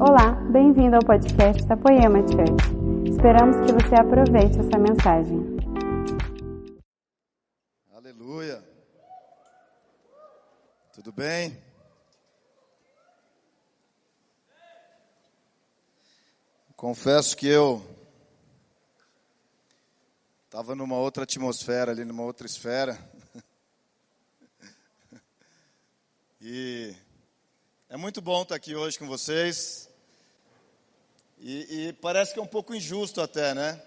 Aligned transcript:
Olá, 0.00 0.30
bem-vindo 0.52 0.94
ao 0.94 1.02
podcast 1.04 1.66
da 1.66 1.76
Poema 1.76 2.20
Church. 2.20 3.10
Esperamos 3.10 3.56
que 3.66 3.72
você 3.72 3.96
aproveite 3.96 4.56
essa 4.60 4.78
mensagem. 4.78 5.40
Aleluia. 7.92 8.62
Tudo 10.94 11.10
bem? 11.10 11.60
Confesso 16.76 17.36
que 17.36 17.48
eu 17.48 17.84
estava 20.44 20.76
numa 20.76 20.96
outra 20.96 21.24
atmosfera 21.24 21.90
ali, 21.90 22.04
numa 22.04 22.22
outra 22.22 22.46
esfera. 22.46 22.96
E 26.40 26.94
é 27.90 27.96
muito 27.96 28.22
bom 28.22 28.42
estar 28.42 28.54
aqui 28.54 28.76
hoje 28.76 28.96
com 28.96 29.06
vocês. 29.08 29.87
E, 31.40 31.88
e, 31.88 31.92
parece 31.92 32.34
que 32.34 32.40
é 32.40 32.42
um 32.42 32.46
pouco 32.46 32.74
injusto 32.74 33.20
até, 33.20 33.54
né? 33.54 33.80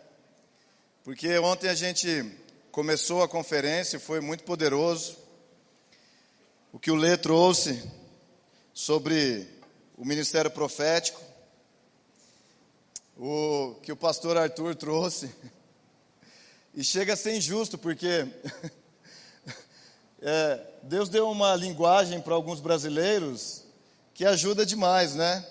Porque 1.04 1.38
ontem 1.40 1.68
a 1.68 1.74
gente 1.74 2.32
começou 2.72 3.22
a 3.22 3.28
conferência 3.28 3.98
e 3.98 4.00
foi 4.00 4.22
muito 4.22 4.46
poderoso. 4.46 5.18
O 6.72 6.80
que 6.80 6.90
o 6.90 6.96
Lê 6.96 7.18
trouxe 7.18 7.84
sobre 8.74 9.46
o 9.98 10.06
ministério 10.06 10.50
profético, 10.50 11.22
o 13.18 13.76
que 13.84 13.92
o 13.92 13.98
pastor 13.98 14.38
Arthur 14.38 14.76
trouxe. 14.76 15.30
E 16.74 16.86
chega 16.86 17.12
a 17.12 17.18
ser 17.18 17.36
injusto, 17.36 17.78
porque 17.78 18.26
é, 20.22 20.66
Deus 20.84 21.10
deu 21.10 21.30
uma 21.30 21.54
linguagem 21.54 22.22
para 22.22 22.34
alguns 22.34 22.62
brasileiros 22.62 23.66
que 24.14 24.24
ajuda 24.24 24.66
demais, 24.66 25.14
né? 25.14 25.46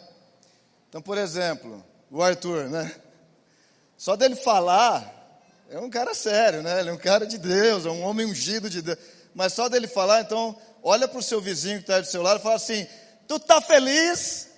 Então, 0.88 1.02
por 1.02 1.18
exemplo, 1.18 1.84
o 2.10 2.22
Arthur, 2.22 2.68
né? 2.68 2.92
Só 3.96 4.16
dele 4.16 4.34
falar, 4.34 5.04
é 5.70 5.78
um 5.78 5.88
cara 5.88 6.14
sério, 6.14 6.62
né? 6.62 6.80
Ele 6.80 6.90
é 6.90 6.92
um 6.92 6.98
cara 6.98 7.26
de 7.26 7.38
Deus, 7.38 7.86
é 7.86 7.90
um 7.90 8.02
homem 8.02 8.26
ungido 8.26 8.68
de 8.68 8.82
Deus. 8.82 8.98
Mas 9.34 9.52
só 9.52 9.68
dele 9.68 9.86
falar, 9.86 10.22
então, 10.22 10.56
olha 10.82 11.06
para 11.06 11.18
o 11.18 11.22
seu 11.22 11.40
vizinho 11.40 11.76
que 11.76 11.84
está 11.84 12.00
do 12.00 12.06
seu 12.06 12.22
lado 12.22 12.40
e 12.40 12.42
fala 12.42 12.56
assim: 12.56 12.86
Tu 13.28 13.36
está 13.36 13.60
feliz? 13.60 14.48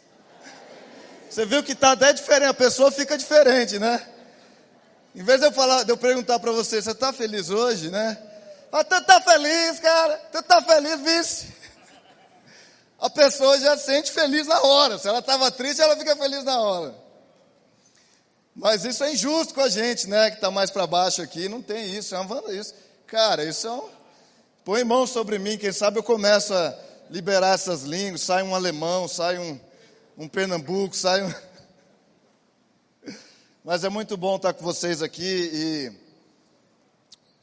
Você 1.28 1.44
viu 1.44 1.62
que 1.62 1.72
está 1.72 1.92
até 1.92 2.12
diferente, 2.12 2.50
a 2.50 2.54
pessoa 2.54 2.90
fica 2.90 3.18
diferente, 3.18 3.78
né? 3.78 4.06
Em 5.14 5.22
vez 5.22 5.40
de 5.40 5.46
eu 5.46 5.52
falar, 5.52 5.82
de 5.82 5.90
eu 5.90 5.96
perguntar 5.96 6.38
para 6.38 6.52
você, 6.52 6.80
você 6.80 6.92
está 6.92 7.12
feliz 7.12 7.50
hoje, 7.50 7.90
né? 7.90 8.16
Mas 8.70 8.84
tu 8.84 9.04
tá 9.04 9.20
feliz, 9.20 9.80
cara? 9.80 10.16
Tu 10.32 10.42
tá 10.42 10.62
feliz, 10.62 11.00
vice? 11.00 11.48
A 12.98 13.10
pessoa 13.10 13.58
já 13.58 13.76
se 13.76 13.86
sente 13.86 14.10
feliz 14.12 14.46
na 14.46 14.62
hora. 14.62 14.96
Se 14.96 15.08
ela 15.08 15.18
estava 15.18 15.50
triste, 15.50 15.82
ela 15.82 15.96
fica 15.96 16.16
feliz 16.16 16.44
na 16.44 16.58
hora. 16.60 17.01
Mas 18.54 18.84
isso 18.84 19.02
é 19.02 19.12
injusto 19.12 19.54
com 19.54 19.62
a 19.62 19.68
gente, 19.68 20.08
né? 20.08 20.30
Que 20.30 20.36
está 20.36 20.50
mais 20.50 20.70
para 20.70 20.86
baixo 20.86 21.22
aqui. 21.22 21.48
Não 21.48 21.62
tem 21.62 21.96
isso, 21.96 22.14
é 22.14 22.18
uma 22.18 22.52
isso. 22.52 22.74
Cara, 23.06 23.44
isso 23.44 23.66
é 23.66 23.72
um... 23.72 23.88
Põe 24.64 24.84
mão 24.84 25.06
sobre 25.06 25.38
mim, 25.38 25.58
quem 25.58 25.72
sabe 25.72 25.98
eu 25.98 26.02
começo 26.02 26.54
a 26.54 26.78
liberar 27.10 27.54
essas 27.54 27.82
línguas. 27.82 28.20
Sai 28.20 28.42
um 28.42 28.54
alemão, 28.54 29.08
sai 29.08 29.38
um, 29.38 29.58
um 30.16 30.28
pernambuco, 30.28 30.94
sai 30.94 31.22
um... 31.24 31.34
Mas 33.64 33.84
é 33.84 33.88
muito 33.88 34.16
bom 34.16 34.36
estar 34.36 34.52
com 34.52 34.62
vocês 34.62 35.02
aqui 35.02 35.50
e 35.52 35.92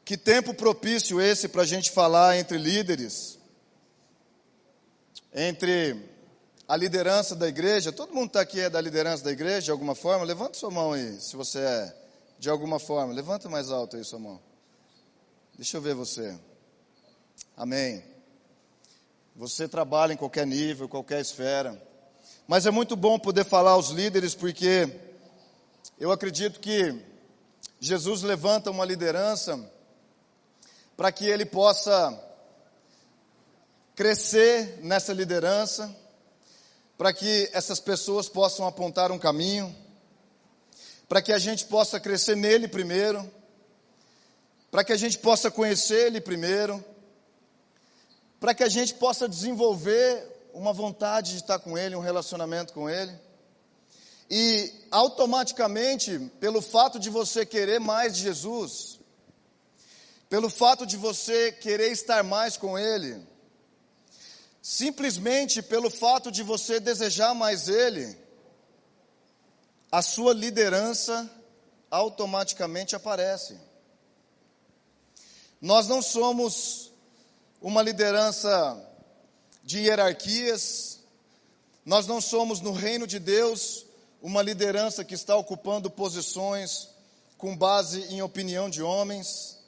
que 0.04 0.16
tempo 0.16 0.52
propício 0.52 1.20
esse 1.20 1.46
para 1.46 1.62
a 1.62 1.66
gente 1.66 1.90
falar 1.90 2.36
entre 2.36 2.58
líderes, 2.58 3.38
entre 5.32 5.96
a 6.70 6.76
liderança 6.76 7.34
da 7.34 7.48
igreja. 7.48 7.90
Todo 7.90 8.14
mundo 8.14 8.28
está 8.28 8.42
aqui 8.42 8.60
é 8.60 8.70
da 8.70 8.80
liderança 8.80 9.24
da 9.24 9.32
igreja 9.32 9.62
de 9.62 9.70
alguma 9.72 9.96
forma? 9.96 10.24
Levanta 10.24 10.56
sua 10.56 10.70
mão 10.70 10.92
aí, 10.92 11.20
se 11.20 11.34
você 11.34 11.58
é 11.58 11.96
de 12.38 12.48
alguma 12.48 12.78
forma. 12.78 13.12
Levanta 13.12 13.48
mais 13.48 13.72
alto 13.72 13.96
aí 13.96 14.04
sua 14.04 14.20
mão. 14.20 14.40
Deixa 15.56 15.78
eu 15.78 15.80
ver 15.80 15.96
você. 15.96 16.38
Amém. 17.56 18.04
Você 19.34 19.66
trabalha 19.66 20.12
em 20.12 20.16
qualquer 20.16 20.46
nível, 20.46 20.88
qualquer 20.88 21.20
esfera. 21.20 21.76
Mas 22.46 22.66
é 22.66 22.70
muito 22.70 22.94
bom 22.94 23.18
poder 23.18 23.44
falar 23.44 23.72
aos 23.72 23.88
líderes, 23.88 24.36
porque 24.36 24.88
eu 25.98 26.12
acredito 26.12 26.60
que 26.60 26.96
Jesus 27.80 28.22
levanta 28.22 28.70
uma 28.70 28.84
liderança 28.84 29.58
para 30.96 31.10
que 31.10 31.26
ele 31.26 31.44
possa 31.44 32.16
crescer 33.96 34.78
nessa 34.84 35.12
liderança, 35.12 35.92
para 37.00 37.14
que 37.14 37.48
essas 37.54 37.80
pessoas 37.80 38.28
possam 38.28 38.66
apontar 38.66 39.10
um 39.10 39.18
caminho, 39.18 39.74
para 41.08 41.22
que 41.22 41.32
a 41.32 41.38
gente 41.38 41.64
possa 41.64 41.98
crescer 41.98 42.36
nele 42.36 42.68
primeiro, 42.68 43.26
para 44.70 44.84
que 44.84 44.92
a 44.92 44.98
gente 44.98 45.16
possa 45.16 45.50
conhecer 45.50 46.08
ele 46.08 46.20
primeiro, 46.20 46.84
para 48.38 48.52
que 48.52 48.62
a 48.62 48.68
gente 48.68 48.92
possa 48.92 49.26
desenvolver 49.26 50.50
uma 50.52 50.74
vontade 50.74 51.30
de 51.30 51.36
estar 51.38 51.58
com 51.58 51.78
ele, 51.78 51.96
um 51.96 52.00
relacionamento 52.00 52.74
com 52.74 52.90
ele. 52.90 53.18
E 54.30 54.70
automaticamente, 54.90 56.18
pelo 56.38 56.60
fato 56.60 56.98
de 56.98 57.08
você 57.08 57.46
querer 57.46 57.80
mais 57.80 58.14
de 58.14 58.24
Jesus, 58.24 59.00
pelo 60.28 60.50
fato 60.50 60.84
de 60.84 60.98
você 60.98 61.50
querer 61.50 61.90
estar 61.92 62.22
mais 62.22 62.58
com 62.58 62.78
Ele, 62.78 63.26
simplesmente 64.62 65.62
pelo 65.62 65.90
fato 65.90 66.30
de 66.30 66.42
você 66.42 66.78
desejar 66.78 67.34
mais 67.34 67.68
Ele, 67.68 68.16
a 69.90 70.02
sua 70.02 70.32
liderança 70.32 71.28
automaticamente 71.90 72.94
aparece. 72.94 73.58
Nós 75.60 75.88
não 75.88 76.00
somos 76.00 76.92
uma 77.60 77.82
liderança 77.82 78.88
de 79.62 79.80
hierarquias, 79.80 81.00
nós 81.84 82.06
não 82.06 82.20
somos 82.20 82.60
no 82.60 82.72
reino 82.72 83.06
de 83.06 83.18
Deus 83.18 83.84
uma 84.22 84.42
liderança 84.42 85.04
que 85.04 85.14
está 85.14 85.34
ocupando 85.36 85.90
posições 85.90 86.88
com 87.36 87.56
base 87.56 88.02
em 88.12 88.22
opinião 88.22 88.68
de 88.68 88.82
homens. 88.82 89.58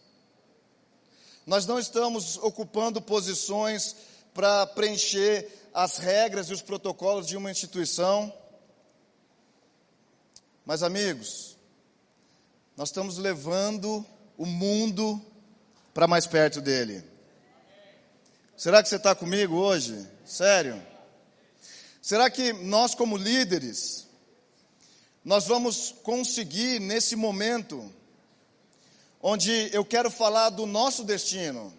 Nós 1.46 1.66
não 1.66 1.78
estamos 1.78 2.36
ocupando 2.36 3.00
posições 3.00 3.96
para 4.34 4.66
preencher 4.66 5.48
as 5.74 5.98
regras 5.98 6.48
e 6.48 6.52
os 6.52 6.62
protocolos 6.62 7.26
de 7.26 7.36
uma 7.36 7.50
instituição. 7.50 8.32
Mas, 10.64 10.82
amigos, 10.82 11.56
nós 12.76 12.88
estamos 12.88 13.18
levando 13.18 14.04
o 14.36 14.46
mundo 14.46 15.20
para 15.92 16.06
mais 16.06 16.26
perto 16.26 16.60
dele. 16.60 17.04
Será 18.56 18.82
que 18.82 18.88
você 18.88 18.96
está 18.96 19.14
comigo 19.14 19.56
hoje? 19.56 20.06
Sério? 20.24 20.80
Será 22.00 22.30
que 22.30 22.52
nós, 22.52 22.94
como 22.94 23.16
líderes, 23.16 24.06
nós 25.24 25.46
vamos 25.46 25.94
conseguir 26.02 26.80
nesse 26.80 27.14
momento 27.14 27.92
onde 29.22 29.70
eu 29.72 29.84
quero 29.84 30.10
falar 30.10 30.50
do 30.50 30.66
nosso 30.66 31.04
destino. 31.04 31.72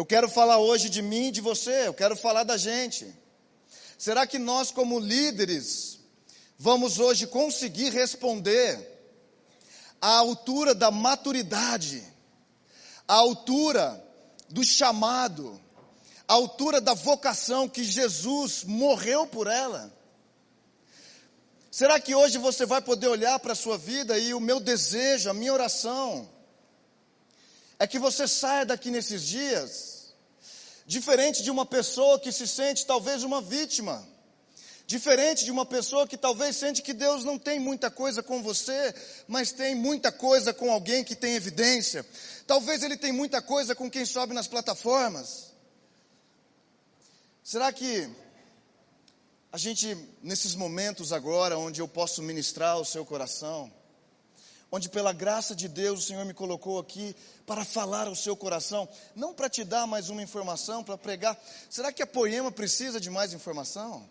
Eu 0.00 0.06
quero 0.06 0.30
falar 0.30 0.56
hoje 0.56 0.88
de 0.88 1.02
mim 1.02 1.26
e 1.26 1.30
de 1.30 1.42
você, 1.42 1.86
eu 1.86 1.92
quero 1.92 2.16
falar 2.16 2.42
da 2.42 2.56
gente. 2.56 3.14
Será 3.98 4.26
que 4.26 4.38
nós, 4.38 4.70
como 4.70 4.98
líderes, 4.98 6.00
vamos 6.58 6.98
hoje 6.98 7.26
conseguir 7.26 7.90
responder 7.90 8.80
à 10.00 10.16
altura 10.16 10.74
da 10.74 10.90
maturidade, 10.90 12.02
à 13.06 13.12
altura 13.12 14.02
do 14.48 14.64
chamado, 14.64 15.60
à 16.26 16.32
altura 16.32 16.80
da 16.80 16.94
vocação 16.94 17.68
que 17.68 17.84
Jesus 17.84 18.64
morreu 18.64 19.26
por 19.26 19.48
ela? 19.48 19.92
Será 21.70 22.00
que 22.00 22.14
hoje 22.14 22.38
você 22.38 22.64
vai 22.64 22.80
poder 22.80 23.08
olhar 23.08 23.38
para 23.38 23.52
a 23.52 23.54
sua 23.54 23.76
vida 23.76 24.18
e 24.18 24.32
o 24.32 24.40
meu 24.40 24.60
desejo, 24.60 25.28
a 25.28 25.34
minha 25.34 25.52
oração, 25.52 26.26
é 27.80 27.86
que 27.86 27.98
você 27.98 28.28
saia 28.28 28.66
daqui 28.66 28.90
nesses 28.90 29.22
dias, 29.26 30.12
diferente 30.86 31.42
de 31.42 31.50
uma 31.50 31.64
pessoa 31.64 32.20
que 32.20 32.30
se 32.30 32.46
sente 32.46 32.84
talvez 32.84 33.22
uma 33.22 33.40
vítima, 33.40 34.06
diferente 34.86 35.46
de 35.46 35.50
uma 35.50 35.64
pessoa 35.64 36.06
que 36.06 36.18
talvez 36.18 36.56
sente 36.56 36.82
que 36.82 36.92
Deus 36.92 37.24
não 37.24 37.38
tem 37.38 37.58
muita 37.58 37.90
coisa 37.90 38.22
com 38.22 38.42
você, 38.42 38.94
mas 39.26 39.50
tem 39.50 39.74
muita 39.74 40.12
coisa 40.12 40.52
com 40.52 40.70
alguém 40.70 41.02
que 41.02 41.16
tem 41.16 41.34
evidência. 41.36 42.04
Talvez 42.46 42.82
ele 42.82 42.98
tem 42.98 43.12
muita 43.12 43.40
coisa 43.40 43.74
com 43.74 43.90
quem 43.90 44.04
sobe 44.04 44.34
nas 44.34 44.46
plataformas. 44.46 45.46
Será 47.42 47.72
que 47.72 48.10
a 49.50 49.56
gente, 49.56 49.96
nesses 50.22 50.54
momentos 50.54 51.14
agora, 51.14 51.56
onde 51.56 51.80
eu 51.80 51.88
posso 51.88 52.22
ministrar 52.22 52.78
o 52.78 52.84
seu 52.84 53.06
coração, 53.06 53.72
onde 54.72 54.88
pela 54.88 55.12
graça 55.12 55.54
de 55.54 55.68
Deus 55.68 56.00
o 56.00 56.06
Senhor 56.06 56.24
me 56.24 56.34
colocou 56.34 56.78
aqui 56.78 57.14
para 57.46 57.64
falar 57.64 58.06
ao 58.06 58.14
seu 58.14 58.36
coração, 58.36 58.88
não 59.14 59.34
para 59.34 59.48
te 59.48 59.64
dar 59.64 59.86
mais 59.86 60.08
uma 60.08 60.22
informação, 60.22 60.84
para 60.84 60.96
pregar. 60.96 61.38
Será 61.68 61.92
que 61.92 62.02
a 62.02 62.06
poema 62.06 62.52
precisa 62.52 63.00
de 63.00 63.10
mais 63.10 63.32
informação? 63.32 64.08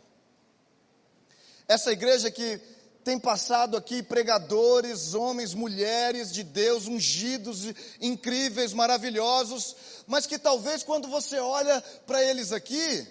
Essa 1.68 1.92
igreja 1.92 2.30
que 2.30 2.60
tem 3.04 3.18
passado 3.18 3.78
aqui 3.78 4.04
pregadores, 4.04 5.14
homens, 5.14 5.54
mulheres 5.54 6.32
de 6.32 6.44
Deus, 6.44 6.88
ungidos, 6.88 7.64
incríveis, 8.02 8.74
maravilhosos, 8.74 9.76
mas 10.06 10.26
que 10.26 10.38
talvez 10.38 10.84
quando 10.84 11.08
você 11.08 11.40
olha 11.40 11.82
para 12.06 12.24
eles 12.24 12.52
aqui, 12.52 13.08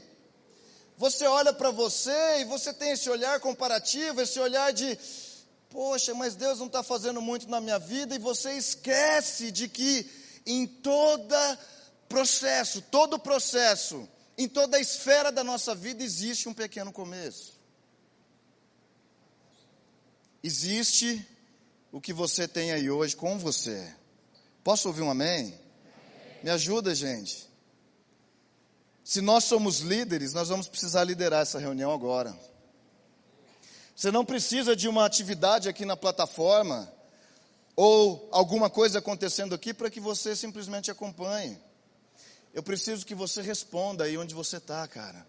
você 0.96 1.26
olha 1.26 1.52
para 1.52 1.70
você 1.70 2.40
e 2.40 2.44
você 2.44 2.72
tem 2.72 2.90
esse 2.90 3.08
olhar 3.08 3.40
comparativo, 3.40 4.20
esse 4.20 4.38
olhar 4.38 4.72
de, 4.72 4.98
poxa, 5.70 6.14
mas 6.14 6.34
Deus 6.34 6.58
não 6.58 6.66
está 6.66 6.82
fazendo 6.82 7.20
muito 7.20 7.48
na 7.48 7.60
minha 7.60 7.78
vida, 7.78 8.14
e 8.14 8.18
você 8.18 8.52
esquece 8.52 9.50
de 9.50 9.68
que 9.68 10.08
em 10.46 10.66
todo 10.66 11.34
processo, 12.08 12.80
todo 12.82 13.18
processo, 13.18 14.08
em 14.36 14.48
toda 14.48 14.76
a 14.76 14.80
esfera 14.80 15.30
da 15.30 15.44
nossa 15.44 15.74
vida 15.74 16.02
existe 16.02 16.48
um 16.48 16.54
pequeno 16.54 16.92
começo. 16.92 17.58
Existe 20.42 21.26
o 21.90 22.00
que 22.00 22.12
você 22.12 22.46
tem 22.46 22.72
aí 22.72 22.90
hoje 22.90 23.16
com 23.16 23.38
você. 23.38 23.92
Posso 24.62 24.88
ouvir 24.88 25.02
um 25.02 25.10
amém? 25.10 25.46
amém? 25.46 25.60
Me 26.42 26.50
ajuda, 26.50 26.94
gente. 26.94 27.48
Se 29.02 29.20
nós 29.20 29.44
somos 29.44 29.80
líderes, 29.80 30.32
nós 30.32 30.48
vamos 30.48 30.68
precisar 30.68 31.02
liderar 31.02 31.42
essa 31.42 31.58
reunião 31.58 31.92
agora. 31.92 32.38
Você 33.98 34.12
não 34.12 34.24
precisa 34.24 34.76
de 34.76 34.86
uma 34.86 35.04
atividade 35.04 35.68
aqui 35.68 35.84
na 35.84 35.96
plataforma 35.96 36.88
ou 37.74 38.28
alguma 38.30 38.70
coisa 38.70 39.00
acontecendo 39.00 39.56
aqui 39.56 39.74
para 39.74 39.90
que 39.90 39.98
você 39.98 40.36
simplesmente 40.36 40.88
acompanhe. 40.88 41.58
Eu 42.54 42.62
preciso 42.62 43.04
que 43.04 43.12
você 43.12 43.42
responda 43.42 44.04
aí 44.04 44.16
onde 44.16 44.36
você 44.36 44.58
está, 44.58 44.86
cara. 44.86 45.26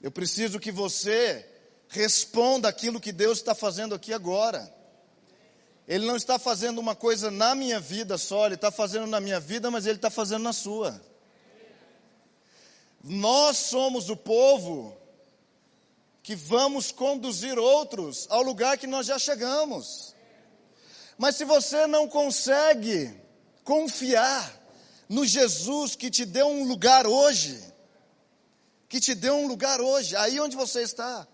Eu 0.00 0.12
preciso 0.12 0.60
que 0.60 0.70
você 0.70 1.44
responda 1.88 2.68
aquilo 2.68 3.00
que 3.00 3.10
Deus 3.10 3.38
está 3.38 3.52
fazendo 3.52 3.92
aqui 3.92 4.12
agora. 4.12 4.72
Ele 5.88 6.06
não 6.06 6.14
está 6.14 6.38
fazendo 6.38 6.78
uma 6.78 6.94
coisa 6.94 7.32
na 7.32 7.52
minha 7.56 7.80
vida 7.80 8.16
só, 8.16 8.46
Ele 8.46 8.54
está 8.54 8.70
fazendo 8.70 9.08
na 9.08 9.20
minha 9.20 9.40
vida, 9.40 9.72
mas 9.72 9.86
Ele 9.86 9.96
está 9.96 10.08
fazendo 10.08 10.44
na 10.44 10.52
sua. 10.52 11.02
Nós 13.02 13.56
somos 13.56 14.08
o 14.08 14.16
povo 14.16 15.01
que 16.22 16.36
vamos 16.36 16.92
conduzir 16.92 17.58
outros 17.58 18.26
ao 18.30 18.42
lugar 18.42 18.78
que 18.78 18.86
nós 18.86 19.06
já 19.06 19.18
chegamos. 19.18 20.14
Mas 21.18 21.36
se 21.36 21.44
você 21.44 21.86
não 21.86 22.08
consegue 22.08 23.12
confiar 23.64 24.60
no 25.08 25.26
Jesus 25.26 25.96
que 25.96 26.10
te 26.10 26.24
deu 26.24 26.46
um 26.46 26.64
lugar 26.64 27.06
hoje, 27.06 27.60
que 28.88 29.00
te 29.00 29.14
deu 29.14 29.34
um 29.34 29.46
lugar 29.46 29.80
hoje, 29.80 30.14
aí 30.16 30.38
onde 30.38 30.56
você 30.56 30.82
está, 30.82 31.26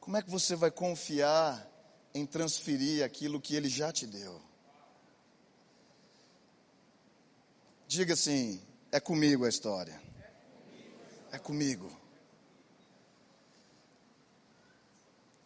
como 0.00 0.16
é 0.16 0.22
que 0.22 0.30
você 0.30 0.54
vai 0.56 0.70
confiar 0.70 1.66
em 2.12 2.26
transferir 2.26 3.04
aquilo 3.04 3.40
que 3.40 3.54
Ele 3.54 3.68
já 3.68 3.92
te 3.92 4.06
deu? 4.06 4.40
Diga 7.86 8.14
assim: 8.14 8.60
é 8.90 9.00
comigo 9.00 9.44
a 9.44 9.48
história. 9.48 10.00
É 11.32 11.38
comigo. 11.38 12.03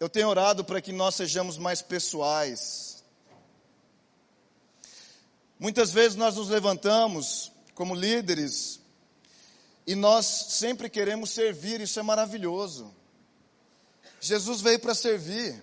Eu 0.00 0.08
tenho 0.08 0.28
orado 0.28 0.64
para 0.64 0.80
que 0.80 0.92
nós 0.92 1.16
sejamos 1.16 1.58
mais 1.58 1.82
pessoais. 1.82 3.02
Muitas 5.58 5.90
vezes 5.90 6.16
nós 6.16 6.36
nos 6.36 6.48
levantamos 6.48 7.50
como 7.74 7.94
líderes 7.94 8.80
e 9.84 9.96
nós 9.96 10.26
sempre 10.26 10.88
queremos 10.88 11.30
servir, 11.30 11.80
isso 11.80 11.98
é 11.98 12.02
maravilhoso. 12.02 12.94
Jesus 14.20 14.60
veio 14.60 14.78
para 14.78 14.94
servir. 14.94 15.60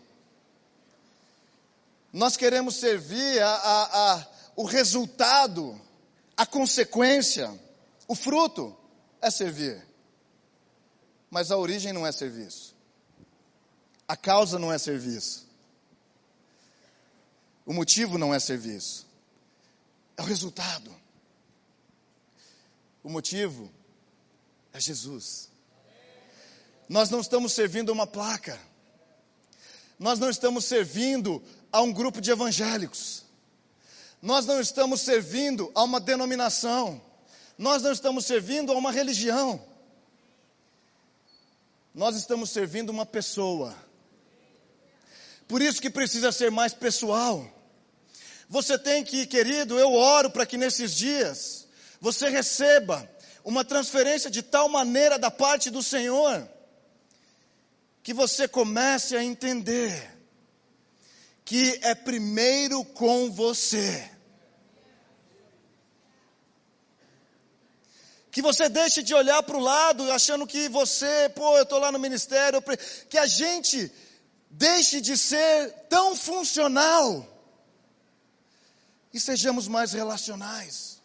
Nós 2.11 2.35
queremos 2.35 2.75
servir 2.75 3.41
a, 3.41 3.49
a, 3.49 4.13
a, 4.13 4.27
o 4.55 4.65
resultado, 4.65 5.79
a 6.35 6.45
consequência, 6.45 7.57
o 8.05 8.15
fruto 8.15 8.75
é 9.21 9.31
servir. 9.31 9.85
Mas 11.29 11.51
a 11.51 11.57
origem 11.57 11.93
não 11.93 12.05
é 12.05 12.11
serviço. 12.11 12.74
A 14.07 14.15
causa 14.15 14.59
não 14.59 14.71
é 14.71 14.77
serviço. 14.77 15.47
O 17.65 17.73
motivo 17.73 18.17
não 18.17 18.33
é 18.33 18.39
serviço. 18.39 19.07
É 20.15 20.21
o 20.21 20.25
resultado. 20.25 20.93
O 23.03 23.09
motivo 23.09 23.71
é 24.71 24.79
Jesus. 24.79 25.49
Nós 26.87 27.09
não 27.09 27.19
estamos 27.19 27.53
servindo 27.53 27.91
uma 27.91 28.05
placa. 28.05 28.59
Nós 29.97 30.19
não 30.19 30.29
estamos 30.29 30.65
servindo 30.65 31.41
a 31.71 31.81
um 31.81 31.91
grupo 31.91 32.21
de 32.21 32.31
evangélicos. 32.31 33.23
Nós 34.21 34.45
não 34.45 34.59
estamos 34.59 35.01
servindo 35.01 35.71
a 35.73 35.83
uma 35.83 35.99
denominação. 35.99 37.01
Nós 37.57 37.81
não 37.81 37.91
estamos 37.91 38.25
servindo 38.25 38.71
a 38.71 38.75
uma 38.75 38.91
religião. 38.91 39.63
Nós 41.93 42.15
estamos 42.15 42.49
servindo 42.49 42.89
uma 42.89 43.05
pessoa. 43.05 43.84
Por 45.47 45.61
isso 45.61 45.81
que 45.81 45.89
precisa 45.89 46.31
ser 46.31 46.49
mais 46.49 46.73
pessoal. 46.73 47.51
Você 48.49 48.77
tem 48.77 49.03
que, 49.03 49.25
querido, 49.25 49.77
eu 49.79 49.93
oro 49.93 50.29
para 50.29 50.45
que 50.45 50.57
nesses 50.57 50.95
dias 50.95 51.67
você 51.99 52.29
receba 52.29 53.09
uma 53.43 53.63
transferência 53.63 54.29
de 54.29 54.41
tal 54.41 54.67
maneira 54.69 55.17
da 55.19 55.29
parte 55.29 55.69
do 55.69 55.83
Senhor 55.83 56.47
que 58.01 58.13
você 58.13 58.47
comece 58.47 59.15
a 59.15 59.23
entender 59.23 60.15
que 61.43 61.79
é 61.83 61.93
primeiro 61.93 62.83
com 62.83 63.31
você. 63.31 64.11
Que 68.31 68.41
você 68.41 68.67
deixe 68.67 69.01
de 69.01 69.13
olhar 69.13 69.41
para 69.43 69.57
o 69.57 69.61
lado 69.61 70.11
achando 70.11 70.45
que 70.45 70.67
você, 70.67 71.31
pô, 71.35 71.55
eu 71.55 71.63
estou 71.63 71.79
lá 71.79 71.91
no 71.91 71.97
ministério. 71.97 72.61
Que 73.09 73.17
a 73.17 73.25
gente 73.25 73.91
deixe 74.49 75.01
de 75.01 75.17
ser 75.17 75.71
tão 75.89 76.15
funcional 76.15 77.27
e 79.13 79.19
sejamos 79.19 79.67
mais 79.67 79.93
relacionais. 79.93 81.01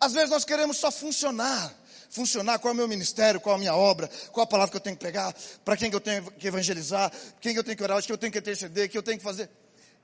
Às 0.00 0.12
vezes 0.12 0.30
nós 0.30 0.44
queremos 0.44 0.76
só 0.78 0.90
funcionar 0.90 1.82
funcionar, 2.12 2.58
qual 2.58 2.72
é 2.72 2.74
o 2.74 2.76
meu 2.76 2.86
ministério, 2.86 3.40
qual 3.40 3.54
é 3.54 3.56
a 3.56 3.58
minha 3.58 3.74
obra, 3.74 4.08
qual 4.30 4.44
a 4.44 4.46
palavra 4.46 4.70
que 4.70 4.76
eu 4.76 4.80
tenho 4.82 4.94
que 4.94 5.00
pregar, 5.00 5.34
para 5.64 5.78
quem 5.78 5.88
que 5.88 5.96
eu 5.96 6.00
tenho 6.00 6.30
que 6.32 6.46
evangelizar, 6.46 7.10
quem 7.40 7.54
que 7.54 7.58
eu 7.58 7.64
tenho 7.64 7.76
que 7.76 7.82
orar, 7.82 7.98
o 7.98 8.02
que 8.02 8.12
eu 8.12 8.18
tenho 8.18 8.30
que 8.30 8.38
interceder, 8.38 8.86
o 8.86 8.90
que 8.90 8.98
eu 8.98 9.02
tenho 9.02 9.16
que 9.16 9.24
fazer. 9.24 9.48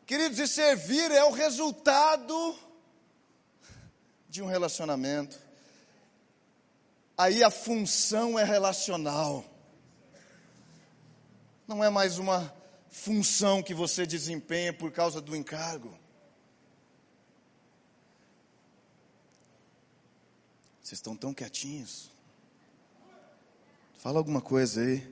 Queridos, 0.06 0.38
e 0.38 0.48
servir 0.48 1.10
é 1.10 1.22
o 1.22 1.30
resultado 1.30 2.58
de 4.26 4.42
um 4.42 4.46
relacionamento. 4.46 5.38
Aí 7.16 7.44
a 7.44 7.50
função 7.50 8.38
é 8.38 8.44
relacional. 8.44 9.44
Não 11.68 11.84
é 11.84 11.90
mais 11.90 12.16
uma 12.16 12.50
função 12.88 13.62
que 13.62 13.74
você 13.74 14.06
desempenha 14.06 14.72
por 14.72 14.90
causa 14.90 15.20
do 15.20 15.36
encargo. 15.36 15.94
Vocês 20.82 20.96
estão 20.96 21.14
tão 21.14 21.34
quietinhos. 21.34 22.10
Fala 23.98 24.16
alguma 24.16 24.40
coisa 24.40 24.80
aí. 24.80 25.06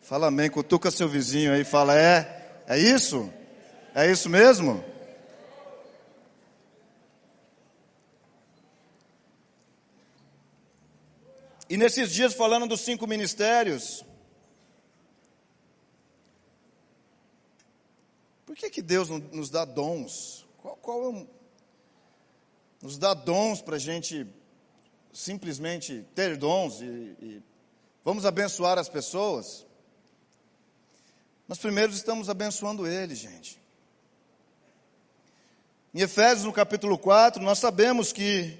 Fala 0.00 0.28
amém. 0.28 0.48
Cutuca 0.48 0.90
seu 0.90 1.06
vizinho 1.06 1.52
aí. 1.52 1.62
Fala, 1.62 1.94
é? 1.94 2.62
É 2.66 2.78
isso? 2.78 3.30
É 3.94 4.10
isso 4.10 4.30
mesmo? 4.30 4.82
E 11.68 11.76
nesses 11.76 12.10
dias, 12.10 12.32
falando 12.32 12.66
dos 12.66 12.80
cinco 12.80 13.06
ministérios, 13.06 14.02
que, 18.58 18.68
que 18.68 18.82
Deus 18.82 19.08
nos 19.08 19.48
dá 19.50 19.64
dons? 19.64 20.44
Qual, 20.58 20.76
qual 20.76 21.04
é 21.04 21.08
o, 21.08 21.26
nos 22.82 22.98
dá 22.98 23.14
dons 23.14 23.62
para 23.62 23.76
a 23.76 23.78
gente 23.78 24.26
simplesmente 25.12 26.04
ter 26.14 26.36
dons 26.36 26.80
e, 26.80 26.84
e 26.84 27.42
vamos 28.04 28.26
abençoar 28.26 28.76
as 28.76 28.88
pessoas, 28.88 29.64
nós 31.46 31.58
primeiro 31.58 31.92
estamos 31.92 32.28
abençoando 32.28 32.86
Ele, 32.86 33.14
gente. 33.14 33.60
Em 35.94 36.00
Efésios, 36.00 36.44
no 36.44 36.52
capítulo 36.52 36.98
4, 36.98 37.40
nós 37.40 37.60
sabemos 37.60 38.12
que 38.12 38.58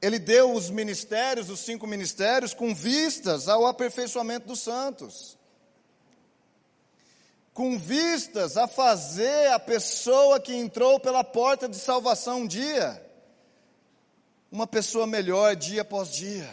Ele 0.00 0.18
deu 0.18 0.52
os 0.52 0.70
ministérios, 0.70 1.50
os 1.50 1.60
cinco 1.60 1.86
ministérios, 1.86 2.54
com 2.54 2.74
vistas 2.74 3.48
ao 3.48 3.66
aperfeiçoamento 3.66 4.48
dos 4.48 4.60
santos. 4.60 5.36
Com 7.56 7.78
vistas 7.78 8.58
a 8.58 8.68
fazer 8.68 9.50
a 9.50 9.58
pessoa 9.58 10.38
que 10.38 10.54
entrou 10.54 11.00
pela 11.00 11.24
porta 11.24 11.66
de 11.66 11.78
salvação 11.78 12.42
um 12.42 12.46
dia 12.46 13.02
uma 14.52 14.66
pessoa 14.66 15.06
melhor 15.06 15.56
dia 15.56 15.80
após 15.80 16.10
dia. 16.10 16.46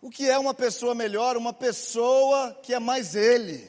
O 0.00 0.08
que 0.08 0.26
é 0.26 0.38
uma 0.38 0.54
pessoa 0.54 0.94
melhor? 0.94 1.36
Uma 1.36 1.52
pessoa 1.52 2.58
que 2.62 2.72
é 2.72 2.78
mais 2.78 3.14
Ele, 3.14 3.68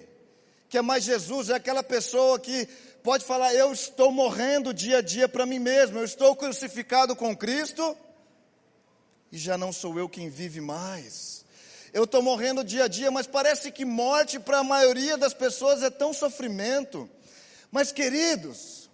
que 0.70 0.78
é 0.78 0.82
mais 0.82 1.04
Jesus, 1.04 1.50
é 1.50 1.56
aquela 1.56 1.84
pessoa 1.84 2.40
que 2.40 2.66
pode 3.04 3.26
falar: 3.26 3.54
Eu 3.54 3.74
estou 3.74 4.10
morrendo 4.10 4.74
dia 4.74 5.00
a 5.00 5.02
dia 5.02 5.28
para 5.28 5.46
mim 5.46 5.60
mesmo, 5.60 6.00
eu 6.00 6.06
estou 6.06 6.34
crucificado 6.38 7.18
com 7.18 7.36
Cristo 7.36 7.98
e 9.30 9.38
já 9.38 9.58
não 9.58 9.74
sou 9.74 10.00
eu 10.00 10.08
quem 10.08 10.30
vive 10.30 10.62
mais. 10.62 11.39
Eu 11.92 12.04
estou 12.04 12.22
morrendo 12.22 12.64
dia 12.64 12.84
a 12.84 12.88
dia, 12.88 13.10
mas 13.10 13.26
parece 13.26 13.72
que 13.72 13.84
morte 13.84 14.40
para 14.40 14.60
a 14.60 14.64
maioria 14.64 15.18
das 15.18 15.34
pessoas 15.34 15.82
é 15.82 15.90
tão 15.90 16.14
sofrimento. 16.14 17.10
Mas, 17.72 17.92
queridos, 17.92 18.90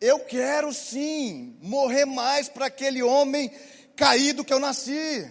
eu 0.00 0.20
quero 0.20 0.72
sim 0.72 1.56
morrer 1.60 2.04
mais 2.06 2.48
para 2.48 2.66
aquele 2.66 3.02
homem 3.02 3.50
caído 3.96 4.44
que 4.44 4.52
eu 4.52 4.60
nasci, 4.60 5.28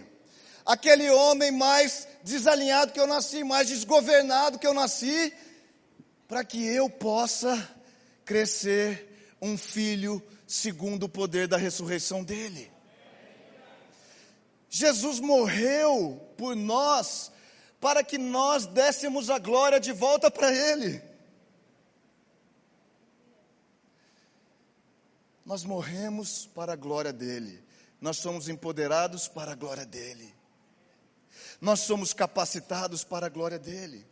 aquele 0.66 1.10
homem 1.10 1.52
mais 1.52 2.08
desalinhado 2.24 2.92
que 2.92 3.00
eu 3.00 3.08
nasci, 3.08 3.44
mais 3.44 3.70
desgovernado 3.70 4.60
que 4.60 4.68
eu 4.68 4.74
nasci, 4.74 5.34
para 6.28 6.44
que 6.44 6.64
eu 6.64 6.90
possa 6.90 7.76
crescer 8.26 9.36
um 9.42 9.58
filho 9.58 10.22
segundo 10.46 11.04
o 11.04 11.10
poder 11.10 11.48
da 11.48 11.58
ressurreição 11.58 12.24
dele. 12.24 12.70
Jesus 14.70 15.20
morreu 15.20 16.34
por 16.38 16.56
nós 16.56 17.32
para 17.80 18.04
que 18.04 18.18
nós 18.18 18.66
dessemos 18.66 19.30
a 19.30 19.38
glória 19.38 19.80
de 19.80 19.92
volta 19.92 20.30
para 20.30 20.54
Ele. 20.54 21.02
Nós 25.46 25.64
morremos 25.64 26.46
para 26.48 26.74
a 26.74 26.76
glória 26.76 27.14
dele, 27.14 27.64
nós 28.02 28.18
somos 28.18 28.50
empoderados 28.50 29.30
para 29.30 29.54
a 29.54 29.56
glória 29.56 29.86
dele, 29.86 30.36
nós 31.62 31.80
somos 31.80 32.14
capacitados 32.14 33.04
para 33.06 33.28
a 33.28 33.30
glória 33.30 33.58
dele. 33.58 34.06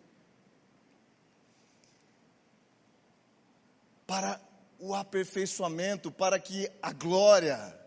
Para 4.08 4.40
o 4.80 4.94
aperfeiçoamento, 4.94 6.12
para 6.12 6.40
que 6.40 6.72
a 6.82 6.94
glória 6.94 7.78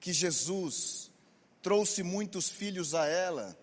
que 0.00 0.12
Jesus 0.12 1.11
trouxe 1.62 2.02
muitos 2.02 2.48
filhos 2.48 2.94
a 2.94 3.06
ela, 3.06 3.56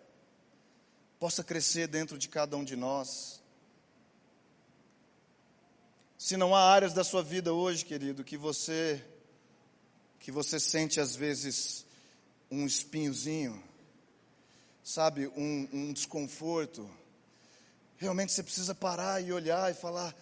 possa 1.20 1.44
crescer 1.44 1.88
dentro 1.88 2.18
de 2.18 2.30
cada 2.30 2.56
um 2.56 2.64
de 2.64 2.78
nós. 2.78 3.42
Se 6.18 6.38
não 6.38 6.56
há 6.56 6.62
áreas 6.62 6.94
da 6.94 7.04
sua 7.04 7.22
vida 7.22 7.54
hoje, 7.54 7.86
querido, 7.86 8.24
que 8.24 8.38
você 8.38 9.06
que 10.20 10.32
você 10.32 10.60
sente 10.60 11.00
às 11.00 11.16
vezes 11.16 11.86
um 12.52 12.66
espinhozinho, 12.66 13.64
sabe, 14.84 15.28
um, 15.28 15.68
um 15.72 15.94
desconforto, 15.94 16.90
realmente 17.96 18.34
você 18.34 18.44
precisa 18.44 18.76
parar 18.76 19.22
e 19.22 19.32
olhar 19.32 19.72
e 19.72 19.74
falar. 19.74 20.14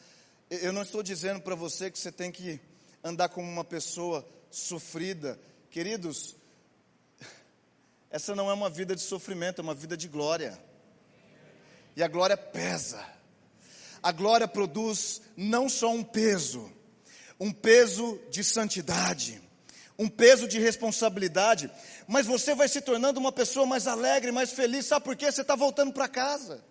Eu 0.49 0.71
não 0.71 0.83
estou 0.83 1.01
dizendo 1.01 1.41
para 1.41 1.55
você 1.55 1.89
que 1.89 1.97
você 1.97 2.11
tem 2.11 2.31
que 2.31 2.59
andar 3.03 3.29
como 3.29 3.49
uma 3.49 3.63
pessoa 3.63 4.27
sofrida, 4.51 5.39
queridos. 5.71 6.36
Essa 8.09 8.35
não 8.35 8.49
é 8.49 8.53
uma 8.53 8.69
vida 8.69 8.95
de 8.95 9.01
sofrimento, 9.01 9.59
é 9.59 9.63
uma 9.63 9.75
vida 9.75 9.97
de 9.97 10.07
glória. 10.07 10.57
E 11.95 12.03
a 12.03 12.07
glória 12.07 12.37
pesa. 12.37 13.03
A 14.01 14.11
glória 14.11 14.47
produz 14.47 15.21
não 15.35 15.67
só 15.67 15.91
um 15.91 16.03
peso, 16.03 16.71
um 17.39 17.51
peso 17.51 18.19
de 18.29 18.43
santidade, 18.43 19.41
um 19.97 20.07
peso 20.07 20.47
de 20.47 20.59
responsabilidade, 20.59 21.69
mas 22.07 22.25
você 22.25 22.53
vai 22.53 22.67
se 22.67 22.79
tornando 22.79 23.19
uma 23.19 23.31
pessoa 23.31 23.65
mais 23.65 23.87
alegre, 23.87 24.31
mais 24.31 24.51
feliz. 24.51 24.85
Sabe 24.85 25.03
por 25.03 25.15
quê? 25.15 25.31
Você 25.31 25.41
está 25.41 25.55
voltando 25.55 25.91
para 25.91 26.07
casa. 26.07 26.63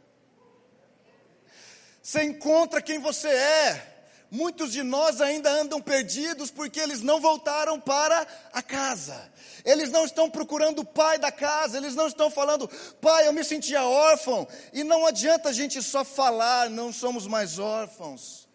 Você 2.00 2.22
encontra 2.22 2.80
quem 2.80 3.00
você 3.00 3.28
é. 3.28 3.95
Muitos 4.30 4.72
de 4.72 4.82
nós 4.82 5.20
ainda 5.20 5.50
andam 5.50 5.80
perdidos 5.80 6.50
porque 6.50 6.80
eles 6.80 7.00
não 7.00 7.20
voltaram 7.20 7.80
para 7.80 8.26
a 8.52 8.60
casa. 8.60 9.30
Eles 9.64 9.90
não 9.90 10.04
estão 10.04 10.28
procurando 10.28 10.80
o 10.80 10.84
pai 10.84 11.18
da 11.18 11.30
casa, 11.30 11.76
eles 11.76 11.94
não 11.94 12.08
estão 12.08 12.30
falando, 12.30 12.68
pai, 13.00 13.26
eu 13.26 13.32
me 13.32 13.44
sentia 13.44 13.84
órfão. 13.84 14.46
E 14.72 14.82
não 14.82 15.06
adianta 15.06 15.48
a 15.48 15.52
gente 15.52 15.80
só 15.82 16.04
falar, 16.04 16.68
não 16.68 16.92
somos 16.92 17.26
mais 17.26 17.58
órfãos. 17.58 18.48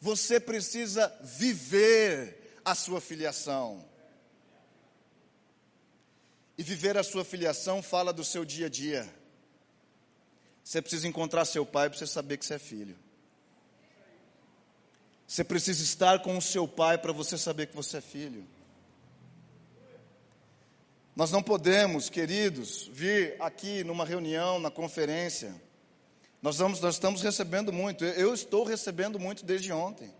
Você 0.00 0.40
precisa 0.40 1.14
viver 1.20 2.60
a 2.64 2.74
sua 2.74 3.00
filiação. 3.00 3.84
E 6.56 6.62
viver 6.62 6.96
a 6.96 7.02
sua 7.02 7.24
filiação 7.24 7.82
fala 7.82 8.12
do 8.12 8.24
seu 8.24 8.44
dia 8.44 8.66
a 8.66 8.70
dia. 8.70 9.08
Você 10.64 10.80
precisa 10.80 11.06
encontrar 11.06 11.44
seu 11.44 11.66
pai 11.66 11.88
para 11.88 11.98
você 11.98 12.06
saber 12.06 12.36
que 12.36 12.46
você 12.46 12.54
é 12.54 12.58
filho. 12.58 12.96
Você 15.32 15.42
precisa 15.42 15.82
estar 15.82 16.18
com 16.18 16.36
o 16.36 16.42
seu 16.42 16.68
pai 16.68 16.98
para 16.98 17.10
você 17.10 17.38
saber 17.38 17.68
que 17.68 17.74
você 17.74 17.96
é 17.96 18.00
filho. 18.02 18.46
Nós 21.16 21.30
não 21.30 21.42
podemos, 21.42 22.10
queridos, 22.10 22.90
vir 22.92 23.36
aqui 23.40 23.82
numa 23.82 24.04
reunião, 24.04 24.58
na 24.58 24.70
conferência. 24.70 25.54
Nós, 26.42 26.58
vamos, 26.58 26.82
nós 26.82 26.96
estamos 26.96 27.22
recebendo 27.22 27.72
muito. 27.72 28.04
Eu 28.04 28.34
estou 28.34 28.62
recebendo 28.62 29.18
muito 29.18 29.42
desde 29.42 29.72
ontem. 29.72 30.12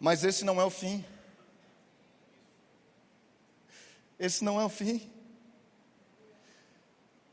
Mas 0.00 0.24
esse 0.24 0.44
não 0.44 0.60
é 0.60 0.64
o 0.64 0.70
fim. 0.70 1.04
Esse 4.18 4.42
não 4.42 4.60
é 4.60 4.64
o 4.64 4.68
fim. 4.68 5.08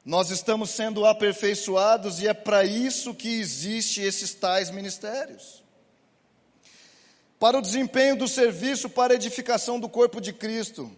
Nós 0.03 0.31
estamos 0.31 0.71
sendo 0.71 1.05
aperfeiçoados 1.05 2.19
e 2.19 2.27
é 2.27 2.33
para 2.33 2.65
isso 2.65 3.13
que 3.13 3.39
existe 3.39 4.01
esses 4.01 4.33
tais 4.33 4.71
ministérios. 4.71 5.63
Para 7.39 7.57
o 7.57 7.61
desempenho 7.61 8.15
do 8.15 8.27
serviço, 8.27 8.89
para 8.89 9.13
a 9.13 9.15
edificação 9.15 9.79
do 9.79 9.87
corpo 9.87 10.19
de 10.19 10.33
Cristo, 10.33 10.91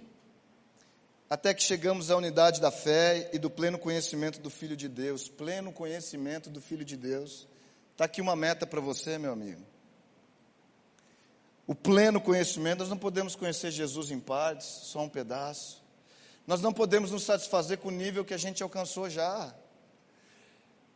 até 1.30 1.54
que 1.54 1.64
chegamos 1.64 2.10
à 2.10 2.16
unidade 2.16 2.62
da 2.62 2.72
fé 2.72 3.30
e 3.34 3.40
do 3.40 3.50
pleno 3.50 3.78
conhecimento 3.78 4.40
do 4.40 4.50
Filho 4.50 4.78
de 4.78 4.88
Deus. 4.88 5.28
Pleno 5.28 5.74
conhecimento 5.74 6.50
do 6.50 6.62
Filho 6.62 6.86
de 6.86 6.96
Deus. 6.96 7.48
Está 7.92 8.06
aqui 8.06 8.22
uma 8.22 8.36
meta 8.36 8.66
para 8.66 8.80
você, 8.80 9.18
meu 9.18 9.34
amigo. 9.34 9.62
O 11.68 11.76
pleno 11.76 12.22
conhecimento, 12.22 12.80
nós 12.80 12.90
não 12.90 12.98
podemos 12.98 13.36
conhecer 13.36 13.72
Jesus 13.72 14.12
em 14.12 14.20
partes, 14.20 14.68
só 14.68 15.02
um 15.02 15.10
pedaço. 15.10 15.83
Nós 16.46 16.62
não 16.62 16.74
podemos 16.74 17.12
nos 17.12 17.24
satisfazer 17.24 17.78
com 17.78 17.88
o 17.88 17.92
nível 17.92 18.26
que 18.26 18.34
a 18.34 18.38
gente 18.38 18.62
alcançou 18.62 19.10
já. 19.10 19.54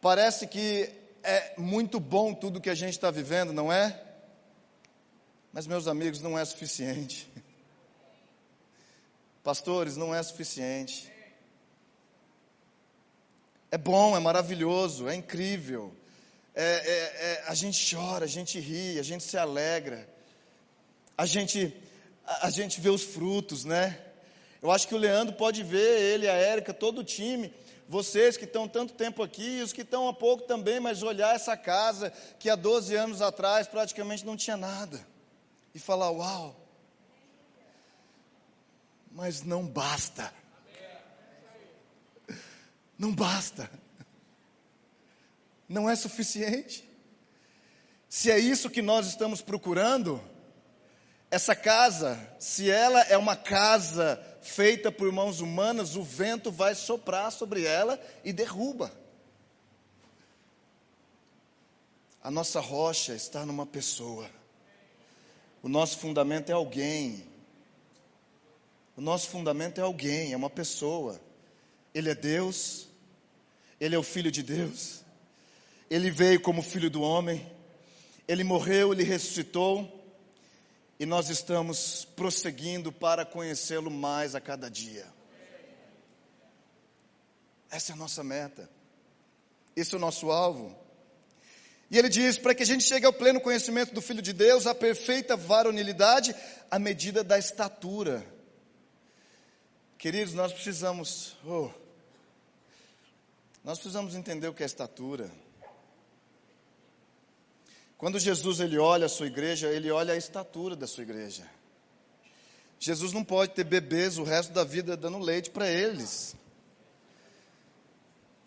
Parece 0.02 0.46
que 0.46 0.92
é 1.24 1.54
muito 1.58 2.00
bom 2.00 2.34
tudo 2.34 2.62
que 2.62 2.70
a 2.70 2.76
gente 2.76 2.94
está 2.94 3.10
vivendo, 3.10 3.54
não 3.54 3.72
é? 3.72 4.04
Mas, 5.54 5.66
meus 5.66 5.88
amigos, 5.88 6.22
não 6.22 6.38
é 6.38 6.44
suficiente. 6.44 7.30
Pastores, 9.44 9.96
não 9.96 10.14
é 10.14 10.22
suficiente. 10.22 11.12
É 13.72 13.78
bom, 13.78 14.16
é 14.16 14.20
maravilhoso, 14.20 15.08
é 15.08 15.16
incrível. 15.16 15.94
É, 16.54 16.64
é, 16.64 17.32
é, 17.32 17.44
a 17.48 17.54
gente 17.54 17.96
chora, 17.96 18.26
a 18.26 18.28
gente 18.28 18.60
ri, 18.60 19.00
a 19.00 19.04
gente 19.04 19.24
se 19.24 19.38
alegra. 19.38 20.08
A 21.18 21.26
gente, 21.26 21.74
a, 22.26 22.48
a 22.48 22.50
gente 22.50 22.82
vê 22.82 22.90
os 22.90 23.04
frutos, 23.04 23.64
né? 23.64 24.07
Eu 24.68 24.72
acho 24.74 24.86
que 24.86 24.96
o 24.96 24.98
Leandro 24.98 25.34
pode 25.34 25.64
ver, 25.64 25.98
ele, 26.02 26.28
a 26.28 26.34
Érica, 26.34 26.74
todo 26.74 27.00
o 27.00 27.04
time, 27.04 27.54
vocês 27.88 28.36
que 28.36 28.44
estão 28.44 28.68
tanto 28.68 28.96
tempo 28.96 29.24
aqui, 29.24 29.62
os 29.62 29.72
que 29.72 29.80
estão 29.80 30.10
há 30.10 30.14
pouco 30.14 30.44
também, 30.44 30.78
mas 30.78 31.04
olhar 31.04 31.34
essa 31.34 31.56
casa 31.56 32.12
que 32.38 32.50
há 32.50 32.56
12 32.58 32.94
anos 32.94 33.22
atrás 33.22 33.66
praticamente 33.66 34.26
não 34.26 34.36
tinha 34.36 34.58
nada, 34.58 35.08
e 35.74 35.80
falar: 35.80 36.12
Uau! 36.12 36.54
Mas 39.10 39.42
não 39.42 39.66
basta. 39.66 40.34
Não 43.00 43.16
basta. 43.16 43.72
Não 45.70 45.90
é 45.90 45.96
suficiente. 45.96 46.84
Se 48.10 48.30
é 48.30 48.38
isso 48.38 48.70
que 48.70 48.82
nós 48.82 49.08
estamos 49.08 49.42
procurando, 49.42 50.22
essa 51.30 51.56
casa, 51.56 52.18
se 52.40 52.70
ela 52.70 53.02
é 53.02 53.18
uma 53.18 53.36
casa 53.36 54.22
feita 54.42 54.92
por 54.92 55.12
mãos 55.12 55.42
humanas, 55.42 55.96
o 55.96 56.04
vento 56.04 56.50
vai 56.52 56.74
soprar 56.74 57.32
sobre 57.32 57.66
ela 57.66 58.00
e 58.24 58.32
derruba. 58.32 58.92
A 62.24 62.32
nossa 62.32 62.62
rocha 62.62 63.14
está 63.14 63.46
numa 63.46 63.66
pessoa. 63.66 64.30
O 65.62 65.68
nosso 65.68 65.98
fundamento 65.98 66.50
é 66.50 66.54
alguém. 66.54 67.26
O 68.96 69.02
nosso 69.02 69.30
fundamento 69.30 69.80
é 69.80 69.82
alguém, 69.82 70.32
é 70.32 70.38
uma 70.38 70.50
pessoa. 70.50 71.20
Ele 71.94 72.10
é 72.10 72.16
Deus, 72.16 72.88
ele 73.80 73.96
é 73.96 74.00
o 74.00 74.04
Filho 74.04 74.32
de 74.32 74.42
Deus, 74.42 75.02
ele 75.90 76.10
veio 76.10 76.40
como 76.40 76.62
Filho 76.62 76.90
do 76.90 77.02
homem, 77.02 77.46
ele 78.28 78.44
morreu, 78.44 78.94
ele 78.94 79.04
ressuscitou 79.04 79.97
e 81.00 81.06
nós 81.06 81.30
estamos 81.30 82.06
prosseguindo 82.16 82.92
para 82.92 83.26
conhecê-lo 83.26 83.92
mais 83.92 84.34
a 84.34 84.42
cada 84.42 84.70
dia. 84.70 85.06
Essa 87.70 87.92
é 87.92 87.94
a 87.94 87.98
nossa 87.98 88.24
meta. 88.24 88.70
Esse 89.76 89.94
é 89.94 89.98
o 89.98 90.02
nosso 90.02 90.32
alvo. 90.32 90.76
E 91.92 91.98
ele 91.98 92.10
diz: 92.10 92.38
para 92.38 92.56
que 92.56 92.64
a 92.64 92.66
gente 92.66 92.84
chegue 92.84 93.06
ao 93.06 93.14
pleno 93.14 93.40
conhecimento 93.40 93.94
do 93.94 94.02
Filho 94.02 94.22
de 94.22 94.34
Deus, 94.34 94.66
a 94.66 94.74
perfeita 94.74 95.38
varonilidade, 95.38 96.36
à 96.72 96.80
medida 96.80 97.24
da 97.24 97.38
estatura. 97.38 98.26
Queridos, 99.98 100.34
nós 100.34 100.54
precisamos, 100.54 101.36
oh, 101.46 101.70
nós 103.64 103.78
precisamos 103.80 104.16
entender 104.16 104.48
o 104.48 104.54
que 104.54 104.64
é 104.64 104.66
estatura. 104.66 105.32
Quando 107.98 108.20
Jesus 108.20 108.60
ele 108.60 108.78
olha 108.78 109.08
a 109.08 109.10
sua 109.10 109.26
igreja, 109.26 109.68
ele 109.70 109.90
olha 109.90 110.14
a 110.14 110.18
estatura 110.18 110.76
da 110.76 110.86
sua 110.86 111.04
igreja. 111.04 111.44
Jesus 112.80 113.12
não 113.12 113.24
pode 113.24 113.54
ter 113.54 113.64
bebês 113.64 114.20
o 114.20 114.24
resto 114.24 114.54
da 114.54 114.64
vida 114.64 114.96
dando 114.96 115.18
leite 115.18 115.50
para 115.50 115.68
eles. 115.68 116.36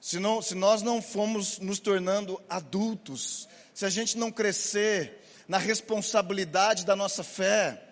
Se, 0.01 0.21
não, 0.21 0.41
se 0.41 0.55
nós 0.55 0.83
não 0.83 1.03
formos 1.03 1.59
nos 1.59 1.81
tornando 1.81 2.41
adultos, 2.49 3.49
se 3.75 3.85
a 3.85 3.91
gente 3.91 4.17
não 4.17 4.31
crescer 4.31 5.21
na 5.49 5.59
responsabilidade 5.59 6.87
da 6.87 6.95
nossa 6.95 7.25
fé, 7.25 7.83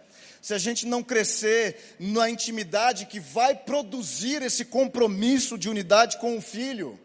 se 0.40 0.54
a 0.54 0.58
gente 0.58 0.86
não 0.86 1.02
crescer 1.02 1.96
na 1.98 2.30
intimidade 2.30 3.06
que 3.06 3.18
vai 3.18 3.56
produzir 3.56 4.42
esse 4.42 4.64
compromisso 4.64 5.58
de 5.58 5.68
unidade 5.68 6.18
com 6.18 6.38
o 6.38 6.40
filho, 6.40 6.98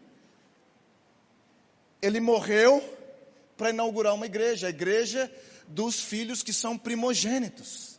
ele 2.00 2.20
morreu 2.20 2.82
para 3.56 3.70
inaugurar 3.70 4.14
uma 4.14 4.26
igreja, 4.26 4.66
a 4.66 4.70
igreja 4.70 5.30
dos 5.68 6.00
filhos 6.00 6.42
que 6.42 6.52
são 6.52 6.76
primogênitos. 6.76 7.98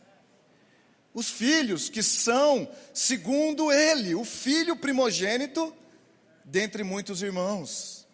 Os 1.12 1.30
filhos 1.30 1.88
que 1.88 2.02
são, 2.02 2.68
segundo 2.92 3.72
ele, 3.72 4.14
o 4.14 4.24
filho 4.24 4.76
primogênito 4.76 5.74
dentre 6.44 6.84
muitos 6.84 7.22
irmãos. 7.22 8.06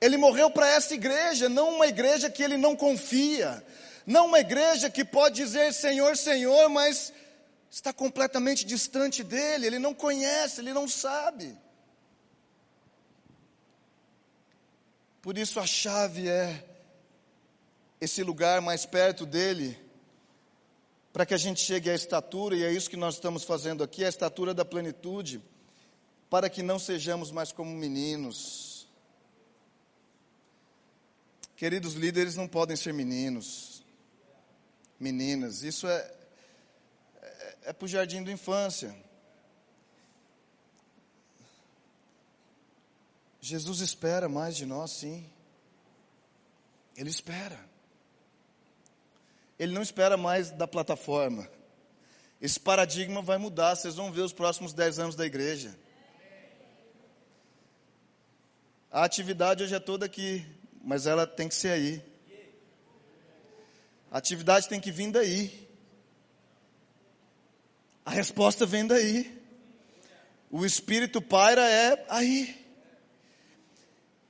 Ele 0.00 0.16
morreu 0.16 0.50
para 0.50 0.68
essa 0.68 0.94
igreja, 0.94 1.48
não 1.48 1.76
uma 1.76 1.86
igreja 1.86 2.30
que 2.30 2.42
ele 2.42 2.56
não 2.56 2.74
confia, 2.74 3.64
não 4.06 4.26
uma 4.26 4.40
igreja 4.40 4.88
que 4.88 5.04
pode 5.04 5.36
dizer 5.36 5.72
Senhor, 5.72 6.16
Senhor, 6.16 6.68
mas 6.68 7.12
está 7.70 7.92
completamente 7.92 8.64
distante 8.64 9.22
dele, 9.22 9.66
ele 9.66 9.78
não 9.78 9.94
conhece, 9.94 10.60
ele 10.60 10.72
não 10.72 10.88
sabe. 10.88 11.56
Por 15.22 15.38
isso 15.38 15.60
a 15.60 15.66
chave 15.66 16.28
é 16.28 16.68
esse 18.00 18.24
lugar 18.24 18.60
mais 18.60 18.84
perto 18.84 19.24
dele, 19.24 19.78
para 21.12 21.24
que 21.24 21.32
a 21.32 21.36
gente 21.36 21.60
chegue 21.60 21.88
à 21.88 21.94
estatura, 21.94 22.56
e 22.56 22.64
é 22.64 22.72
isso 22.72 22.90
que 22.90 22.96
nós 22.96 23.14
estamos 23.14 23.44
fazendo 23.44 23.84
aqui, 23.84 24.04
a 24.04 24.08
estatura 24.08 24.52
da 24.52 24.64
plenitude 24.64 25.40
para 26.28 26.50
que 26.50 26.62
não 26.62 26.78
sejamos 26.78 27.30
mais 27.30 27.52
como 27.52 27.70
meninos. 27.70 28.88
Queridos 31.54 31.94
líderes 31.94 32.34
não 32.34 32.48
podem 32.48 32.74
ser 32.74 32.92
meninos, 32.92 33.84
meninas, 34.98 35.62
isso 35.62 35.86
é, 35.86 36.10
é, 37.20 37.56
é 37.66 37.72
para 37.72 37.84
o 37.84 37.88
jardim 37.88 38.24
da 38.24 38.32
infância. 38.32 38.92
Jesus 43.44 43.80
espera 43.80 44.28
mais 44.28 44.56
de 44.56 44.64
nós, 44.64 44.92
sim. 44.92 45.28
Ele 46.96 47.10
espera. 47.10 47.58
Ele 49.58 49.72
não 49.72 49.82
espera 49.82 50.16
mais 50.16 50.52
da 50.52 50.68
plataforma. 50.68 51.50
Esse 52.40 52.60
paradigma 52.60 53.20
vai 53.20 53.38
mudar, 53.38 53.74
vocês 53.74 53.96
vão 53.96 54.12
ver 54.12 54.20
os 54.20 54.32
próximos 54.32 54.72
dez 54.72 55.00
anos 55.00 55.16
da 55.16 55.26
igreja. 55.26 55.76
A 58.92 59.02
atividade 59.02 59.64
hoje 59.64 59.74
é 59.74 59.80
toda 59.80 60.06
aqui, 60.06 60.46
mas 60.80 61.08
ela 61.08 61.26
tem 61.26 61.48
que 61.48 61.54
ser 61.56 61.70
aí. 61.70 62.04
A 64.08 64.18
atividade 64.18 64.68
tem 64.68 64.80
que 64.80 64.92
vir 64.92 65.10
daí. 65.10 65.68
A 68.04 68.10
resposta 68.12 68.64
vem 68.64 68.86
daí. 68.86 69.42
O 70.48 70.64
Espírito 70.64 71.20
paira 71.20 71.68
é 71.68 72.06
aí. 72.08 72.61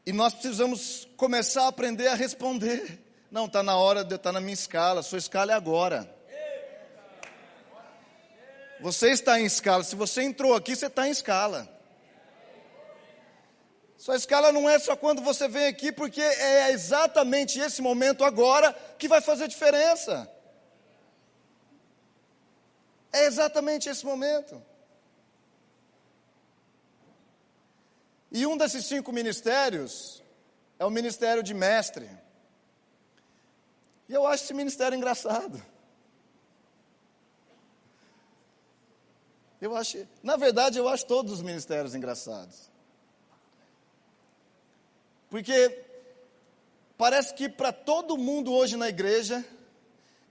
E 0.05 0.13
nós 0.13 0.33
precisamos 0.35 1.09
começar 1.17 1.65
a 1.65 1.69
aprender 1.69 2.09
a 2.09 2.15
responder. 2.15 3.01
Não, 3.31 3.47
está 3.47 3.63
na 3.63 3.77
hora 3.77 4.05
de 4.05 4.17
estar 4.17 4.31
tá 4.31 4.33
na 4.33 4.41
minha 4.41 4.53
escala, 4.53 5.03
sua 5.03 5.19
escala 5.19 5.53
é 5.53 5.55
agora. 5.55 6.13
Você 8.81 9.11
está 9.11 9.41
em 9.41 9.45
escala, 9.45 9.85
se 9.85 9.95
você 9.95 10.23
entrou 10.23 10.55
aqui, 10.55 10.75
você 10.75 10.87
está 10.87 11.07
em 11.07 11.13
escala. 11.13 11.69
Sua 13.97 14.17
escala 14.17 14.51
não 14.51 14.69
é 14.69 14.81
só 14.81 14.97
quando 14.97 15.23
você 15.23 15.47
vem 15.47 15.69
aqui, 15.69 15.93
porque 15.93 16.21
é 16.21 16.73
exatamente 16.73 17.61
esse 17.61 17.81
momento 17.81 18.25
agora 18.25 18.73
que 18.99 19.07
vai 19.07 19.21
fazer 19.21 19.47
diferença. 19.47 20.29
É 23.13 23.27
exatamente 23.27 23.89
esse 23.89 24.05
momento. 24.05 24.61
E 28.33 28.47
um 28.47 28.57
desses 28.57 28.87
cinco 28.87 29.13
ministérios 29.13 30.23
é 30.79 30.87
o 30.87 30.91
ministério 30.91 31.43
de 31.43 31.53
mestre. 31.53 32.09
E 34.09 34.15
eu 34.15 34.27
acho 34.27 34.45
esse 34.45 34.55
ministério 34.55 34.97
engraçado. 34.97 35.63
Eu 39.61 39.77
acho, 39.77 40.09
na 40.23 40.37
verdade, 40.37 40.79
eu 40.79 40.89
acho 40.89 41.05
todos 41.05 41.31
os 41.31 41.43
ministérios 41.43 41.95
engraçados. 41.95 42.71
Porque 45.29 45.85
parece 46.97 47.35
que 47.35 47.51
para 47.51 47.71
todo 47.71 48.17
mundo 48.17 48.51
hoje 48.53 48.77
na 48.79 48.89
igreja, 48.89 49.45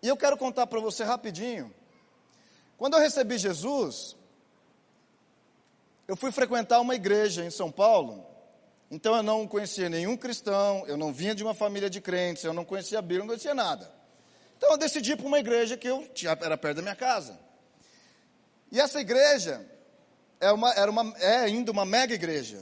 e 0.01 0.07
eu 0.07 0.17
quero 0.17 0.35
contar 0.37 0.65
para 0.65 0.79
você 0.79 1.03
rapidinho. 1.03 1.73
Quando 2.79 2.95
eu 2.95 2.99
recebi 2.99 3.37
Jesus, 3.37 4.17
eu 6.11 6.17
fui 6.17 6.29
frequentar 6.29 6.81
uma 6.81 6.93
igreja 6.93 7.45
em 7.45 7.49
São 7.49 7.71
Paulo. 7.71 8.27
Então 8.91 9.15
eu 9.15 9.23
não 9.23 9.47
conhecia 9.47 9.87
nenhum 9.87 10.17
cristão, 10.17 10.83
eu 10.85 10.97
não 10.97 11.13
vinha 11.13 11.33
de 11.33 11.41
uma 11.41 11.53
família 11.53 11.89
de 11.89 12.01
crentes, 12.01 12.43
eu 12.43 12.51
não 12.51 12.65
conhecia 12.65 12.99
a 12.99 13.01
Bíblia, 13.01 13.19
não 13.19 13.27
conhecia 13.27 13.53
nada. 13.53 13.89
Então 14.57 14.71
eu 14.71 14.77
decidi 14.77 15.15
para 15.15 15.25
uma 15.25 15.39
igreja 15.39 15.77
que 15.77 15.87
eu 15.87 16.05
tinha, 16.13 16.37
era 16.41 16.57
perto 16.57 16.75
da 16.75 16.81
minha 16.81 16.97
casa. 16.97 17.39
E 18.69 18.77
essa 18.77 18.99
igreja 18.99 19.65
é 20.41 20.51
uma, 20.51 20.73
era 20.73 20.91
uma, 20.91 21.17
é 21.17 21.37
ainda 21.37 21.71
uma 21.71 21.85
mega 21.85 22.13
igreja. 22.13 22.61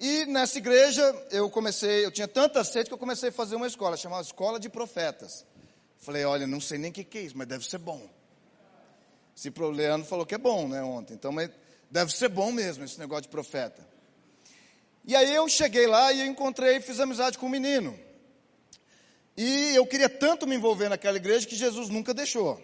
E 0.00 0.24
nessa 0.24 0.56
igreja 0.56 1.02
eu 1.30 1.50
comecei, 1.50 2.02
eu 2.02 2.10
tinha 2.10 2.26
tanta 2.26 2.64
sede 2.64 2.88
que 2.88 2.94
eu 2.94 2.98
comecei 2.98 3.28
a 3.28 3.32
fazer 3.32 3.56
uma 3.56 3.66
escola, 3.66 3.94
chamada 3.94 4.22
Escola 4.22 4.58
de 4.58 4.70
Profetas. 4.70 5.44
Falei, 5.98 6.24
olha, 6.24 6.46
não 6.46 6.62
sei 6.62 6.78
nem 6.78 6.90
o 6.90 6.94
que, 6.94 7.04
que 7.04 7.18
é 7.18 7.20
isso, 7.24 7.36
mas 7.36 7.46
deve 7.46 7.68
ser 7.68 7.76
bom. 7.76 8.08
Se 9.34 9.52
o 9.54 9.70
Leandro 9.70 10.08
falou 10.08 10.24
que 10.24 10.34
é 10.34 10.38
bom, 10.38 10.66
né, 10.66 10.82
ontem. 10.82 11.12
Então, 11.12 11.30
mas 11.30 11.50
deve 11.90 12.12
ser 12.12 12.28
bom 12.28 12.52
mesmo 12.52 12.84
esse 12.84 12.98
negócio 12.98 13.22
de 13.22 13.28
profeta. 13.28 13.86
E 15.04 15.16
aí 15.16 15.34
eu 15.34 15.48
cheguei 15.48 15.86
lá 15.86 16.12
e 16.12 16.26
encontrei, 16.26 16.80
fiz 16.80 17.00
amizade 17.00 17.38
com 17.38 17.46
um 17.46 17.50
menino. 17.50 17.98
E 19.36 19.74
eu 19.74 19.86
queria 19.86 20.08
tanto 20.08 20.46
me 20.46 20.56
envolver 20.56 20.88
naquela 20.88 21.16
igreja 21.16 21.46
que 21.46 21.56
Jesus 21.56 21.88
nunca 21.88 22.12
deixou. 22.12 22.60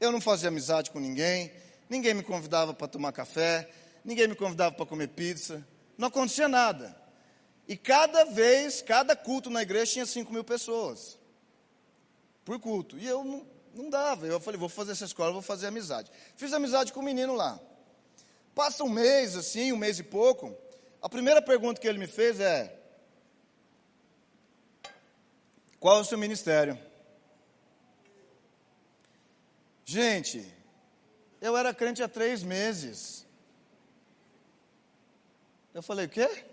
Eu 0.00 0.10
não 0.10 0.20
fazia 0.20 0.48
amizade 0.48 0.90
com 0.90 1.00
ninguém, 1.00 1.52
ninguém 1.88 2.14
me 2.14 2.22
convidava 2.22 2.72
para 2.72 2.88
tomar 2.88 3.12
café, 3.12 3.68
ninguém 4.04 4.28
me 4.28 4.34
convidava 4.34 4.74
para 4.74 4.86
comer 4.86 5.08
pizza 5.08 5.64
não 5.96 6.08
acontecia 6.08 6.48
nada. 6.48 6.94
E 7.66 7.76
cada 7.76 8.24
vez, 8.24 8.82
cada 8.82 9.16
culto 9.16 9.48
na 9.48 9.62
igreja 9.62 9.92
tinha 9.92 10.06
5 10.06 10.32
mil 10.32 10.44
pessoas. 10.44 11.18
Por 12.44 12.60
culto. 12.60 12.98
E 12.98 13.06
eu 13.06 13.24
não, 13.24 13.46
não 13.74 13.90
dava. 13.90 14.26
Eu 14.26 14.38
falei, 14.38 14.58
vou 14.58 14.68
fazer 14.68 14.92
essa 14.92 15.04
escola, 15.04 15.32
vou 15.32 15.42
fazer 15.42 15.68
amizade. 15.68 16.10
Fiz 16.36 16.52
amizade 16.52 16.92
com 16.92 17.00
o 17.00 17.02
um 17.02 17.06
menino 17.06 17.34
lá. 17.34 17.58
Passa 18.54 18.84
um 18.84 18.88
mês, 18.88 19.36
assim, 19.36 19.72
um 19.72 19.76
mês 19.76 19.98
e 19.98 20.02
pouco. 20.02 20.56
A 21.02 21.08
primeira 21.08 21.42
pergunta 21.42 21.80
que 21.80 21.88
ele 21.88 21.98
me 21.98 22.06
fez 22.06 22.40
é: 22.40 22.78
Qual 25.78 25.98
é 25.98 26.00
o 26.00 26.04
seu 26.04 26.16
ministério? 26.16 26.78
Gente, 29.84 30.50
eu 31.42 31.54
era 31.56 31.74
crente 31.74 32.02
há 32.02 32.08
três 32.08 32.42
meses. 32.42 33.26
Eu 35.74 35.82
falei, 35.82 36.06
o 36.06 36.08
quê? 36.08 36.44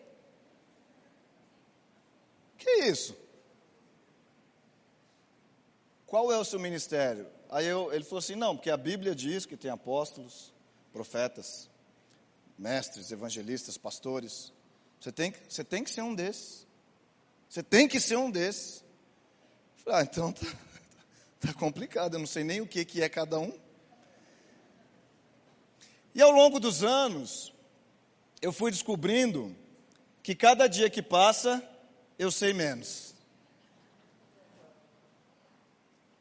Que 2.58 2.70
isso? 2.86 3.16
Qual 6.06 6.30
é 6.30 6.38
o 6.38 6.44
seu 6.44 6.60
ministério? 6.60 7.26
Aí 7.50 7.66
eu, 7.66 7.94
ele 7.94 8.04
falou 8.04 8.20
assim, 8.20 8.36
não, 8.36 8.58
porque 8.58 8.70
a 8.70 8.76
Bíblia 8.76 9.16
diz 9.16 9.46
que 9.46 9.56
tem 9.56 9.72
apóstolos, 9.72 10.54
profetas, 10.92 11.70
mestres, 12.62 13.12
evangelistas, 13.12 13.76
pastores. 13.76 14.54
Você 15.00 15.12
tem, 15.12 15.34
você 15.50 15.64
tem 15.64 15.84
que 15.84 15.90
ser 15.90 16.04
um 16.04 16.14
desses. 16.14 16.68
Você 17.50 17.64
tem 17.64 17.88
que 17.88 18.00
ser 18.00 18.18
um 18.18 18.30
desses. 18.30 18.84
Falei, 19.78 20.02
ah, 20.02 20.04
então 20.04 20.32
tá, 20.32 20.46
tá 21.42 21.54
complicado, 21.56 22.14
eu 22.14 22.20
não 22.20 22.28
sei 22.28 22.44
nem 22.44 22.62
o 22.62 22.68
que, 22.68 22.86
que 22.86 23.02
é 23.02 23.10
cada 23.10 23.40
um. 23.40 23.60
E 26.14 26.22
ao 26.22 26.30
longo 26.30 26.60
dos 26.60 26.84
anos, 26.84 27.52
eu 28.44 28.54
fui 28.54 28.70
descobrindo 28.70 29.56
que 30.22 30.36
cada 30.36 30.68
dia 30.68 30.88
que 30.88 31.02
passa, 31.02 31.68
eu 32.20 32.30
sei 32.30 32.54
menos. 32.54 33.16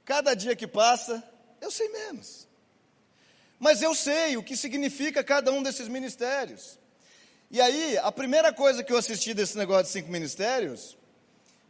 Cada 0.06 0.32
dia 0.32 0.56
que 0.56 0.66
passa, 0.66 1.22
eu 1.60 1.70
sei 1.70 1.90
menos. 1.90 2.48
Mas 3.60 3.82
eu 3.82 3.94
sei 3.94 4.38
o 4.38 4.42
que 4.42 4.56
significa 4.56 5.22
cada 5.22 5.52
um 5.52 5.62
desses 5.62 5.86
ministérios. 5.86 6.78
E 7.50 7.60
aí, 7.60 7.98
a 7.98 8.10
primeira 8.10 8.54
coisa 8.54 8.82
que 8.82 8.90
eu 8.90 8.96
assisti 8.96 9.34
desse 9.34 9.58
negócio 9.58 9.84
de 9.84 9.90
cinco 9.90 10.10
ministérios 10.10 10.96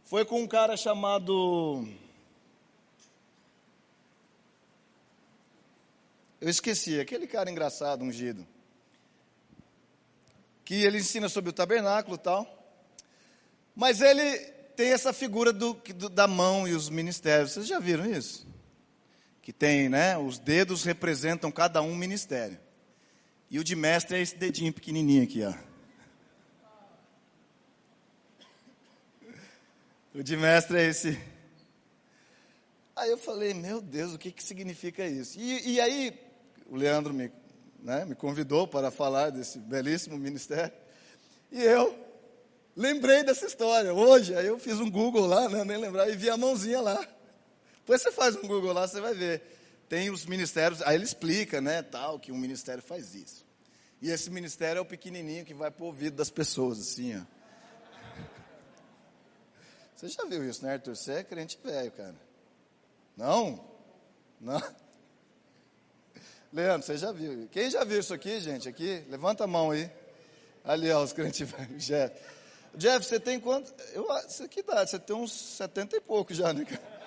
foi 0.05 0.23
com 0.23 0.41
um 0.41 0.47
cara 0.47 0.77
chamado. 0.77 1.85
Eu 6.39 6.47
esqueci, 6.47 6.97
aquele 6.97 7.27
cara 7.27 7.51
engraçado, 7.51 8.05
ungido. 8.05 8.47
Que 10.63 10.85
ele 10.85 10.99
ensina 10.99 11.27
sobre 11.27 11.49
o 11.49 11.53
tabernáculo 11.53 12.15
e 12.15 12.19
tal. 12.19 12.73
Mas 13.75 13.99
ele 13.99 14.37
tem 14.77 14.93
essa 14.93 15.11
figura 15.11 15.51
do, 15.51 15.73
do, 15.73 16.07
da 16.07 16.25
mão 16.25 16.65
e 16.65 16.73
os 16.73 16.89
ministérios. 16.89 17.51
Vocês 17.51 17.67
já 17.67 17.79
viram 17.79 18.05
isso? 18.05 18.47
Que 19.41 19.51
tem, 19.51 19.89
né? 19.89 20.17
Os 20.17 20.37
dedos 20.37 20.83
representam 20.83 21.51
cada 21.51 21.81
um 21.81 21.95
ministério. 21.95 22.59
E 23.49 23.59
o 23.59 23.63
de 23.63 23.75
mestre 23.75 24.17
é 24.17 24.21
esse 24.21 24.35
dedinho 24.35 24.71
pequenininho 24.71 25.23
aqui, 25.23 25.43
ó. 25.43 25.53
O 30.13 30.21
de 30.21 30.35
mestre 30.35 30.77
é 30.77 30.85
esse. 30.87 31.17
Aí 32.95 33.09
eu 33.09 33.17
falei, 33.17 33.53
meu 33.53 33.81
Deus, 33.81 34.13
o 34.13 34.17
que, 34.17 34.29
que 34.31 34.43
significa 34.43 35.07
isso? 35.07 35.39
E, 35.39 35.73
e 35.73 35.81
aí, 35.81 36.13
o 36.69 36.75
Leandro 36.75 37.13
me, 37.13 37.31
né, 37.81 38.03
me 38.05 38.13
convidou 38.13 38.67
para 38.67 38.91
falar 38.91 39.29
desse 39.29 39.57
belíssimo 39.57 40.17
ministério. 40.17 40.73
E 41.51 41.63
eu 41.63 41.97
lembrei 42.75 43.23
dessa 43.23 43.45
história 43.45 43.93
hoje. 43.93 44.35
Aí 44.35 44.47
eu 44.47 44.59
fiz 44.59 44.79
um 44.79 44.91
Google 44.91 45.25
lá, 45.25 45.47
né, 45.49 45.63
nem 45.63 45.77
lembrar, 45.77 46.09
e 46.09 46.15
vi 46.15 46.29
a 46.29 46.37
mãozinha 46.37 46.81
lá. 46.81 47.07
Depois 47.81 48.01
você 48.01 48.11
faz 48.11 48.35
um 48.35 48.47
Google 48.47 48.73
lá, 48.73 48.87
você 48.87 49.01
vai 49.01 49.13
ver. 49.13 49.41
Tem 49.89 50.09
os 50.09 50.25
ministérios, 50.25 50.81
aí 50.83 50.95
ele 50.95 51.03
explica, 51.03 51.59
né, 51.59 51.81
tal, 51.81 52.17
que 52.17 52.31
um 52.31 52.37
ministério 52.37 52.81
faz 52.81 53.13
isso. 53.13 53.45
E 54.01 54.09
esse 54.09 54.29
ministério 54.29 54.79
é 54.79 54.81
o 54.81 54.85
pequenininho 54.85 55.43
que 55.45 55.53
vai 55.53 55.69
para 55.69 55.83
o 55.83 55.87
ouvido 55.87 56.15
das 56.15 56.29
pessoas, 56.29 56.79
assim, 56.79 57.19
ó. 57.19 57.21
Você 59.95 60.07
já 60.07 60.25
viu 60.25 60.49
isso, 60.49 60.65
né, 60.65 60.73
Arthur? 60.73 60.95
Você 60.95 61.11
é 61.11 61.23
crente 61.23 61.59
velho, 61.63 61.91
cara. 61.91 62.15
Não? 63.15 63.63
Não? 64.39 64.59
Leandro, 66.51 66.87
você 66.87 66.97
já 66.97 67.11
viu? 67.11 67.47
Quem 67.51 67.69
já 67.69 67.83
viu 67.83 67.99
isso 67.99 68.13
aqui, 68.13 68.39
gente? 68.39 68.67
Aqui? 68.67 69.05
Levanta 69.09 69.43
a 69.43 69.47
mão 69.47 69.69
aí. 69.69 69.91
Ali, 70.63 70.91
ó, 70.91 71.03
os 71.03 71.13
crentes 71.13 71.47
velhos. 71.47 71.85
Jeff. 71.85 72.15
Jeff, 72.73 73.05
você 73.05 73.19
tem 73.19 73.39
quanto? 73.39 73.71
Eu, 73.93 74.05
você 74.05 74.47
que 74.47 74.61
idade? 74.61 74.89
Você 74.89 74.97
tem 74.97 75.15
uns 75.15 75.31
setenta 75.31 75.95
e 75.95 76.01
pouco 76.01 76.33
já, 76.33 76.51
né, 76.51 76.65
cara? 76.65 77.00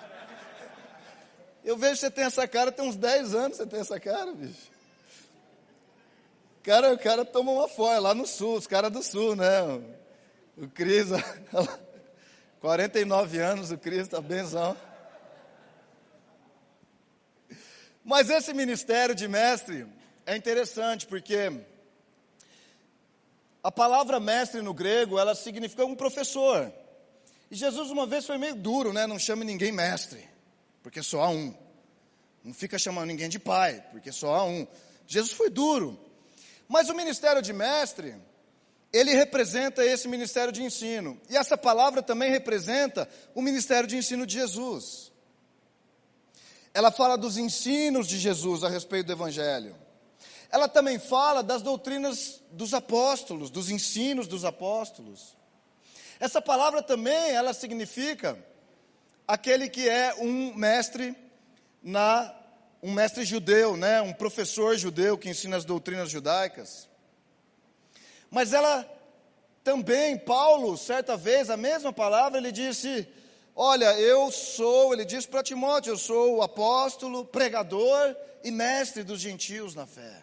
Eu 1.65 1.75
vejo 1.75 1.93
que 1.93 1.99
você 2.01 2.11
tem 2.11 2.25
essa 2.25 2.47
cara, 2.47 2.71
tem 2.71 2.87
uns 2.87 2.95
10 2.95 3.33
anos 3.33 3.57
você 3.57 3.65
tem 3.65 3.79
essa 3.79 3.99
cara, 3.99 4.31
bicho. 4.33 4.69
Cara, 6.61 6.93
o 6.93 6.99
cara 6.99 7.25
toma 7.25 7.51
uma 7.51 7.67
folha 7.67 7.99
lá 7.99 8.13
no 8.13 8.27
sul, 8.27 8.55
os 8.55 8.67
caras 8.67 8.91
do 8.91 9.01
sul, 9.01 9.35
né? 9.35 9.61
O, 10.55 10.67
Cris, 10.67 11.07
49 12.61 13.39
anos, 13.39 13.71
o 13.71 13.79
Cris 13.79 14.07
tá 14.07 14.21
benzão. 14.21 14.77
Mas 18.03 18.29
esse 18.29 18.53
ministério 18.53 19.15
de 19.15 19.27
mestre 19.27 19.87
é 20.23 20.35
interessante 20.37 21.07
porque 21.07 21.51
a 23.63 23.71
palavra 23.71 24.19
mestre 24.19 24.61
no 24.61 24.73
grego, 24.73 25.17
ela 25.17 25.33
significa 25.33 25.83
um 25.83 25.95
professor. 25.95 26.71
E 27.49 27.55
Jesus 27.55 27.89
uma 27.89 28.05
vez 28.05 28.23
foi 28.23 28.37
meio 28.37 28.53
duro, 28.53 28.93
né? 28.93 29.07
Não 29.07 29.17
chame 29.17 29.43
ninguém 29.43 29.71
mestre 29.71 30.34
porque 30.85 31.01
só 31.01 31.23
há 31.23 31.29
um. 31.29 31.51
Não 32.43 32.53
fica 32.53 32.77
chamando 32.77 33.07
ninguém 33.07 33.27
de 33.27 33.39
pai, 33.39 33.83
porque 33.89 34.11
só 34.11 34.35
há 34.35 34.43
um. 34.43 34.67
Jesus 35.07 35.33
foi 35.33 35.49
duro. 35.49 35.99
Mas 36.67 36.89
o 36.89 36.93
ministério 36.93 37.41
de 37.41 37.51
mestre, 37.51 38.15
ele 38.93 39.15
representa 39.15 39.83
esse 39.83 40.07
ministério 40.07 40.53
de 40.53 40.61
ensino. 40.61 41.19
E 41.27 41.35
essa 41.35 41.57
palavra 41.57 42.03
também 42.03 42.29
representa 42.29 43.09
o 43.33 43.41
ministério 43.41 43.89
de 43.89 43.97
ensino 43.97 44.27
de 44.27 44.35
Jesus. 44.35 45.11
Ela 46.71 46.91
fala 46.91 47.17
dos 47.17 47.35
ensinos 47.35 48.07
de 48.07 48.19
Jesus 48.19 48.63
a 48.63 48.69
respeito 48.69 49.07
do 49.07 49.13
Evangelho. 49.13 49.75
Ela 50.51 50.67
também 50.67 50.99
fala 50.99 51.41
das 51.41 51.63
doutrinas 51.63 52.43
dos 52.51 52.75
apóstolos, 52.75 53.49
dos 53.49 53.71
ensinos 53.71 54.27
dos 54.27 54.45
apóstolos. 54.45 55.35
Essa 56.19 56.39
palavra 56.39 56.83
também, 56.83 57.31
ela 57.31 57.55
significa 57.55 58.37
aquele 59.27 59.69
que 59.69 59.87
é 59.87 60.13
um 60.15 60.53
mestre 60.53 61.15
na 61.81 62.33
um 62.81 62.93
mestre 62.93 63.25
judeu, 63.25 63.75
né, 63.75 63.99
um 63.99 64.13
professor 64.13 64.77
judeu 64.77 65.17
que 65.17 65.27
ensina 65.27 65.57
as 65.57 65.65
doutrinas 65.65 66.11
judaicas. 66.11 66.87
Mas 68.29 68.53
ela 68.53 68.87
também, 69.63 70.15
Paulo, 70.15 70.77
certa 70.77 71.17
vez, 71.17 71.49
a 71.49 71.57
mesma 71.57 71.91
palavra, 71.91 72.37
ele 72.37 72.51
disse: 72.51 73.07
Olha, 73.55 73.99
eu 73.99 74.29
sou, 74.31 74.93
ele 74.93 75.03
disse 75.03 75.27
para 75.27 75.41
Timóteo, 75.41 75.93
eu 75.93 75.97
sou 75.97 76.35
o 76.35 76.41
apóstolo, 76.43 77.25
pregador 77.25 78.15
e 78.43 78.51
mestre 78.51 79.01
dos 79.01 79.19
gentios 79.19 79.73
na 79.73 79.87
fé. 79.87 80.21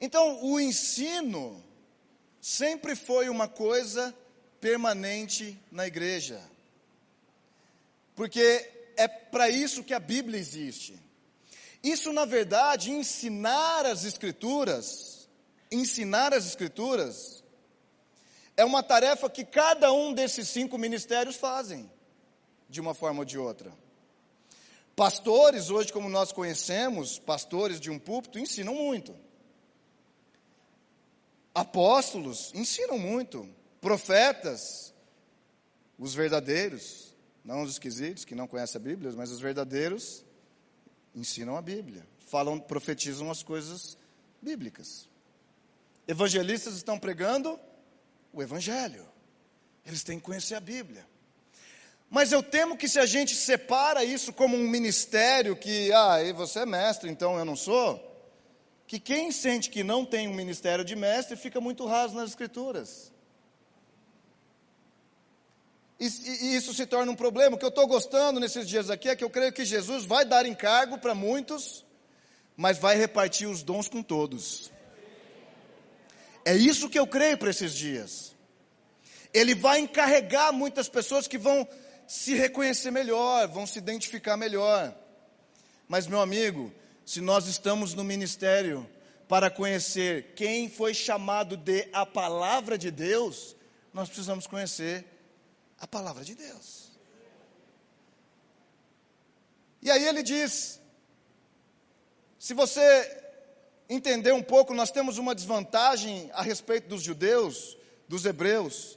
Então, 0.00 0.42
o 0.42 0.58
ensino 0.58 1.62
sempre 2.40 2.96
foi 2.96 3.28
uma 3.28 3.46
coisa 3.46 4.14
permanente 4.60 5.60
na 5.70 5.86
igreja. 5.86 6.40
Porque 8.14 8.70
é 8.96 9.08
para 9.08 9.48
isso 9.48 9.84
que 9.84 9.94
a 9.94 10.00
Bíblia 10.00 10.38
existe. 10.38 10.98
Isso, 11.82 12.12
na 12.12 12.24
verdade, 12.24 12.92
ensinar 12.92 13.86
as 13.86 14.04
Escrituras, 14.04 15.28
ensinar 15.70 16.32
as 16.32 16.46
Escrituras, 16.46 17.42
é 18.56 18.64
uma 18.64 18.82
tarefa 18.82 19.28
que 19.28 19.44
cada 19.44 19.92
um 19.92 20.12
desses 20.12 20.48
cinco 20.48 20.78
ministérios 20.78 21.36
fazem, 21.36 21.90
de 22.68 22.80
uma 22.80 22.94
forma 22.94 23.20
ou 23.20 23.24
de 23.24 23.38
outra. 23.38 23.72
Pastores, 24.94 25.70
hoje, 25.70 25.92
como 25.92 26.08
nós 26.08 26.32
conhecemos, 26.32 27.18
pastores 27.18 27.80
de 27.80 27.90
um 27.90 27.98
púlpito, 27.98 28.38
ensinam 28.38 28.74
muito. 28.74 29.16
Apóstolos 31.54 32.52
ensinam 32.54 32.98
muito. 32.98 33.48
Profetas, 33.80 34.94
os 35.98 36.14
verdadeiros, 36.14 37.11
não 37.44 37.62
os 37.62 37.72
esquisitos 37.72 38.24
que 38.24 38.34
não 38.34 38.46
conhecem 38.46 38.80
a 38.80 38.84
Bíblia, 38.84 39.12
mas 39.16 39.30
os 39.30 39.40
verdadeiros 39.40 40.24
ensinam 41.14 41.56
a 41.56 41.62
Bíblia, 41.62 42.06
falam, 42.26 42.58
profetizam 42.58 43.30
as 43.30 43.42
coisas 43.42 43.96
bíblicas. 44.40 45.08
Evangelistas 46.06 46.74
estão 46.74 46.98
pregando 46.98 47.58
o 48.32 48.42
Evangelho. 48.42 49.06
Eles 49.84 50.02
têm 50.02 50.18
que 50.18 50.24
conhecer 50.24 50.54
a 50.54 50.60
Bíblia. 50.60 51.06
Mas 52.08 52.30
eu 52.30 52.42
temo 52.42 52.76
que 52.76 52.88
se 52.88 52.98
a 52.98 53.06
gente 53.06 53.34
separa 53.34 54.04
isso 54.04 54.32
como 54.32 54.56
um 54.56 54.68
ministério, 54.68 55.56
que, 55.56 55.92
ah, 55.92 56.18
você 56.34 56.60
é 56.60 56.66
mestre, 56.66 57.10
então 57.10 57.38
eu 57.38 57.44
não 57.44 57.56
sou, 57.56 58.00
que 58.86 59.00
quem 59.00 59.32
sente 59.32 59.70
que 59.70 59.82
não 59.82 60.04
tem 60.04 60.28
um 60.28 60.34
ministério 60.34 60.84
de 60.84 60.94
mestre 60.94 61.36
fica 61.36 61.60
muito 61.60 61.86
raso 61.86 62.14
nas 62.14 62.30
Escrituras. 62.30 63.11
E, 66.02 66.46
e 66.46 66.56
isso 66.56 66.74
se 66.74 66.84
torna 66.84 67.12
um 67.12 67.14
problema. 67.14 67.54
O 67.54 67.58
que 67.58 67.64
eu 67.64 67.68
estou 67.68 67.86
gostando 67.86 68.40
nesses 68.40 68.66
dias 68.66 68.90
aqui 68.90 69.08
é 69.08 69.14
que 69.14 69.22
eu 69.22 69.30
creio 69.30 69.52
que 69.52 69.64
Jesus 69.64 70.04
vai 70.04 70.24
dar 70.24 70.44
encargo 70.44 70.98
para 70.98 71.14
muitos, 71.14 71.84
mas 72.56 72.76
vai 72.76 72.96
repartir 72.96 73.48
os 73.48 73.62
dons 73.62 73.88
com 73.88 74.02
todos. 74.02 74.72
É 76.44 76.56
isso 76.56 76.90
que 76.90 76.98
eu 76.98 77.06
creio 77.06 77.38
para 77.38 77.50
esses 77.50 77.72
dias. 77.72 78.34
Ele 79.32 79.54
vai 79.54 79.78
encarregar 79.78 80.52
muitas 80.52 80.88
pessoas 80.88 81.28
que 81.28 81.38
vão 81.38 81.68
se 82.04 82.34
reconhecer 82.34 82.90
melhor, 82.90 83.46
vão 83.46 83.64
se 83.64 83.78
identificar 83.78 84.36
melhor. 84.36 84.92
Mas, 85.86 86.08
meu 86.08 86.20
amigo, 86.20 86.72
se 87.06 87.20
nós 87.20 87.46
estamos 87.46 87.94
no 87.94 88.02
ministério 88.02 88.90
para 89.28 89.48
conhecer 89.48 90.32
quem 90.34 90.68
foi 90.68 90.94
chamado 90.94 91.56
de 91.56 91.88
a 91.92 92.04
palavra 92.04 92.76
de 92.76 92.90
Deus, 92.90 93.54
nós 93.94 94.08
precisamos 94.08 94.48
conhecer 94.48 95.11
a 95.82 95.86
palavra 95.86 96.24
de 96.24 96.36
Deus. 96.36 96.92
E 99.82 99.90
aí 99.90 100.06
ele 100.06 100.22
diz: 100.22 100.80
se 102.38 102.54
você 102.54 103.20
entender 103.88 104.32
um 104.32 104.42
pouco, 104.42 104.72
nós 104.72 104.92
temos 104.92 105.18
uma 105.18 105.34
desvantagem 105.34 106.30
a 106.32 106.40
respeito 106.40 106.88
dos 106.88 107.02
judeus, 107.02 107.76
dos 108.08 108.24
hebreus, 108.24 108.96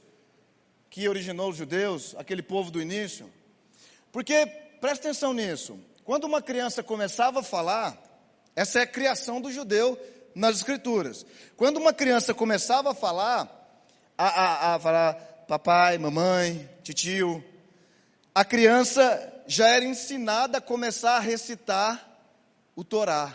que 0.88 1.08
originou 1.08 1.50
os 1.50 1.56
judeus, 1.56 2.14
aquele 2.16 2.40
povo 2.40 2.70
do 2.70 2.80
início. 2.80 3.30
Porque, 4.12 4.46
presta 4.80 5.08
atenção 5.08 5.34
nisso, 5.34 5.78
quando 6.04 6.24
uma 6.24 6.40
criança 6.40 6.84
começava 6.84 7.40
a 7.40 7.42
falar, 7.42 8.00
essa 8.54 8.78
é 8.78 8.82
a 8.82 8.86
criação 8.86 9.40
do 9.40 9.50
judeu 9.50 9.98
nas 10.36 10.58
Escrituras. 10.58 11.26
Quando 11.56 11.78
uma 11.78 11.92
criança 11.92 12.32
começava 12.32 12.92
a 12.92 12.94
falar, 12.94 13.50
a, 14.16 14.26
a, 14.26 14.74
a 14.74 14.78
falar 14.78 15.14
papai, 15.48 15.98
mamãe, 15.98 16.68
titio, 16.86 17.44
a 18.34 18.44
criança 18.44 19.42
já 19.46 19.68
era 19.68 19.84
ensinada 19.84 20.58
a 20.58 20.60
começar 20.60 21.16
a 21.16 21.20
recitar 21.20 22.06
o 22.76 22.84
Torá. 22.84 23.34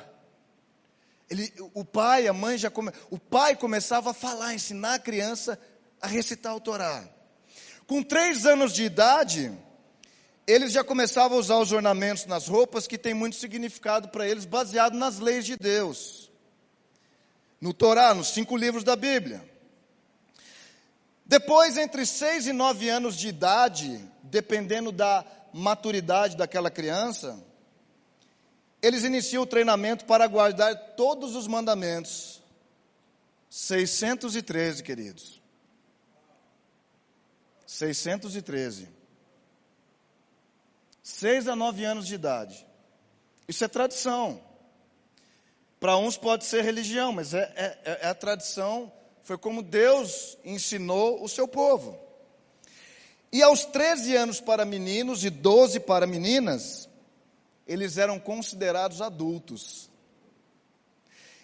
Ele, 1.29 1.51
o 1.73 1.83
pai, 1.83 2.27
a 2.27 2.33
mãe 2.33 2.57
já 2.57 2.69
come, 2.69 2.91
o 3.09 3.17
pai 3.17 3.55
começava 3.55 4.11
a 4.11 4.13
falar, 4.13 4.53
ensinar 4.53 4.95
a 4.95 4.99
criança 4.99 5.59
a 6.01 6.07
recitar 6.07 6.55
o 6.55 6.61
Torá. 6.61 7.03
Com 7.87 8.01
três 8.01 8.45
anos 8.45 8.73
de 8.73 8.83
idade, 8.83 9.51
eles 10.47 10.71
já 10.71 10.83
começavam 10.83 11.37
a 11.37 11.41
usar 11.41 11.57
os 11.57 11.71
ornamentos 11.71 12.25
nas 12.25 12.47
roupas 12.47 12.87
que 12.87 12.97
tem 12.97 13.13
muito 13.13 13.35
significado 13.35 14.09
para 14.09 14.27
eles, 14.27 14.45
baseado 14.45 14.93
nas 14.93 15.19
leis 15.19 15.45
de 15.45 15.57
Deus. 15.57 16.31
No 17.59 17.73
Torá, 17.73 18.13
nos 18.13 18.29
cinco 18.29 18.55
livros 18.55 18.83
da 18.83 18.95
Bíblia. 18.95 19.50
Depois, 21.31 21.77
entre 21.77 22.05
seis 22.05 22.45
e 22.45 22.51
nove 22.51 22.89
anos 22.89 23.15
de 23.15 23.29
idade, 23.29 24.05
dependendo 24.21 24.91
da 24.91 25.23
maturidade 25.53 26.35
daquela 26.35 26.69
criança, 26.69 27.41
eles 28.81 29.05
iniciam 29.05 29.43
o 29.43 29.47
treinamento 29.47 30.03
para 30.03 30.27
guardar 30.27 30.75
todos 30.97 31.33
os 31.33 31.47
mandamentos. 31.47 32.43
613, 33.49 34.83
queridos. 34.83 35.41
613. 37.65 38.89
Seis 41.01 41.47
a 41.47 41.55
nove 41.55 41.85
anos 41.85 42.07
de 42.07 42.15
idade. 42.15 42.67
Isso 43.47 43.63
é 43.63 43.69
tradição. 43.69 44.41
Para 45.79 45.95
uns 45.95 46.17
pode 46.17 46.43
ser 46.43 46.61
religião, 46.61 47.13
mas 47.13 47.33
é, 47.33 47.53
é, 47.55 47.99
é 48.01 48.07
a 48.09 48.13
tradição, 48.13 48.91
foi 49.23 49.37
como 49.37 49.61
Deus 49.61 50.37
ensinou 50.43 51.23
o 51.23 51.29
seu 51.29 51.47
povo. 51.47 51.97
E 53.31 53.41
aos 53.41 53.63
13 53.63 54.15
anos 54.15 54.41
para 54.41 54.65
meninos 54.65 55.23
e 55.23 55.29
12 55.29 55.79
para 55.81 56.05
meninas, 56.05 56.89
eles 57.65 57.97
eram 57.97 58.19
considerados 58.19 59.01
adultos. 59.01 59.89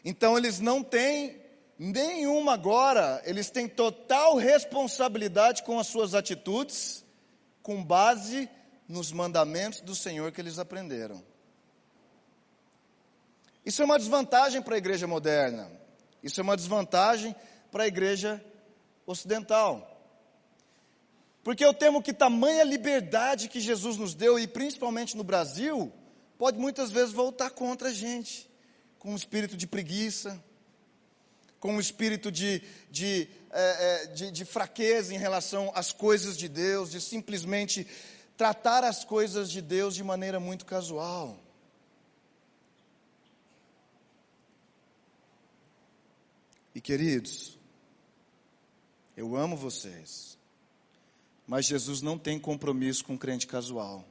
Então 0.03 0.37
eles 0.37 0.59
não 0.59 0.83
têm 0.83 1.41
nenhuma 1.79 2.53
agora, 2.53 3.21
eles 3.25 3.49
têm 3.49 3.67
total 3.67 4.35
responsabilidade 4.35 5.63
com 5.63 5.79
as 5.79 5.87
suas 5.87 6.13
atitudes, 6.13 7.05
com 7.61 7.83
base 7.83 8.49
nos 8.87 9.11
mandamentos 9.11 9.81
do 9.81 9.95
Senhor 9.95 10.31
que 10.31 10.41
eles 10.41 10.59
aprenderam. 10.59 11.23
Isso 13.65 13.81
é 13.81 13.85
uma 13.85 13.99
desvantagem 13.99 14.61
para 14.61 14.75
a 14.75 14.77
igreja 14.77 15.05
moderna. 15.05 15.69
Isso 16.23 16.39
é 16.39 16.43
uma 16.43 16.55
desvantagem 16.55 17.35
para 17.77 17.83
a 17.83 17.87
igreja 17.87 18.43
ocidental. 19.05 20.01
Porque 21.43 21.63
eu 21.63 21.75
temo 21.75 22.01
que 22.01 22.11
tamanha 22.11 22.63
liberdade 22.63 23.47
que 23.47 23.59
Jesus 23.59 23.97
nos 23.97 24.15
deu, 24.15 24.39
e 24.39 24.47
principalmente 24.47 25.15
no 25.15 25.23
Brasil, 25.23 25.93
pode 26.39 26.57
muitas 26.57 26.89
vezes 26.89 27.13
voltar 27.13 27.51
contra 27.51 27.89
a 27.89 27.93
gente, 27.93 28.49
com 28.97 29.11
um 29.11 29.15
espírito 29.15 29.55
de 29.55 29.67
preguiça, 29.67 30.43
com 31.59 31.73
um 31.73 31.79
espírito 31.79 32.31
de, 32.31 32.63
de, 32.89 33.27
é, 33.51 33.61
é, 33.61 34.05
de, 34.07 34.31
de 34.31 34.43
fraqueza 34.43 35.13
em 35.13 35.19
relação 35.19 35.71
às 35.75 35.91
coisas 35.91 36.35
de 36.35 36.49
Deus, 36.49 36.89
de 36.89 36.99
simplesmente 36.99 37.85
tratar 38.35 38.83
as 38.83 39.05
coisas 39.05 39.51
de 39.51 39.61
Deus 39.61 39.93
de 39.93 40.03
maneira 40.03 40.39
muito 40.39 40.65
casual. 40.65 41.39
E 46.73 46.81
queridos, 46.81 47.56
eu 49.17 49.35
amo 49.35 49.57
vocês, 49.57 50.37
mas 51.47 51.65
Jesus 51.65 52.03
não 52.03 52.19
tem 52.19 52.37
compromisso 52.37 53.03
com 53.03 53.17
crente 53.17 53.47
casual. 53.47 54.05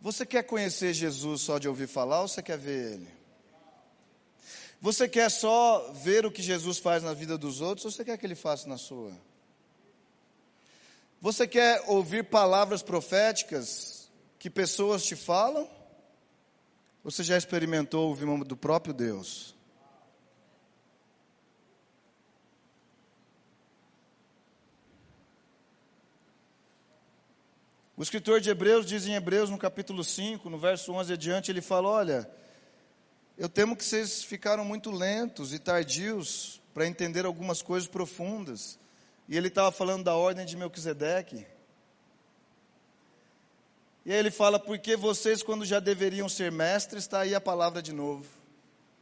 Você 0.00 0.24
quer 0.24 0.44
conhecer 0.44 0.94
Jesus 0.94 1.40
só 1.40 1.58
de 1.58 1.68
ouvir 1.68 1.88
falar 1.88 2.20
ou 2.20 2.28
você 2.28 2.40
quer 2.40 2.56
ver 2.56 2.92
Ele? 2.92 3.08
Você 4.80 5.08
quer 5.08 5.28
só 5.28 5.90
ver 5.94 6.24
o 6.24 6.30
que 6.30 6.40
Jesus 6.40 6.78
faz 6.78 7.02
na 7.02 7.12
vida 7.12 7.36
dos 7.36 7.60
outros 7.60 7.84
ou 7.84 7.90
você 7.90 8.04
quer 8.04 8.16
que 8.16 8.24
Ele 8.24 8.36
faça 8.36 8.68
na 8.68 8.78
sua? 8.78 9.12
Você 11.20 11.48
quer 11.48 11.82
ouvir 11.88 12.22
palavras 12.22 12.80
proféticas 12.80 14.08
que 14.38 14.48
pessoas 14.48 15.04
te 15.04 15.16
falam? 15.16 15.68
Você 17.02 17.24
já 17.24 17.36
experimentou 17.36 18.08
ouvir 18.08 18.26
do 18.44 18.56
próprio 18.56 18.94
Deus? 18.94 19.57
O 27.98 28.02
escritor 28.04 28.40
de 28.40 28.48
Hebreus 28.48 28.86
diz 28.86 29.08
em 29.08 29.14
Hebreus, 29.14 29.50
no 29.50 29.58
capítulo 29.58 30.04
5, 30.04 30.48
no 30.48 30.56
verso 30.56 30.92
11 30.92 31.14
adiante, 31.14 31.50
ele 31.50 31.60
fala: 31.60 31.88
Olha, 31.88 32.30
eu 33.36 33.48
temo 33.48 33.74
que 33.74 33.84
vocês 33.84 34.22
ficaram 34.22 34.64
muito 34.64 34.92
lentos 34.92 35.52
e 35.52 35.58
tardios 35.58 36.62
para 36.72 36.86
entender 36.86 37.26
algumas 37.26 37.60
coisas 37.60 37.88
profundas. 37.88 38.78
E 39.28 39.36
ele 39.36 39.48
estava 39.48 39.72
falando 39.72 40.04
da 40.04 40.14
ordem 40.14 40.46
de 40.46 40.56
Melquisedeque. 40.56 41.44
E 44.06 44.12
aí 44.12 44.18
ele 44.18 44.30
fala, 44.30 44.60
porque 44.60 44.94
vocês, 44.94 45.42
quando 45.42 45.64
já 45.64 45.80
deveriam 45.80 46.28
ser 46.28 46.52
mestres, 46.52 47.02
está 47.02 47.22
aí 47.22 47.34
a 47.34 47.40
palavra 47.40 47.82
de 47.82 47.92
novo. 47.92 48.26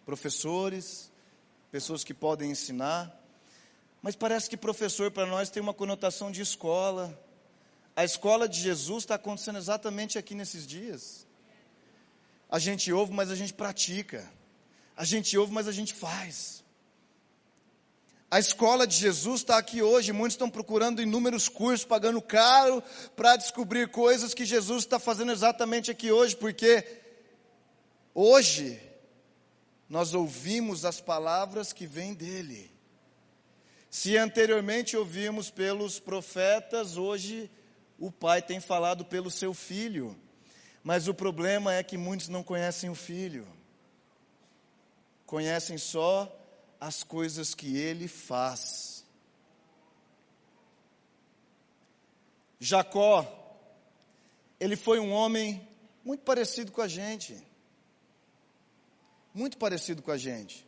Professores, 0.06 1.12
pessoas 1.70 2.02
que 2.02 2.14
podem 2.14 2.50
ensinar. 2.50 3.14
Mas 4.00 4.16
parece 4.16 4.48
que 4.48 4.56
professor 4.56 5.10
para 5.10 5.26
nós 5.26 5.50
tem 5.50 5.62
uma 5.62 5.74
conotação 5.74 6.30
de 6.30 6.40
escola. 6.40 7.25
A 7.96 8.04
escola 8.04 8.46
de 8.46 8.60
Jesus 8.60 9.04
está 9.04 9.14
acontecendo 9.14 9.58
exatamente 9.58 10.18
aqui 10.18 10.34
nesses 10.34 10.66
dias. 10.66 11.26
A 12.50 12.58
gente 12.58 12.92
ouve, 12.92 13.14
mas 13.14 13.30
a 13.30 13.34
gente 13.34 13.54
pratica. 13.54 14.30
A 14.94 15.02
gente 15.02 15.36
ouve, 15.38 15.50
mas 15.50 15.66
a 15.66 15.72
gente 15.72 15.94
faz. 15.94 16.62
A 18.30 18.38
escola 18.38 18.86
de 18.86 18.96
Jesus 18.96 19.40
está 19.40 19.56
aqui 19.56 19.80
hoje, 19.80 20.12
muitos 20.12 20.34
estão 20.34 20.50
procurando 20.50 21.00
inúmeros 21.00 21.48
cursos, 21.48 21.86
pagando 21.86 22.20
caro 22.20 22.82
para 23.14 23.36
descobrir 23.36 23.88
coisas 23.88 24.34
que 24.34 24.44
Jesus 24.44 24.82
está 24.82 24.98
fazendo 24.98 25.32
exatamente 25.32 25.90
aqui 25.90 26.12
hoje, 26.12 26.36
porque 26.36 26.84
hoje 28.12 28.78
nós 29.88 30.12
ouvimos 30.12 30.84
as 30.84 31.00
palavras 31.00 31.72
que 31.72 31.86
vêm 31.86 32.12
dele. 32.12 32.70
Se 33.88 34.18
anteriormente 34.18 34.96
ouvimos 34.96 35.48
pelos 35.48 35.98
profetas, 35.98 36.96
hoje 36.96 37.50
o 37.98 38.10
Pai 38.10 38.42
tem 38.42 38.60
falado 38.60 39.04
pelo 39.04 39.30
seu 39.30 39.54
Filho. 39.54 40.16
Mas 40.82 41.08
o 41.08 41.14
problema 41.14 41.74
é 41.74 41.82
que 41.82 41.96
muitos 41.96 42.28
não 42.28 42.44
conhecem 42.44 42.88
o 42.88 42.94
Filho, 42.94 43.46
conhecem 45.26 45.76
só 45.76 46.32
as 46.80 47.02
coisas 47.02 47.54
que 47.54 47.76
ele 47.76 48.06
faz. 48.06 49.04
Jacó, 52.60 53.26
ele 54.60 54.76
foi 54.76 54.98
um 55.00 55.10
homem 55.10 55.66
muito 56.04 56.22
parecido 56.22 56.70
com 56.70 56.80
a 56.80 56.88
gente. 56.88 57.36
Muito 59.34 59.58
parecido 59.58 60.02
com 60.02 60.12
a 60.12 60.16
gente. 60.16 60.64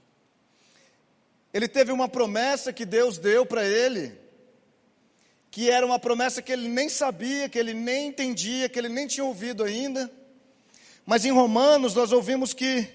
Ele 1.53 1.69
teve 1.69 1.93
uma 1.93 2.09
promessa 2.09 2.73
que 2.73 2.85
Deus 2.85 3.19
deu 3.19 3.47
para 3.47 3.65
ele, 3.65 4.19
que 5.51 5.71
era 5.71 5.85
uma 5.85 5.99
promessa 5.99 6.43
que 6.43 6.53
ele 6.53 6.69
nem 6.69 6.89
sabia, 6.89 7.49
que 7.49 7.59
ele 7.59 7.75
nem 7.75 8.09
entendia, 8.09 8.69
que 8.69 8.79
ele 8.79 8.89
nem 8.89 9.07
tinha 9.07 9.25
ouvido 9.25 9.65
ainda. 9.65 10.11
Mas 11.07 11.25
em 11.25 11.33
Romanos 11.33 11.95
nós 11.95 12.13
ouvimos 12.13 12.53
que 12.53 12.87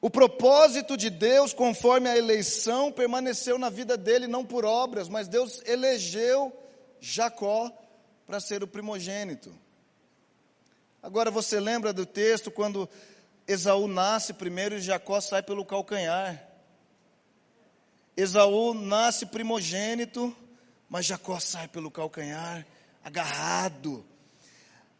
o 0.00 0.10
propósito 0.10 0.96
de 0.96 1.08
Deus, 1.08 1.52
conforme 1.52 2.08
a 2.08 2.18
eleição, 2.18 2.90
permaneceu 2.90 3.56
na 3.56 3.70
vida 3.70 3.96
dele 3.96 4.26
não 4.26 4.44
por 4.44 4.64
obras, 4.64 5.08
mas 5.08 5.28
Deus 5.28 5.62
elegeu 5.64 6.52
Jacó 7.00 7.70
para 8.26 8.40
ser 8.40 8.64
o 8.64 8.66
primogênito. 8.66 9.54
Agora 11.00 11.30
você 11.30 11.60
lembra 11.60 11.92
do 11.92 12.04
texto 12.04 12.50
quando 12.50 12.88
Esaú 13.46 13.86
nasce 13.86 14.32
primeiro 14.32 14.74
e 14.74 14.80
Jacó 14.80 15.20
sai 15.20 15.42
pelo 15.42 15.64
calcanhar. 15.64 16.51
Esaú 18.16 18.74
nasce 18.74 19.26
primogênito, 19.26 20.36
mas 20.88 21.06
Jacó 21.06 21.40
sai 21.40 21.68
pelo 21.68 21.90
calcanhar, 21.90 22.66
agarrado. 23.02 24.04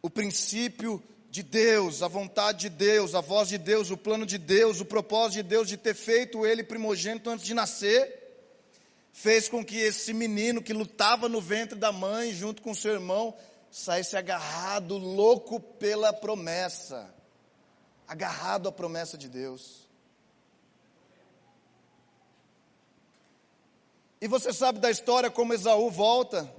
O 0.01 0.09
princípio 0.09 1.01
de 1.29 1.43
Deus, 1.43 2.03
a 2.03 2.07
vontade 2.07 2.61
de 2.61 2.69
Deus, 2.69 3.15
a 3.15 3.21
voz 3.21 3.49
de 3.49 3.57
Deus, 3.57 3.91
o 3.91 3.97
plano 3.97 4.25
de 4.25 4.37
Deus, 4.37 4.79
o 4.79 4.85
propósito 4.85 5.43
de 5.43 5.49
Deus 5.49 5.67
de 5.67 5.77
ter 5.77 5.93
feito 5.93 6.45
ele 6.45 6.63
primogênito 6.63 7.29
antes 7.29 7.45
de 7.45 7.53
nascer, 7.53 8.21
fez 9.11 9.47
com 9.47 9.63
que 9.63 9.77
esse 9.77 10.13
menino 10.13 10.61
que 10.61 10.73
lutava 10.73 11.29
no 11.29 11.39
ventre 11.39 11.77
da 11.77 11.91
mãe 11.91 12.33
junto 12.33 12.61
com 12.61 12.73
seu 12.73 12.93
irmão 12.93 13.33
saísse 13.71 14.15
agarrado, 14.15 14.97
louco 14.97 15.59
pela 15.59 16.13
promessa, 16.13 17.13
agarrado 18.07 18.69
à 18.69 18.71
promessa 18.71 19.17
de 19.17 19.27
Deus. 19.27 19.82
E 24.23 24.27
você 24.29 24.53
sabe 24.53 24.79
da 24.79 24.89
história 24.89 25.29
como 25.29 25.53
Esaú 25.53 25.91
volta 25.91 26.49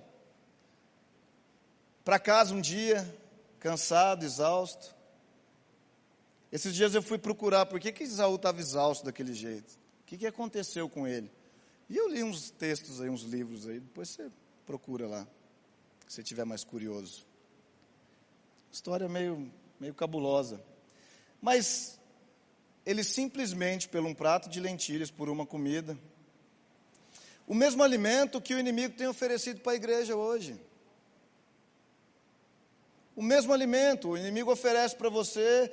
para 2.05 2.19
casa 2.19 2.53
um 2.53 2.61
dia, 2.61 3.03
cansado, 3.59 4.23
exausto. 4.23 4.95
Esses 6.53 6.75
dias 6.75 6.95
eu 6.95 7.01
fui 7.01 7.17
procurar 7.17 7.65
por 7.65 7.81
que, 7.81 7.91
que 7.91 8.03
Esaú 8.03 8.35
estava 8.35 8.61
exausto 8.61 9.07
daquele 9.07 9.33
jeito. 9.33 9.79
O 10.03 10.05
que, 10.05 10.19
que 10.19 10.27
aconteceu 10.27 10.91
com 10.91 11.07
ele? 11.07 11.33
E 11.89 11.97
eu 11.97 12.07
li 12.07 12.23
uns 12.23 12.51
textos 12.51 13.01
aí, 13.01 13.09
uns 13.09 13.23
livros 13.23 13.67
aí, 13.67 13.81
depois 13.81 14.11
você 14.11 14.31
procura 14.67 15.09
lá, 15.09 15.27
se 16.07 16.23
tiver 16.23 16.45
mais 16.45 16.65
curioso. 16.65 17.25
História 18.71 19.09
meio, 19.09 19.51
meio 19.81 19.95
cabulosa. 19.95 20.63
Mas 21.41 21.99
ele 22.85 23.03
simplesmente, 23.03 23.89
por 23.89 24.03
um 24.03 24.13
prato 24.13 24.51
de 24.51 24.61
lentilhas, 24.61 25.11
por 25.11 25.31
uma 25.31 25.47
comida, 25.47 25.99
o 27.47 27.55
mesmo 27.55 27.83
alimento 27.83 28.41
que 28.41 28.55
o 28.55 28.59
inimigo 28.59 28.95
tem 28.95 29.07
oferecido 29.07 29.61
para 29.61 29.73
a 29.73 29.77
igreja 29.77 30.17
hoje. 30.17 30.59
O 33.15 33.23
mesmo 33.23 33.53
alimento, 33.53 34.11
o 34.11 34.19
inimigo 34.19 34.51
oferece 34.51 34.97
para 34.97 35.09
você, 35.09 35.71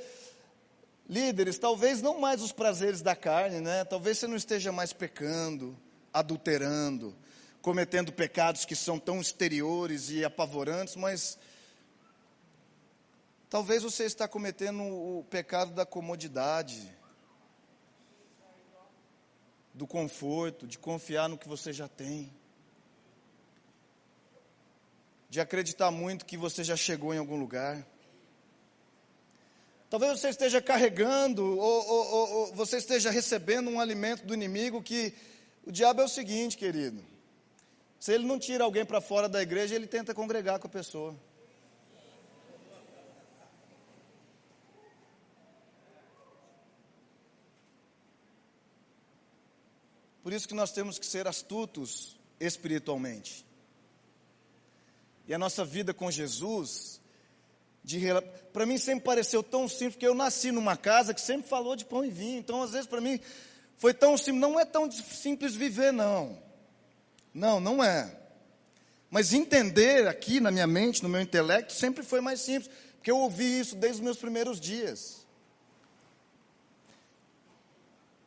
líderes, 1.10 1.58
talvez 1.58 2.02
não 2.02 2.20
mais 2.20 2.42
os 2.42 2.52
prazeres 2.52 3.02
da 3.02 3.16
carne, 3.16 3.60
né? 3.60 3.84
Talvez 3.86 4.18
você 4.18 4.28
não 4.28 4.36
esteja 4.36 4.72
mais 4.72 4.94
pecando, 4.94 5.76
adulterando, 6.14 7.16
cometendo 7.62 8.12
pecados 8.12 8.66
que 8.66 8.76
são 8.76 9.00
tão 9.00 9.20
exteriores 9.20 10.10
e 10.10 10.24
apavorantes, 10.24 10.96
mas 10.96 11.38
talvez 13.50 13.82
você 13.82 14.04
está 14.04 14.28
cometendo 14.28 14.84
o 14.84 15.26
pecado 15.30 15.72
da 15.72 15.86
comodidade, 15.86 16.92
do 19.82 19.88
conforto, 19.88 20.68
de 20.68 20.78
confiar 20.78 21.28
no 21.28 21.36
que 21.36 21.48
você 21.48 21.74
já 21.74 21.88
tem, 21.88 22.32
de 25.28 25.42
acreditar 25.42 25.90
muito 25.90 26.24
que 26.24 26.38
você 26.38 26.64
já 26.64 26.76
chegou 26.76 27.16
em 27.16 27.18
algum 27.18 27.36
lugar. 27.36 27.84
Talvez 29.90 30.20
você 30.20 30.30
esteja 30.30 30.62
carregando, 30.62 31.58
ou, 31.58 31.88
ou, 31.88 32.30
ou, 32.32 32.54
você 32.54 32.78
esteja 32.78 33.10
recebendo 33.10 33.72
um 33.72 33.80
alimento 33.80 34.24
do 34.24 34.36
inimigo 34.36 34.84
que 34.84 35.16
o 35.66 35.72
diabo 35.72 36.02
é 36.02 36.06
o 36.06 36.08
seguinte, 36.08 36.60
querido. 36.60 37.04
Se 38.00 38.14
ele 38.14 38.28
não 38.28 38.38
tira 38.38 38.64
alguém 38.64 38.86
para 38.86 39.02
fora 39.02 39.28
da 39.28 39.42
igreja, 39.42 39.74
ele 39.74 39.88
tenta 39.88 40.14
congregar 40.14 40.60
com 40.60 40.68
a 40.68 40.70
pessoa. 40.70 41.16
Por 50.24 50.34
isso 50.34 50.48
que 50.48 50.54
nós 50.54 50.72
temos 50.72 51.00
que 51.00 51.06
ser 51.06 51.28
astutos 51.28 52.18
espiritualmente. 52.40 53.46
E 55.28 55.34
a 55.34 55.38
nossa 55.38 55.64
vida 55.64 55.94
com 55.94 56.12
Jesus, 56.12 57.00
para 58.54 58.66
mim 58.66 58.78
sempre 58.78 59.06
pareceu 59.06 59.42
tão 59.42 59.68
simples, 59.68 59.94
porque 59.94 60.08
eu 60.08 60.14
nasci 60.14 60.52
numa 60.52 60.78
casa 60.78 61.14
que 61.14 61.22
sempre 61.22 61.48
falou 61.48 61.76
de 61.76 61.86
pão 61.86 62.06
e 62.06 62.10
vinho. 62.10 62.40
Então, 62.40 62.62
às 62.62 62.72
vezes, 62.72 62.88
para 62.88 63.02
mim, 63.02 63.20
foi 63.78 63.94
tão 63.94 64.18
simples. 64.18 64.42
Não 64.42 64.60
é 64.60 64.66
tão 64.66 64.92
simples 64.92 65.56
viver, 65.56 65.92
não. 65.92 66.38
Não, 67.34 67.60
não 67.60 67.84
é. 67.84 68.18
Mas 69.10 69.34
entender 69.34 70.08
aqui 70.08 70.40
na 70.40 70.52
minha 70.52 70.68
mente, 70.68 71.04
no 71.04 71.10
meu 71.10 71.22
intelecto, 71.22 71.74
sempre 71.74 72.04
foi 72.04 72.22
mais 72.22 72.42
simples. 72.42 72.72
Porque 72.96 73.10
eu 73.10 73.18
ouvi 73.18 73.60
isso 73.60 73.76
desde 73.76 73.98
os 73.98 74.04
meus 74.04 74.18
primeiros 74.18 74.60
dias. 74.60 75.21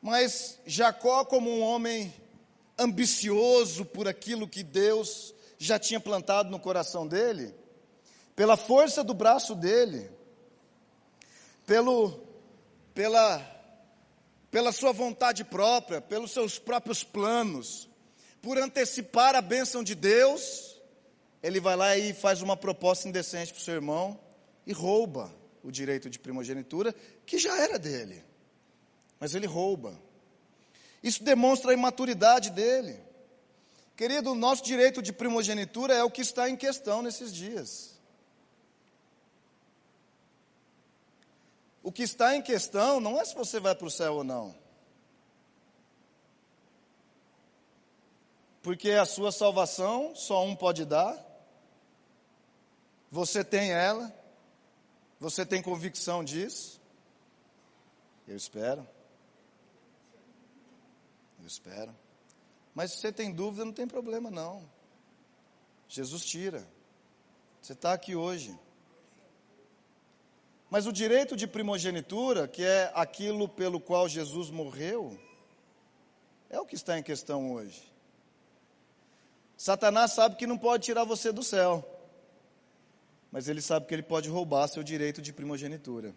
Mas 0.04 0.60
Jacó, 0.66 1.24
como 1.24 1.48
um 1.50 1.62
homem 1.62 2.12
ambicioso 2.78 3.86
por 3.86 4.06
aquilo 4.06 4.46
que 4.46 4.62
Deus 4.62 5.34
já 5.56 5.78
tinha 5.78 5.98
plantado 5.98 6.50
no 6.50 6.60
coração 6.60 7.08
dele, 7.08 7.54
pela 8.36 8.54
força 8.54 9.02
do 9.02 9.14
braço 9.14 9.54
dele, 9.54 10.10
pelo, 11.64 12.20
pela 12.92 13.40
pela 14.50 14.72
sua 14.72 14.92
vontade 14.92 15.42
própria, 15.42 16.02
pelos 16.02 16.32
seus 16.32 16.58
próprios 16.58 17.02
planos, 17.02 17.88
por 18.42 18.58
antecipar 18.58 19.34
a 19.34 19.40
bênção 19.40 19.82
de 19.82 19.94
Deus, 19.94 20.78
ele 21.42 21.60
vai 21.60 21.76
lá 21.76 21.96
e 21.96 22.12
faz 22.12 22.42
uma 22.42 22.58
proposta 22.58 23.08
indecente 23.08 23.54
para 23.54 23.60
o 23.60 23.64
seu 23.64 23.72
irmão 23.72 24.20
e 24.66 24.72
rouba 24.74 25.34
o 25.62 25.72
direito 25.72 26.10
de 26.10 26.18
primogenitura, 26.18 26.94
que 27.24 27.38
já 27.38 27.58
era 27.58 27.78
dele. 27.78 28.22
Mas 29.24 29.34
ele 29.34 29.46
rouba. 29.46 29.98
Isso 31.02 31.24
demonstra 31.24 31.70
a 31.70 31.72
imaturidade 31.72 32.50
dele. 32.50 33.00
Querido, 33.96 34.32
o 34.32 34.34
nosso 34.34 34.62
direito 34.62 35.00
de 35.00 35.14
primogenitura 35.14 35.94
é 35.94 36.04
o 36.04 36.10
que 36.10 36.20
está 36.20 36.50
em 36.50 36.54
questão 36.54 37.00
nesses 37.00 37.32
dias. 37.32 37.98
O 41.82 41.90
que 41.90 42.02
está 42.02 42.36
em 42.36 42.42
questão 42.42 43.00
não 43.00 43.18
é 43.18 43.24
se 43.24 43.34
você 43.34 43.58
vai 43.58 43.74
para 43.74 43.86
o 43.86 43.90
céu 43.90 44.16
ou 44.16 44.24
não. 44.24 44.54
Porque 48.62 48.90
a 48.90 49.06
sua 49.06 49.32
salvação 49.32 50.14
só 50.14 50.44
um 50.44 50.54
pode 50.54 50.84
dar. 50.84 51.18
Você 53.10 53.42
tem 53.42 53.72
ela. 53.72 54.14
Você 55.18 55.46
tem 55.46 55.62
convicção 55.62 56.22
disso. 56.22 56.78
Eu 58.28 58.36
espero. 58.36 58.86
Eu 61.44 61.48
espero. 61.48 61.94
Mas 62.74 62.92
se 62.92 62.96
você 62.96 63.12
tem 63.12 63.30
dúvida, 63.30 63.66
não 63.66 63.72
tem 63.72 63.86
problema 63.86 64.30
não. 64.30 64.66
Jesus 65.86 66.24
tira. 66.24 66.66
Você 67.60 67.74
está 67.74 67.92
aqui 67.92 68.16
hoje. 68.16 68.58
Mas 70.70 70.86
o 70.86 70.92
direito 70.92 71.36
de 71.36 71.46
primogenitura, 71.46 72.48
que 72.48 72.64
é 72.64 72.90
aquilo 72.94 73.46
pelo 73.46 73.78
qual 73.78 74.08
Jesus 74.08 74.48
morreu, 74.48 75.20
é 76.48 76.58
o 76.58 76.64
que 76.64 76.76
está 76.76 76.98
em 76.98 77.02
questão 77.02 77.52
hoje. 77.52 77.92
Satanás 79.54 80.12
sabe 80.12 80.36
que 80.36 80.46
não 80.46 80.56
pode 80.56 80.84
tirar 80.84 81.04
você 81.04 81.30
do 81.30 81.42
céu, 81.42 81.86
mas 83.30 83.48
ele 83.48 83.60
sabe 83.60 83.84
que 83.84 83.94
ele 83.94 84.02
pode 84.02 84.30
roubar 84.30 84.66
seu 84.66 84.82
direito 84.82 85.20
de 85.20 85.30
primogenitura. 85.30 86.14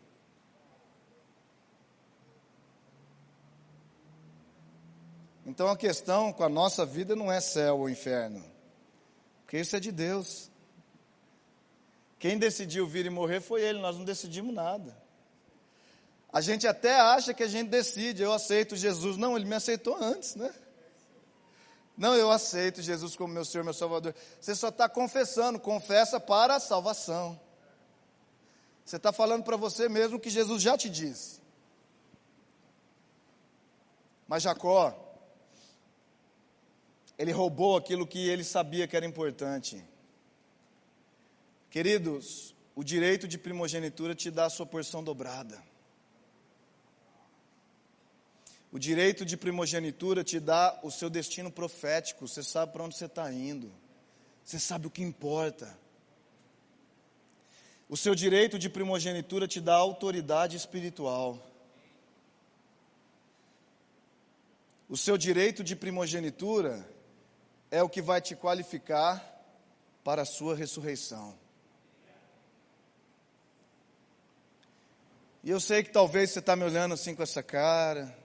Então 5.47 5.69
a 5.69 5.77
questão 5.77 6.33
com 6.33 6.43
a 6.43 6.49
nossa 6.49 6.85
vida 6.85 7.15
não 7.15 7.31
é 7.31 7.39
céu 7.39 7.79
ou 7.79 7.89
inferno, 7.89 8.43
porque 9.43 9.57
isso 9.57 9.77
é 9.77 9.79
de 9.79 9.93
Deus. 9.93 10.51
Quem 12.19 12.37
decidiu 12.37 12.85
vir 12.85 13.05
e 13.05 13.09
morrer 13.09 13.39
foi 13.39 13.61
ele, 13.61 13.79
nós 13.79 13.95
não 13.95 14.03
decidimos 14.03 14.53
nada. 14.53 14.95
A 16.33 16.41
gente 16.41 16.67
até 16.67 16.99
acha 16.99 17.33
que 17.33 17.43
a 17.43 17.47
gente 17.47 17.69
decide, 17.69 18.21
eu 18.21 18.33
aceito 18.33 18.75
Jesus. 18.75 19.15
Não, 19.15 19.37
ele 19.37 19.45
me 19.45 19.55
aceitou 19.55 19.95
antes, 19.95 20.35
né? 20.35 20.53
Não, 21.97 22.13
eu 22.13 22.29
aceito 22.29 22.81
Jesus 22.81 23.15
como 23.15 23.33
meu 23.33 23.45
Senhor, 23.45 23.63
meu 23.63 23.73
Salvador. 23.73 24.13
Você 24.41 24.53
só 24.53 24.67
está 24.67 24.89
confessando, 24.89 25.57
confessa 25.57 26.19
para 26.19 26.57
a 26.57 26.59
salvação. 26.59 27.39
Você 28.83 28.97
está 28.97 29.13
falando 29.13 29.45
para 29.45 29.55
você 29.55 29.87
mesmo 29.87 30.19
que 30.19 30.29
Jesus 30.29 30.61
já 30.61 30.77
te 30.77 30.89
disse. 30.89 31.39
Mas 34.27 34.43
Jacó, 34.43 35.06
ele 37.17 37.31
roubou 37.31 37.75
aquilo 37.75 38.05
que 38.05 38.29
ele 38.29 38.43
sabia 38.43 38.87
que 38.87 38.95
era 38.95 39.05
importante. 39.05 39.83
Queridos, 41.69 42.55
o 42.75 42.83
direito 42.83 43.27
de 43.27 43.37
primogenitura 43.37 44.13
te 44.13 44.29
dá 44.29 44.45
a 44.45 44.49
sua 44.49 44.65
porção 44.65 45.03
dobrada. 45.03 45.61
O 48.71 48.77
direito 48.77 49.25
de 49.25 49.35
primogenitura 49.35 50.23
te 50.23 50.39
dá 50.39 50.79
o 50.83 50.91
seu 50.91 51.09
destino 51.09 51.49
profético. 51.49 52.27
Você 52.27 52.43
sabe 52.43 52.73
para 52.73 52.83
onde 52.83 52.95
você 52.95 53.05
está 53.05 53.31
indo. 53.33 53.71
Você 54.43 54.59
sabe 54.59 54.85
o 54.85 54.91
que 54.91 55.01
importa. 55.01 55.77
O 57.89 57.97
seu 57.97 58.13
direito 58.13 58.59
de 58.59 58.69
primogenitura 58.69 59.47
te 59.47 59.59
dá 59.59 59.73
autoridade 59.73 60.55
espiritual. 60.55 61.41
O 64.87 64.95
seu 64.95 65.17
direito 65.17 65.63
de 65.63 65.75
primogenitura 65.75 66.87
é 67.69 67.83
o 67.83 67.89
que 67.89 68.01
vai 68.01 68.21
te 68.21 68.35
qualificar 68.35 69.23
para 70.03 70.21
a 70.21 70.25
sua 70.25 70.55
ressurreição. 70.55 71.37
E 75.43 75.49
eu 75.49 75.59
sei 75.59 75.83
que 75.83 75.91
talvez 75.91 76.31
você 76.31 76.39
está 76.39 76.55
me 76.55 76.63
olhando 76.63 76.93
assim 76.93 77.15
com 77.15 77.23
essa 77.23 77.41
cara, 77.41 78.17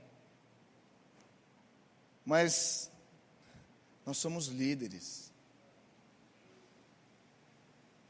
mas 2.25 2.91
nós 4.05 4.17
somos 4.19 4.47
líderes. 4.47 5.33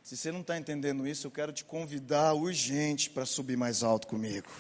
Se 0.03 0.17
você 0.17 0.33
não 0.33 0.41
está 0.41 0.59
entendendo 0.59 1.07
isso, 1.07 1.27
eu 1.27 1.31
quero 1.31 1.53
te 1.53 1.65
convidar 1.65 2.35
urgente 2.35 3.09
para 3.09 3.25
subir 3.25 3.57
mais 3.57 3.83
alto 3.83 4.07
comigo. 4.07 4.51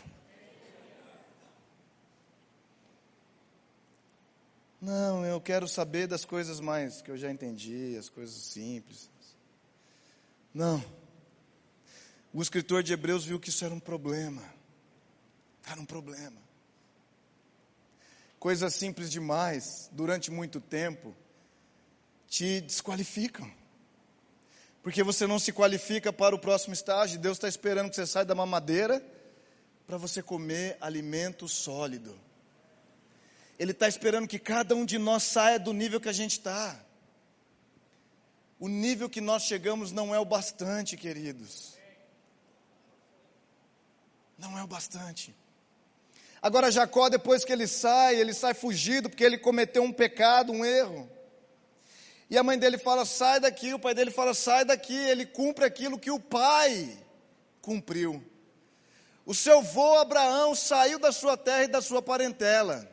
Não, 4.83 5.25
eu 5.25 5.41
quero 5.41 5.69
saber 5.69 6.09
das 6.09 6.25
coisas 6.25 6.59
mais 6.59 7.01
que 7.01 7.09
eu 7.09 7.17
já 7.17 7.31
entendi, 7.31 7.97
as 7.97 8.09
coisas 8.09 8.35
simples. 8.35 9.09
Não. 10.53 10.85
O 12.35 12.43
escritor 12.43 12.83
de 12.83 12.93
Hebreus 12.93 13.25
viu 13.25 13.39
que 13.39 13.49
isso 13.49 13.65
era 13.65 13.73
um 13.73 13.79
problema. 13.79 14.43
Era 15.65 15.81
um 15.81 15.85
problema. 15.85 16.43
Coisas 18.41 18.75
simples 18.75 19.09
demais, 19.09 19.89
durante 19.93 20.33
muito 20.33 20.61
tempo, 20.61 21.15
te 22.27 22.61
desqualificam. 22.61 23.49
Porque 24.83 25.05
você 25.05 25.29
não 25.29 25.39
se 25.39 25.53
qualifica 25.53 26.13
para 26.13 26.35
o 26.35 26.41
próximo 26.41 26.75
estágio. 26.75 27.21
Deus 27.21 27.37
está 27.37 27.47
esperando 27.47 27.89
que 27.89 27.95
você 27.95 28.05
saia 28.05 28.27
da 28.27 28.35
mamadeira 28.35 29.01
para 29.87 29.97
você 29.97 30.21
comer 30.21 30.77
alimento 30.81 31.47
sólido. 31.47 32.19
Ele 33.59 33.73
está 33.73 33.87
esperando 33.87 34.29
que 34.29 34.39
cada 34.39 34.75
um 34.75 34.85
de 34.85 34.99
nós 34.99 35.23
saia 35.23 35.59
do 35.59 35.73
nível 35.73 36.01
que 36.01 36.09
a 36.09 36.13
gente 36.13 36.33
está. 36.33 36.79
O 38.59 38.69
nível 38.69 39.11
que 39.11 39.21
nós 39.21 39.43
chegamos 39.43 39.91
não 39.91 40.15
é 40.15 40.19
o 40.19 40.25
bastante, 40.25 40.97
queridos. 40.97 41.77
Não 44.39 44.59
é 44.59 44.63
o 44.63 44.67
bastante. 44.67 45.35
Agora, 46.41 46.71
Jacó, 46.71 47.09
depois 47.09 47.45
que 47.45 47.53
ele 47.53 47.67
sai, 47.67 48.17
ele 48.17 48.35
sai 48.35 48.55
fugido 48.55 49.09
porque 49.09 49.25
ele 49.25 49.39
cometeu 49.39 49.83
um 49.83 49.93
pecado, 49.93 50.53
um 50.53 50.65
erro. 50.65 51.09
E 52.29 52.39
a 52.39 52.43
mãe 52.43 52.59
dele 52.59 52.79
fala: 52.79 53.05
sai 53.05 53.39
daqui. 53.41 53.75
O 53.75 53.79
pai 53.79 53.95
dele 53.95 54.11
fala: 54.11 54.33
sai 54.35 54.65
daqui. 54.65 54.97
Ele 54.97 55.27
cumpre 55.27 55.65
aquilo 55.65 55.99
que 55.99 56.11
o 56.11 56.19
pai 56.19 56.99
cumpriu. 57.61 58.25
O 59.25 59.35
seu 59.35 59.59
avô 59.59 59.99
Abraão 59.99 60.55
saiu 60.55 60.99
da 60.99 61.13
sua 61.13 61.37
terra 61.37 61.65
e 61.65 61.69
da 61.69 61.81
sua 61.81 62.03
parentela. 62.03 62.92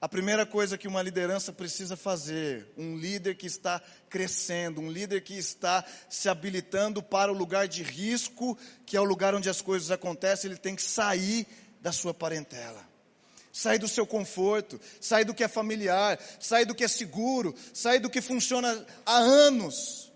A 0.00 0.08
primeira 0.08 0.46
coisa 0.46 0.78
que 0.78 0.86
uma 0.86 1.02
liderança 1.02 1.52
precisa 1.52 1.96
fazer, 1.96 2.68
um 2.76 2.96
líder 2.96 3.34
que 3.34 3.48
está 3.48 3.82
crescendo, 4.08 4.80
um 4.80 4.92
líder 4.92 5.22
que 5.22 5.34
está 5.34 5.84
se 6.08 6.28
habilitando 6.28 7.02
para 7.02 7.32
o 7.32 7.34
lugar 7.34 7.66
de 7.66 7.82
risco, 7.82 8.56
que 8.86 8.96
é 8.96 9.00
o 9.00 9.04
lugar 9.04 9.34
onde 9.34 9.50
as 9.50 9.60
coisas 9.60 9.90
acontecem, 9.90 10.50
ele 10.50 10.58
tem 10.58 10.76
que 10.76 10.82
sair 10.82 11.48
da 11.80 11.90
sua 11.90 12.14
parentela. 12.14 12.86
Sair 13.52 13.78
do 13.78 13.88
seu 13.88 14.06
conforto, 14.06 14.80
sair 15.00 15.24
do 15.24 15.34
que 15.34 15.42
é 15.42 15.48
familiar, 15.48 16.16
sair 16.38 16.64
do 16.64 16.76
que 16.76 16.84
é 16.84 16.88
seguro, 16.88 17.52
sair 17.74 17.98
do 17.98 18.08
que 18.08 18.20
funciona 18.20 18.86
há 19.04 19.16
anos. 19.16 20.07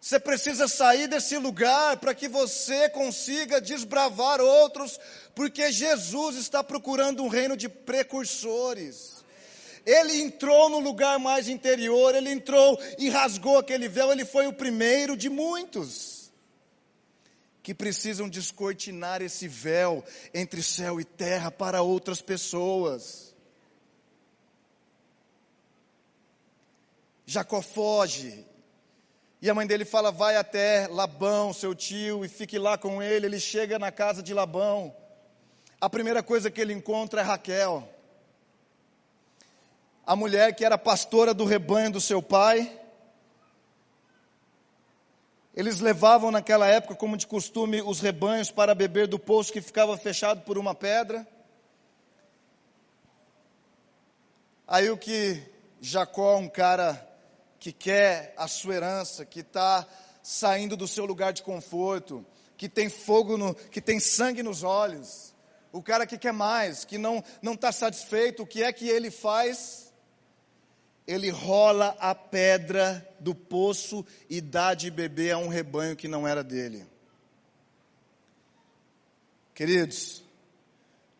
Você 0.00 0.18
precisa 0.18 0.66
sair 0.66 1.06
desse 1.08 1.36
lugar 1.36 1.98
para 1.98 2.14
que 2.14 2.26
você 2.26 2.88
consiga 2.88 3.60
desbravar 3.60 4.40
outros, 4.40 4.98
porque 5.34 5.70
Jesus 5.70 6.36
está 6.36 6.64
procurando 6.64 7.22
um 7.22 7.28
reino 7.28 7.54
de 7.54 7.68
precursores. 7.68 9.22
Ele 9.84 10.22
entrou 10.22 10.70
no 10.70 10.78
lugar 10.78 11.18
mais 11.18 11.48
interior, 11.48 12.14
ele 12.14 12.30
entrou 12.30 12.80
e 12.98 13.10
rasgou 13.10 13.58
aquele 13.58 13.88
véu, 13.88 14.10
ele 14.10 14.24
foi 14.24 14.46
o 14.46 14.52
primeiro 14.54 15.16
de 15.16 15.28
muitos 15.28 16.32
que 17.62 17.74
precisam 17.74 18.28
descortinar 18.28 19.20
esse 19.20 19.46
véu 19.46 20.02
entre 20.32 20.62
céu 20.62 20.98
e 20.98 21.04
terra 21.04 21.50
para 21.50 21.82
outras 21.82 22.22
pessoas. 22.22 23.34
Jacó 27.26 27.60
foge, 27.60 28.46
e 29.42 29.48
a 29.48 29.54
mãe 29.54 29.66
dele 29.66 29.84
fala: 29.84 30.12
vai 30.12 30.36
até 30.36 30.86
Labão, 30.88 31.52
seu 31.52 31.74
tio, 31.74 32.24
e 32.24 32.28
fique 32.28 32.58
lá 32.58 32.76
com 32.76 33.02
ele. 33.02 33.26
Ele 33.26 33.40
chega 33.40 33.78
na 33.78 33.90
casa 33.90 34.22
de 34.22 34.34
Labão. 34.34 34.94
A 35.80 35.88
primeira 35.88 36.22
coisa 36.22 36.50
que 36.50 36.60
ele 36.60 36.74
encontra 36.74 37.22
é 37.22 37.24
Raquel, 37.24 37.88
a 40.06 40.14
mulher 40.14 40.54
que 40.54 40.64
era 40.64 40.76
pastora 40.76 41.32
do 41.32 41.44
rebanho 41.44 41.92
do 41.92 42.00
seu 42.00 42.22
pai. 42.22 42.78
Eles 45.54 45.80
levavam 45.80 46.30
naquela 46.30 46.66
época, 46.68 46.94
como 46.94 47.16
de 47.16 47.26
costume, 47.26 47.82
os 47.82 48.00
rebanhos 48.00 48.50
para 48.50 48.74
beber 48.74 49.08
do 49.08 49.18
poço 49.18 49.52
que 49.52 49.60
ficava 49.60 49.96
fechado 49.96 50.42
por 50.42 50.58
uma 50.58 50.74
pedra. 50.74 51.26
Aí 54.68 54.88
o 54.90 54.96
que 54.96 55.42
Jacó, 55.80 56.36
um 56.36 56.48
cara 56.48 57.09
que 57.60 57.72
quer 57.72 58.32
a 58.38 58.48
sua 58.48 58.74
herança, 58.74 59.26
que 59.26 59.40
está 59.40 59.86
saindo 60.22 60.76
do 60.76 60.88
seu 60.88 61.04
lugar 61.04 61.34
de 61.34 61.42
conforto, 61.42 62.24
que 62.56 62.68
tem 62.70 62.88
fogo, 62.88 63.36
no, 63.36 63.54
que 63.54 63.82
tem 63.82 64.00
sangue 64.00 64.42
nos 64.42 64.62
olhos, 64.62 65.34
o 65.70 65.82
cara 65.82 66.06
que 66.06 66.18
quer 66.18 66.32
mais, 66.32 66.84
que 66.86 66.96
não 66.96 67.22
não 67.40 67.52
está 67.52 67.70
satisfeito, 67.70 68.42
o 68.42 68.46
que 68.46 68.62
é 68.62 68.72
que 68.72 68.88
ele 68.88 69.10
faz? 69.10 69.92
Ele 71.06 71.28
rola 71.28 71.96
a 72.00 72.14
pedra 72.14 73.06
do 73.20 73.34
poço 73.34 74.04
e 74.28 74.40
dá 74.40 74.74
de 74.74 74.90
beber 74.90 75.32
a 75.32 75.38
um 75.38 75.48
rebanho 75.48 75.96
que 75.96 76.08
não 76.08 76.26
era 76.26 76.42
dele. 76.42 76.86
Queridos, 79.54 80.22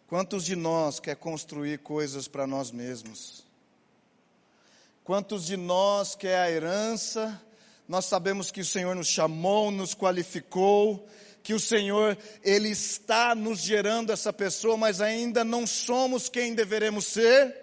quantos 0.06 0.44
de 0.44 0.56
nós 0.56 0.98
quer 1.00 1.16
construir 1.16 1.80
coisas 1.80 2.26
para 2.26 2.46
nós 2.46 2.70
mesmos? 2.70 3.49
Quantos 5.10 5.44
de 5.44 5.56
nós 5.56 6.14
quer 6.14 6.38
a 6.38 6.48
herança? 6.48 7.42
Nós 7.88 8.04
sabemos 8.04 8.52
que 8.52 8.60
o 8.60 8.64
Senhor 8.64 8.94
nos 8.94 9.08
chamou, 9.08 9.72
nos 9.72 9.92
qualificou, 9.92 11.04
que 11.42 11.52
o 11.52 11.58
Senhor, 11.58 12.16
Ele 12.44 12.68
está 12.68 13.34
nos 13.34 13.58
gerando 13.58 14.12
essa 14.12 14.32
pessoa, 14.32 14.76
mas 14.76 15.00
ainda 15.00 15.42
não 15.42 15.66
somos 15.66 16.28
quem 16.28 16.54
deveremos 16.54 17.06
ser, 17.06 17.56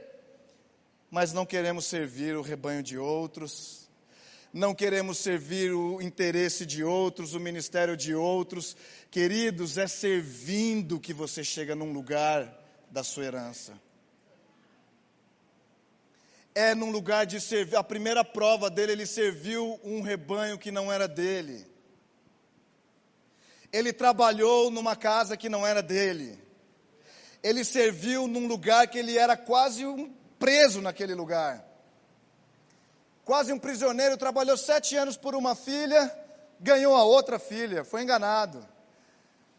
mas 1.09 1.31
não 1.31 1.45
queremos 1.45 1.85
servir 1.85 2.35
o 2.35 2.41
rebanho 2.41 2.83
de 2.83 2.97
outros, 2.97 3.89
não 4.51 4.75
queremos 4.75 5.17
servir 5.17 5.71
o 5.71 6.01
interesse 6.01 6.65
de 6.65 6.83
outros, 6.83 7.33
o 7.33 7.39
ministério 7.39 7.95
de 7.95 8.13
outros. 8.13 8.75
Queridos, 9.09 9.77
é 9.77 9.87
servindo 9.87 10.99
que 10.99 11.13
você 11.13 11.45
chega 11.45 11.73
num 11.73 11.93
lugar 11.93 12.61
da 12.91 13.05
sua 13.05 13.23
herança 13.23 13.86
é 16.57 16.73
num 16.73 16.89
lugar 16.89 17.27
de 17.27 17.39
servir. 17.39 17.75
A 17.75 17.83
primeira 17.83 18.25
prova 18.25 18.67
dele, 18.67 18.93
ele 18.93 19.05
serviu 19.05 19.79
um 19.83 20.01
rebanho 20.01 20.57
que 20.57 20.71
não 20.71 20.91
era 20.91 21.07
dele. 21.07 21.63
Ele 23.71 23.93
trabalhou 23.93 24.71
numa 24.71 24.95
casa 24.95 25.37
que 25.37 25.49
não 25.49 25.67
era 25.67 25.83
dele. 25.83 26.43
Ele 27.43 27.63
serviu 27.63 28.27
num 28.27 28.47
lugar 28.47 28.87
que 28.87 28.97
ele 28.97 29.19
era 29.19 29.37
quase 29.37 29.85
um 29.85 30.11
preso 30.39 30.81
naquele 30.81 31.13
lugar. 31.13 31.63
Quase 33.23 33.53
um 33.53 33.59
prisioneiro, 33.59 34.17
trabalhou 34.17 34.57
sete 34.57 34.97
anos 34.97 35.15
por 35.15 35.35
uma 35.35 35.53
filha, 35.53 36.11
ganhou 36.59 36.95
a 36.95 37.03
outra 37.03 37.37
filha, 37.37 37.85
foi 37.85 38.01
enganado. 38.01 38.67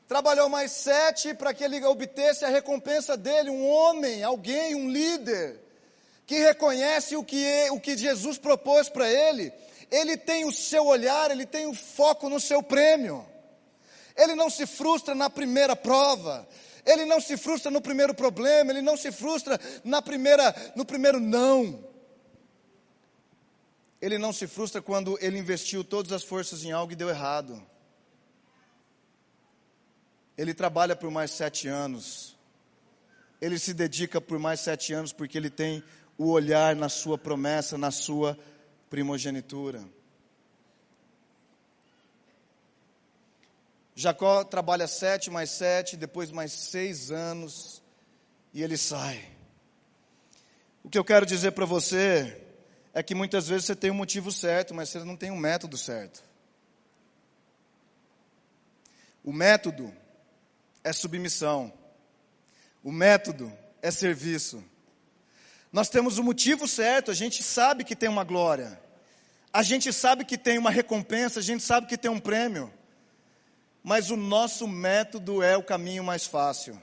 Trabalhou 0.08 0.48
mais 0.48 0.72
sete 0.72 1.32
para 1.32 1.54
que 1.54 1.62
ele 1.62 1.84
obtesse 1.84 2.44
a 2.44 2.48
recompensa 2.48 3.16
dele, 3.16 3.50
um 3.50 3.68
homem, 3.68 4.24
alguém, 4.24 4.74
um 4.74 4.90
líder 4.90 5.67
que 6.28 6.38
reconhece 6.40 7.16
o 7.16 7.24
que, 7.24 7.70
o 7.70 7.80
que 7.80 7.96
Jesus 7.96 8.36
propôs 8.36 8.90
para 8.90 9.10
ele, 9.10 9.50
ele 9.90 10.14
tem 10.14 10.44
o 10.44 10.52
seu 10.52 10.84
olhar, 10.84 11.30
ele 11.30 11.46
tem 11.46 11.66
o 11.66 11.72
foco 11.72 12.28
no 12.28 12.38
seu 12.38 12.62
prêmio. 12.62 13.26
Ele 14.14 14.34
não 14.34 14.50
se 14.50 14.66
frustra 14.66 15.14
na 15.14 15.30
primeira 15.30 15.74
prova, 15.74 16.46
ele 16.84 17.06
não 17.06 17.18
se 17.18 17.38
frustra 17.38 17.70
no 17.70 17.80
primeiro 17.80 18.12
problema, 18.12 18.70
ele 18.70 18.82
não 18.82 18.94
se 18.94 19.10
frustra 19.10 19.58
na 19.82 20.02
primeira, 20.02 20.54
no 20.76 20.84
primeiro 20.84 21.18
não. 21.18 21.82
Ele 23.98 24.18
não 24.18 24.30
se 24.30 24.46
frustra 24.46 24.82
quando 24.82 25.18
ele 25.22 25.38
investiu 25.38 25.82
todas 25.82 26.12
as 26.12 26.22
forças 26.22 26.62
em 26.62 26.72
algo 26.72 26.92
e 26.92 26.96
deu 26.96 27.08
errado. 27.08 27.66
Ele 30.36 30.52
trabalha 30.52 30.94
por 30.94 31.10
mais 31.10 31.30
sete 31.30 31.68
anos. 31.68 32.36
Ele 33.40 33.58
se 33.58 33.72
dedica 33.72 34.20
por 34.20 34.38
mais 34.38 34.60
sete 34.60 34.92
anos 34.92 35.10
porque 35.10 35.38
ele 35.38 35.48
tem 35.48 35.82
o 36.18 36.30
olhar 36.30 36.74
na 36.74 36.88
sua 36.88 37.16
promessa, 37.16 37.78
na 37.78 37.92
sua 37.92 38.36
primogenitura. 38.90 39.82
Jacó 43.94 44.44
trabalha 44.44 44.86
sete 44.86 45.30
mais 45.30 45.50
sete, 45.50 45.96
depois 45.96 46.30
mais 46.30 46.52
seis 46.52 47.10
anos, 47.10 47.82
e 48.52 48.62
ele 48.62 48.76
sai. 48.76 49.24
O 50.84 50.90
que 50.90 50.98
eu 50.98 51.04
quero 51.04 51.24
dizer 51.24 51.52
para 51.52 51.64
você 51.64 52.44
é 52.92 53.02
que 53.02 53.14
muitas 53.14 53.48
vezes 53.48 53.66
você 53.66 53.76
tem 53.76 53.90
um 53.90 53.94
motivo 53.94 54.32
certo, 54.32 54.74
mas 54.74 54.88
você 54.88 55.04
não 55.04 55.16
tem 55.16 55.30
um 55.30 55.36
método 55.36 55.76
certo. 55.76 56.22
O 59.22 59.32
método 59.32 59.92
é 60.82 60.92
submissão. 60.92 61.72
O 62.82 62.90
método 62.90 63.52
é 63.82 63.90
serviço. 63.90 64.64
Nós 65.72 65.88
temos 65.88 66.18
o 66.18 66.24
motivo 66.24 66.66
certo, 66.66 67.10
a 67.10 67.14
gente 67.14 67.42
sabe 67.42 67.84
que 67.84 67.94
tem 67.94 68.08
uma 68.08 68.24
glória. 68.24 68.80
A 69.52 69.62
gente 69.62 69.92
sabe 69.92 70.24
que 70.24 70.38
tem 70.38 70.58
uma 70.58 70.70
recompensa, 70.70 71.40
a 71.40 71.42
gente 71.42 71.62
sabe 71.62 71.86
que 71.86 71.98
tem 71.98 72.10
um 72.10 72.20
prêmio, 72.20 72.72
mas 73.82 74.10
o 74.10 74.16
nosso 74.16 74.66
método 74.66 75.42
é 75.42 75.56
o 75.56 75.62
caminho 75.62 76.04
mais 76.04 76.26
fácil. 76.26 76.80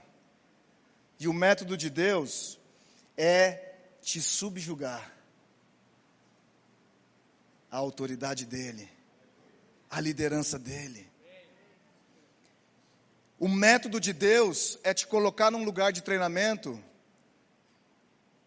E 1.19 1.27
o 1.27 1.33
método 1.33 1.77
de 1.77 1.89
Deus 1.89 2.59
é 3.17 3.73
te 4.01 4.21
subjugar 4.21 5.13
à 7.71 7.77
autoridade 7.77 8.45
dEle, 8.45 8.89
à 9.89 9.99
liderança 9.99 10.59
dEle. 10.59 11.09
O 13.39 13.47
método 13.47 13.99
de 13.99 14.13
Deus 14.13 14.79
é 14.83 14.93
te 14.93 15.05
colocar 15.07 15.51
num 15.51 15.63
lugar 15.63 15.91
de 15.91 16.01
treinamento 16.01 16.81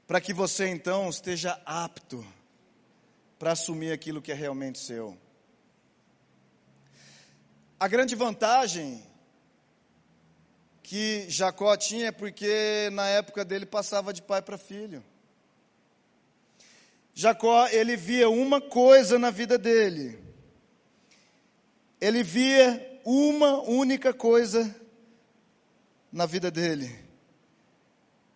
para 0.09 0.23
que 0.23 0.33
você 0.33 0.67
então 0.67 1.11
esteja 1.11 1.61
apto 1.67 2.27
para 3.39 3.53
assumir 3.53 3.93
aquilo 3.93 4.23
que 4.23 4.33
é 4.33 4.35
realmente 4.35 4.79
seu. 4.79 5.19
A 7.79 7.87
grande 7.87 8.15
vantagem 8.15 9.05
que 10.83 11.27
Jacó 11.29 11.77
tinha 11.77 12.07
é 12.07 12.11
porque 12.11 12.89
na 12.91 13.07
época 13.07 13.45
dele 13.45 13.67
passava 13.67 14.11
de 14.11 14.23
pai 14.23 14.41
para 14.41 14.57
filho. 14.57 15.05
Jacó, 17.13 17.69
ele 17.69 17.95
via 17.95 18.31
uma 18.31 18.63
coisa 18.63 19.19
na 19.19 19.31
vida 19.31 19.59
dele. 19.59 20.19
Ele 22.01 22.23
via 22.23 23.01
uma 23.05 23.61
única 23.61 24.15
coisa 24.15 24.75
na 26.11 26.25
vida 26.25 26.51
dele 26.51 27.08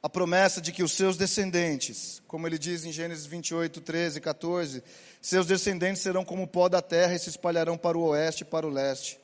a 0.02 0.08
promessa 0.08 0.60
de 0.60 0.72
que 0.72 0.82
os 0.82 0.92
seus 0.92 1.16
descendentes, 1.16 2.20
como 2.26 2.46
ele 2.46 2.58
diz 2.58 2.84
em 2.84 2.90
Gênesis 2.90 3.24
28, 3.24 3.80
13, 3.80 4.20
14, 4.20 4.82
seus 5.20 5.46
descendentes 5.46 6.02
serão 6.02 6.24
como 6.24 6.42
o 6.42 6.48
pó 6.48 6.68
da 6.68 6.82
terra 6.82 7.14
e 7.14 7.18
se 7.20 7.28
espalharão 7.28 7.78
para 7.78 7.96
o 7.96 8.08
oeste 8.08 8.42
e 8.42 8.44
para 8.44 8.66
o 8.66 8.70
leste, 8.70 9.20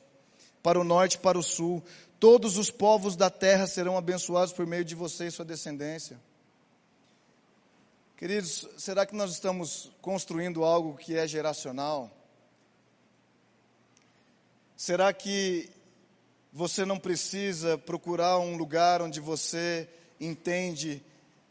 para 0.63 0.79
o 0.79 0.83
norte 0.85 1.15
e 1.15 1.19
para 1.19 1.37
o 1.37 1.43
sul. 1.43 1.83
Todos 2.17 2.57
os 2.57 2.71
povos 2.71 3.17
da 3.17 3.29
terra 3.29 3.67
serão 3.67 3.97
abençoados 3.97 4.53
por 4.53 4.65
meio 4.65 4.85
de 4.85 4.95
você 4.95 5.27
e 5.27 5.31
sua 5.31 5.43
descendência. 5.43 6.17
Queridos, 8.15 8.67
será 8.77 9.05
que 9.05 9.15
nós 9.15 9.31
estamos 9.31 9.91
construindo 10.01 10.63
algo 10.63 10.97
que 10.97 11.17
é 11.17 11.27
geracional? 11.27 12.09
Será 14.77 15.11
que 15.11 15.69
você 16.53 16.85
não 16.85 16.97
precisa 16.97 17.77
procurar 17.77 18.39
um 18.39 18.55
lugar 18.55 19.01
onde 19.01 19.19
você 19.19 19.89
entende 20.19 21.03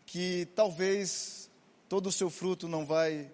que 0.07 0.47
talvez 0.55 1.51
todo 1.89 2.09
o 2.09 2.13
seu 2.13 2.31
fruto 2.31 2.69
não 2.69 2.85
vai 2.85 3.31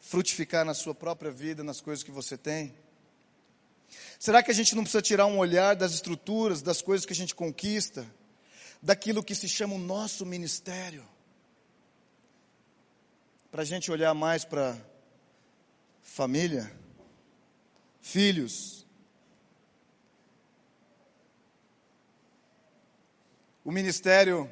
frutificar 0.00 0.64
na 0.64 0.74
sua 0.74 0.94
própria 0.94 1.30
vida, 1.30 1.64
nas 1.64 1.80
coisas 1.80 2.02
que 2.02 2.10
você 2.10 2.36
tem? 2.36 2.74
Será 4.18 4.42
que 4.42 4.50
a 4.50 4.54
gente 4.54 4.74
não 4.74 4.82
precisa 4.82 5.02
tirar 5.02 5.26
um 5.26 5.38
olhar 5.38 5.74
das 5.74 5.92
estruturas, 5.92 6.62
das 6.62 6.80
coisas 6.82 7.06
que 7.06 7.12
a 7.12 7.16
gente 7.16 7.34
conquista, 7.34 8.06
daquilo 8.82 9.22
que 9.22 9.34
se 9.34 9.48
chama 9.48 9.74
o 9.74 9.78
nosso 9.78 10.24
ministério? 10.24 11.04
Para 13.50 13.62
a 13.62 13.64
gente 13.64 13.90
olhar 13.90 14.12
mais 14.14 14.44
para 14.44 14.76
família, 16.02 16.70
filhos, 18.00 18.84
o 23.64 23.72
ministério 23.72 24.50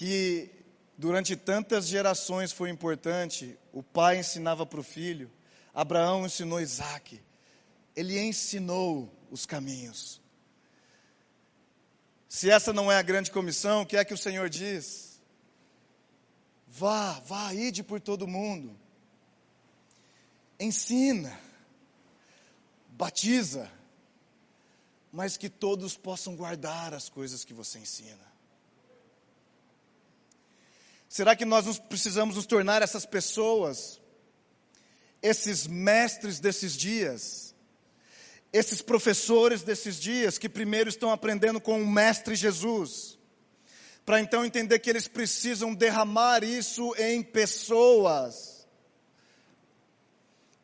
que 0.00 0.50
durante 0.96 1.36
tantas 1.36 1.86
gerações 1.86 2.52
foi 2.52 2.70
importante. 2.70 3.58
O 3.70 3.82
pai 3.82 4.18
ensinava 4.18 4.64
para 4.64 4.80
o 4.80 4.82
filho, 4.82 5.30
Abraão 5.74 6.24
ensinou 6.24 6.58
Isaac, 6.58 7.20
ele 7.94 8.18
ensinou 8.18 9.12
os 9.30 9.44
caminhos. 9.44 10.18
Se 12.30 12.50
essa 12.50 12.72
não 12.72 12.90
é 12.90 12.96
a 12.96 13.02
grande 13.02 13.30
comissão, 13.30 13.82
o 13.82 13.86
que 13.86 13.94
é 13.94 14.02
que 14.02 14.14
o 14.14 14.16
Senhor 14.16 14.48
diz? 14.48 15.20
Vá, 16.66 17.20
vá, 17.20 17.52
ide 17.52 17.82
por 17.82 18.00
todo 18.00 18.26
mundo. 18.26 18.74
Ensina, 20.58 21.38
batiza, 22.88 23.70
mas 25.12 25.36
que 25.36 25.50
todos 25.50 25.94
possam 25.94 26.34
guardar 26.34 26.94
as 26.94 27.10
coisas 27.10 27.44
que 27.44 27.52
você 27.52 27.80
ensina. 27.80 28.29
Será 31.10 31.34
que 31.34 31.44
nós 31.44 31.76
precisamos 31.80 32.36
nos 32.36 32.46
tornar 32.46 32.82
essas 32.82 33.04
pessoas, 33.04 34.00
esses 35.20 35.66
mestres 35.66 36.38
desses 36.38 36.76
dias, 36.76 37.52
esses 38.52 38.80
professores 38.80 39.62
desses 39.62 39.98
dias, 39.98 40.38
que 40.38 40.48
primeiro 40.48 40.88
estão 40.88 41.10
aprendendo 41.10 41.60
com 41.60 41.82
o 41.82 41.86
Mestre 41.86 42.36
Jesus, 42.36 43.18
para 44.06 44.20
então 44.20 44.44
entender 44.44 44.78
que 44.78 44.88
eles 44.88 45.08
precisam 45.08 45.74
derramar 45.74 46.44
isso 46.44 46.94
em 46.96 47.24
pessoas? 47.24 48.59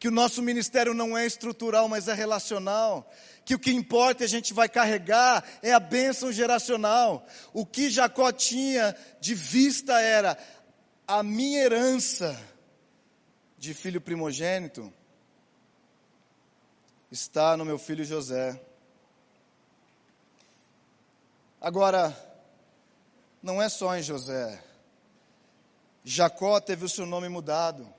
Que 0.07 0.09
o 0.09 0.15
nosso 0.15 0.41
ministério 0.41 0.95
não 0.95 1.19
é 1.19 1.27
estrutural, 1.27 1.89
mas 1.89 2.07
é 2.07 2.15
relacional 2.15 3.11
que 3.45 3.57
o 3.57 3.59
que 3.59 3.73
importa 3.73 4.23
a 4.23 4.29
gente 4.29 4.55
vai 4.55 4.69
carregar 4.69 5.45
é 5.61 5.73
a 5.73 5.81
bênção 5.81 6.31
geracional. 6.31 7.27
O 7.53 7.67
que 7.67 7.91
Jacó 7.91 8.31
tinha 8.31 8.95
de 9.21 9.35
vista 9.35 10.01
era 10.01 10.39
a 11.09 11.25
minha 11.25 11.59
herança 11.59 12.41
de 13.59 13.75
filho 13.75 14.01
primogênito 14.01 14.93
está 17.11 17.57
no 17.57 17.65
meu 17.65 17.81
filho 17.81 18.05
José. 18.05 18.61
Agora, 21.61 22.17
não 23.43 23.61
é 23.61 23.69
só 23.69 23.97
em 23.97 24.05
José. 24.05 24.63
Jacó 26.05 26.61
teve 26.61 26.85
o 26.85 26.89
seu 26.89 27.07
nome 27.07 27.29
mudado. 27.29 27.93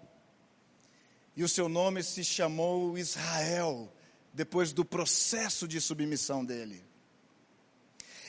E 1.38 1.44
o 1.44 1.48
seu 1.48 1.70
nome 1.70 2.02
se 2.02 2.24
chamou 2.24 2.98
Israel 2.98 3.94
depois 4.34 4.74
do 4.74 4.84
processo 4.84 5.68
de 5.68 5.80
submissão 5.80 6.44
dele. 6.44 6.84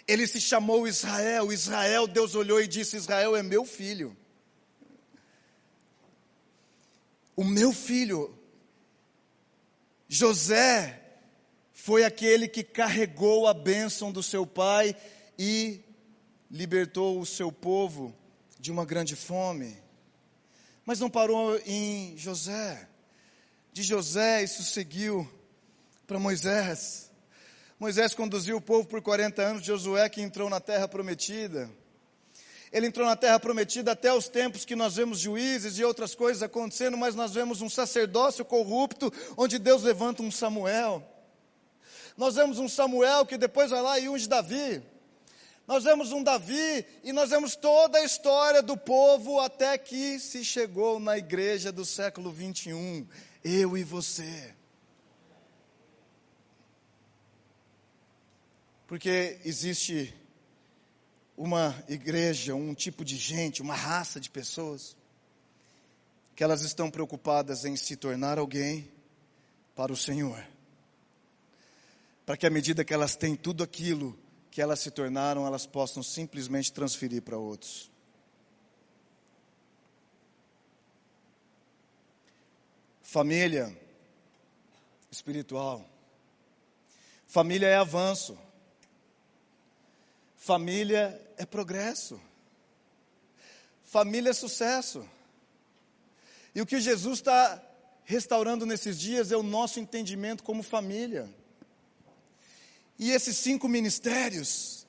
Ele 0.06 0.26
se 0.26 0.38
chamou 0.38 0.86
Israel, 0.86 1.50
Israel, 1.50 2.06
Deus 2.06 2.34
olhou 2.34 2.61
e 2.61 2.68
disse: 2.68 2.98
Israel 2.98 3.34
é 3.34 3.42
meu 3.42 3.64
filho. 3.64 4.14
O 7.34 7.42
meu 7.42 7.72
filho, 7.72 8.38
José, 10.06 11.02
foi 11.72 12.04
aquele 12.04 12.46
que 12.46 12.62
carregou 12.62 13.46
a 13.46 13.54
bênção 13.54 14.12
do 14.12 14.22
seu 14.22 14.46
pai 14.46 14.94
e 15.38 15.80
libertou 16.50 17.18
o 17.18 17.24
seu 17.24 17.50
povo 17.50 18.14
de 18.61 18.70
uma 18.70 18.84
grande 18.84 19.16
fome. 19.16 19.78
Mas 20.84 21.00
não 21.00 21.09
parou 21.09 21.59
em 21.64 22.14
José. 22.18 22.88
De 23.78 23.84
José 23.84 24.42
isso 24.42 24.64
seguiu 24.64 25.30
para 26.04 26.18
Moisés. 26.18 27.12
Moisés 27.78 28.12
conduziu 28.12 28.56
o 28.56 28.60
povo 28.60 28.88
por 28.88 29.00
40 29.00 29.40
anos, 29.40 29.64
Josué 29.64 30.08
que 30.08 30.20
entrou 30.20 30.50
na 30.50 30.58
terra 30.58 30.88
prometida. 30.88 31.70
Ele 32.72 32.88
entrou 32.88 33.06
na 33.06 33.14
terra 33.14 33.38
prometida 33.38 33.92
até 33.92 34.12
os 34.12 34.28
tempos 34.28 34.64
que 34.64 34.74
nós 34.74 34.96
vemos 34.96 35.20
juízes 35.20 35.78
e 35.78 35.84
outras 35.84 36.12
coisas 36.12 36.42
acontecendo, 36.42 36.96
mas 36.96 37.14
nós 37.14 37.32
vemos 37.32 37.62
um 37.62 37.70
sacerdócio 37.70 38.44
corrupto, 38.44 39.12
onde 39.36 39.60
Deus 39.60 39.84
levanta 39.84 40.24
um 40.24 40.30
Samuel. 40.32 41.00
Nós 42.16 42.34
vemos 42.34 42.58
um 42.58 42.68
Samuel 42.68 43.24
que 43.26 43.38
depois 43.38 43.70
vai 43.70 43.80
lá 43.80 43.96
e 43.96 44.08
unge 44.08 44.26
Davi. 44.26 44.82
Nós 45.68 45.84
vemos 45.84 46.10
um 46.10 46.20
Davi 46.20 46.84
e 47.04 47.12
nós 47.12 47.30
vemos 47.30 47.54
toda 47.54 47.98
a 47.98 48.02
história 48.02 48.60
do 48.60 48.76
povo 48.76 49.38
até 49.38 49.78
que 49.78 50.18
se 50.18 50.44
chegou 50.44 50.98
na 50.98 51.16
igreja 51.16 51.70
do 51.70 51.84
século 51.84 52.32
21, 52.32 53.06
eu 53.45 53.76
e 53.76 53.84
você. 53.84 54.55
Porque 58.86 59.39
existe 59.45 60.14
uma 61.36 61.74
igreja, 61.89 62.55
um 62.55 62.74
tipo 62.74 63.05
de 63.05 63.16
gente, 63.16 63.62
uma 63.62 63.74
raça 63.74 64.18
de 64.18 64.30
pessoas, 64.30 64.97
que 66.34 66.43
elas 66.43 66.62
estão 66.62 66.91
preocupadas 66.91 67.64
em 67.64 67.76
se 67.76 67.97
tornar 67.97 68.39
alguém 68.39 68.91
para 69.74 69.93
o 69.93 69.97
Senhor. 69.97 70.45
Para 72.24 72.36
que 72.36 72.47
à 72.47 72.51
medida 72.51 72.84
que 72.84 72.93
elas 72.93 73.14
têm 73.14 73.36
tudo 73.36 73.62
aquilo 73.62 74.18
que 74.51 74.61
elas 74.61 74.80
se 74.80 74.91
tornaram, 74.91 75.47
elas 75.47 75.66
possam 75.66 76.03
simplesmente 76.03 76.72
transferir 76.72 77.22
para 77.22 77.36
outros. 77.36 77.91
Família 83.11 83.74
espiritual. 85.11 85.82
Família 87.26 87.66
é 87.66 87.74
avanço. 87.74 88.38
Família 90.36 91.18
é 91.38 91.46
progresso. 91.46 92.20
Família 93.82 94.28
é 94.28 94.34
sucesso. 94.34 95.09
E 96.54 96.61
o 96.61 96.66
que 96.66 96.78
Jesus 96.82 97.20
está 97.20 97.64
restaurando 98.04 98.66
nesses 98.66 99.00
dias 99.00 99.32
é 99.32 99.38
o 99.38 99.42
nosso 99.42 99.80
entendimento 99.80 100.44
como 100.44 100.62
família. 100.62 101.34
E 102.98 103.11
esses 103.11 103.38
cinco 103.38 103.68
ministérios 103.68 104.86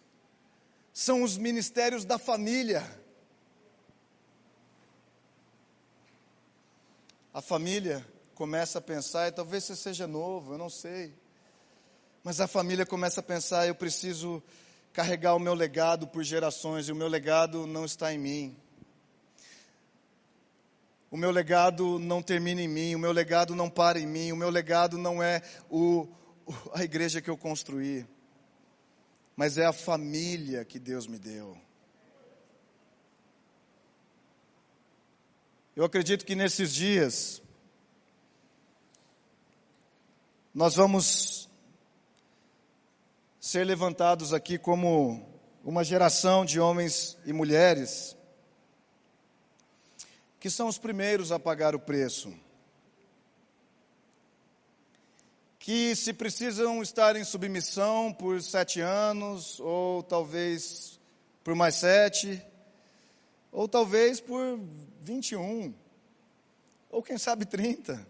são 0.94 1.24
os 1.24 1.38
ministérios 1.38 2.04
da 2.04 2.20
família. 2.20 2.99
A 7.32 7.42
família 7.44 8.04
começa 8.34 8.80
a 8.80 8.82
pensar, 8.82 9.28
e 9.28 9.32
talvez 9.32 9.64
você 9.64 9.76
seja 9.76 10.08
novo, 10.08 10.54
eu 10.54 10.58
não 10.58 10.70
sei. 10.70 11.14
Mas 12.24 12.42
a 12.42 12.48
família 12.48 12.88
começa 12.88 13.20
a 13.20 13.24
pensar, 13.24 13.68
eu 13.68 13.76
preciso 13.76 14.42
carregar 14.92 15.36
o 15.36 15.40
meu 15.40 15.54
legado 15.54 16.08
por 16.08 16.24
gerações, 16.24 16.88
e 16.88 16.92
o 16.92 16.96
meu 16.96 17.08
legado 17.08 17.68
não 17.68 17.86
está 17.86 18.12
em 18.12 18.18
mim. 18.18 18.58
O 21.12 21.18
meu 21.18 21.30
legado 21.30 22.00
não 22.00 22.22
termina 22.22 22.62
em 22.62 22.68
mim, 22.68 22.96
o 22.96 23.00
meu 23.00 23.12
legado 23.12 23.54
não 23.56 23.70
para 23.70 24.00
em 24.00 24.08
mim, 24.08 24.32
o 24.32 24.36
meu 24.36 24.50
legado 24.50 24.98
não 24.98 25.22
é 25.22 25.44
o, 25.70 26.08
a 26.74 26.84
igreja 26.84 27.22
que 27.22 27.30
eu 27.30 27.38
construí, 27.38 28.08
mas 29.36 29.56
é 29.58 29.66
a 29.68 29.74
família 29.74 30.66
que 30.66 30.80
Deus 30.80 31.06
me 31.06 31.20
deu. 31.20 31.56
Eu 35.80 35.86
acredito 35.86 36.26
que 36.26 36.36
nesses 36.36 36.74
dias, 36.74 37.42
nós 40.54 40.76
vamos 40.76 41.48
ser 43.40 43.64
levantados 43.64 44.34
aqui 44.34 44.58
como 44.58 45.26
uma 45.64 45.82
geração 45.86 46.44
de 46.44 46.60
homens 46.60 47.18
e 47.26 47.32
mulheres 47.32 48.14
que 50.38 50.50
são 50.50 50.68
os 50.68 50.78
primeiros 50.78 51.32
a 51.32 51.40
pagar 51.40 51.74
o 51.74 51.80
preço. 51.80 52.34
Que 55.60 55.96
se 55.96 56.12
precisam 56.12 56.82
estar 56.82 57.16
em 57.16 57.24
submissão 57.24 58.12
por 58.12 58.42
sete 58.42 58.82
anos, 58.82 59.62
ou 59.62 60.04
talvez 60.04 61.00
por 61.42 61.56
mais 61.56 61.76
sete, 61.76 62.46
ou 63.50 63.66
talvez 63.66 64.20
por 64.20 64.60
21, 65.10 65.74
ou 66.92 67.02
quem 67.02 67.18
sabe 67.18 67.44
30. 67.44 68.08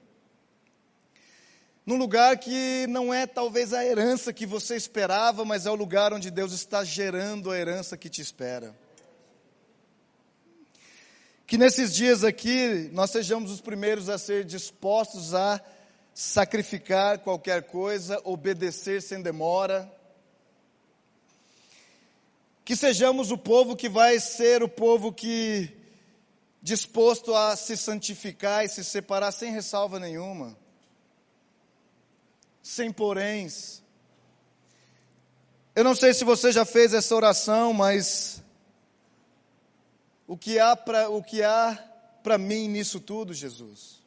Num 1.85 1.95
lugar 1.95 2.37
que 2.37 2.85
não 2.89 3.13
é 3.13 3.25
talvez 3.25 3.71
a 3.71 3.85
herança 3.85 4.33
que 4.33 4.45
você 4.45 4.75
esperava, 4.75 5.45
mas 5.45 5.65
é 5.65 5.71
o 5.71 5.75
lugar 5.75 6.13
onde 6.13 6.29
Deus 6.29 6.51
está 6.51 6.83
gerando 6.83 7.51
a 7.51 7.57
herança 7.57 7.95
que 7.95 8.09
te 8.09 8.21
espera. 8.21 8.75
Que 11.47 11.57
nesses 11.57 11.95
dias 11.95 12.25
aqui 12.25 12.89
nós 12.91 13.11
sejamos 13.11 13.49
os 13.49 13.61
primeiros 13.61 14.09
a 14.09 14.17
ser 14.17 14.43
dispostos 14.43 15.33
a 15.33 15.61
sacrificar 16.13 17.19
qualquer 17.19 17.63
coisa, 17.63 18.19
obedecer 18.25 19.01
sem 19.01 19.21
demora. 19.21 19.89
Que 22.65 22.75
sejamos 22.75 23.31
o 23.31 23.37
povo 23.37 23.73
que 23.73 23.87
vai 23.87 24.19
ser 24.19 24.61
o 24.61 24.67
povo 24.67 25.13
que 25.13 25.78
disposto 26.61 27.33
a 27.35 27.55
se 27.55 27.77
santificar 27.77 28.65
e 28.65 28.69
se 28.69 28.83
separar 28.83 29.31
sem 29.31 29.51
ressalva 29.51 29.99
nenhuma. 29.99 30.57
Sem 32.61 32.91
poréns. 32.91 33.81
Eu 35.75 35.83
não 35.83 35.95
sei 35.95 36.13
se 36.13 36.23
você 36.23 36.51
já 36.51 36.65
fez 36.65 36.93
essa 36.93 37.15
oração, 37.15 37.71
mas 37.71 38.43
o 40.27 40.37
que 40.37 40.59
há 40.59 40.75
para 40.75 41.09
o 41.09 41.23
que 41.23 41.41
há 41.41 41.77
para 42.21 42.37
mim 42.37 42.67
nisso 42.67 42.99
tudo, 42.99 43.33
Jesus? 43.33 43.99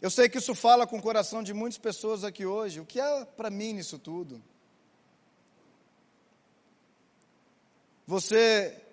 Eu 0.00 0.10
sei 0.10 0.28
que 0.28 0.38
isso 0.38 0.54
fala 0.54 0.86
com 0.86 0.98
o 0.98 1.02
coração 1.02 1.42
de 1.42 1.52
muitas 1.52 1.78
pessoas 1.78 2.22
aqui 2.24 2.44
hoje. 2.46 2.80
O 2.80 2.86
que 2.86 3.00
há 3.00 3.26
para 3.26 3.50
mim 3.50 3.72
nisso 3.72 3.98
tudo? 3.98 4.42
Você 8.06 8.87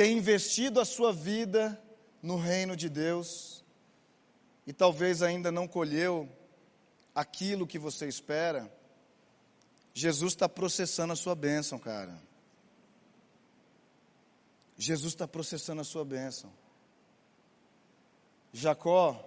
tem 0.00 0.16
investido 0.16 0.80
a 0.80 0.84
sua 0.86 1.12
vida 1.12 1.78
no 2.22 2.38
reino 2.38 2.74
de 2.74 2.88
Deus 2.88 3.62
e 4.66 4.72
talvez 4.72 5.20
ainda 5.20 5.52
não 5.52 5.68
colheu 5.68 6.26
aquilo 7.14 7.66
que 7.66 7.78
você 7.78 8.08
espera. 8.08 8.72
Jesus 9.92 10.32
está 10.32 10.48
processando 10.48 11.12
a 11.12 11.16
sua 11.16 11.34
bênção, 11.34 11.78
cara. 11.78 12.18
Jesus 14.78 15.12
está 15.12 15.28
processando 15.28 15.82
a 15.82 15.84
sua 15.84 16.02
bênção. 16.02 16.50
Jacó, 18.54 19.22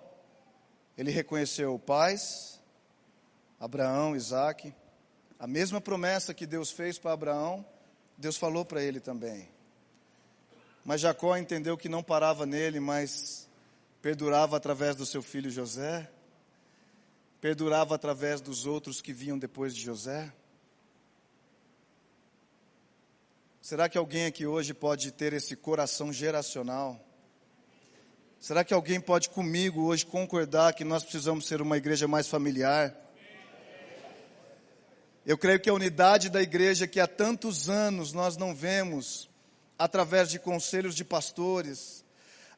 ele 0.97 1.11
reconheceu 1.11 1.77
pais, 1.77 2.59
Abraão, 3.59 4.15
Isaac, 4.15 4.73
a 5.37 5.45
mesma 5.45 5.79
promessa 5.79 6.33
que 6.33 6.47
Deus 6.47 6.71
fez 6.71 6.97
para 6.97 7.13
Abraão, 7.13 7.63
Deus 8.17 8.37
falou 8.37 8.65
para 8.65 8.81
ele 8.81 8.99
também. 8.99 9.53
Mas 10.83 11.01
Jacó 11.01 11.37
entendeu 11.37 11.77
que 11.77 11.87
não 11.87 12.03
parava 12.03 12.45
nele, 12.45 12.79
mas 12.79 13.49
perdurava 14.01 14.57
através 14.57 14.95
do 14.95 15.05
seu 15.05 15.21
filho 15.21 15.49
José, 15.49 16.09
perdurava 17.39 17.95
através 17.95 18.41
dos 18.41 18.65
outros 18.65 19.01
que 19.01 19.13
vinham 19.13 19.39
depois 19.39 19.73
de 19.73 19.81
José. 19.81 20.31
Será 23.61 23.87
que 23.87 23.97
alguém 23.97 24.25
aqui 24.25 24.45
hoje 24.45 24.73
pode 24.73 25.09
ter 25.11 25.31
esse 25.31 25.55
coração 25.55 26.11
geracional? 26.11 26.99
Será 28.37 28.61
que 28.61 28.73
alguém 28.73 28.99
pode 28.99 29.29
comigo 29.29 29.83
hoje 29.83 30.05
concordar 30.05 30.73
que 30.73 30.83
nós 30.83 31.01
precisamos 31.01 31.47
ser 31.47 31.61
uma 31.61 31.77
igreja 31.77 32.09
mais 32.09 32.27
familiar? 32.27 32.93
Eu 35.25 35.37
creio 35.37 35.61
que 35.61 35.69
a 35.69 35.73
unidade 35.73 36.29
da 36.29 36.41
igreja 36.41 36.85
que 36.85 36.99
há 36.99 37.07
tantos 37.07 37.69
anos 37.69 38.11
nós 38.11 38.35
não 38.35 38.53
vemos, 38.53 39.29
através 39.83 40.29
de 40.29 40.39
conselhos 40.39 40.95
de 40.95 41.03
pastores, 41.03 42.05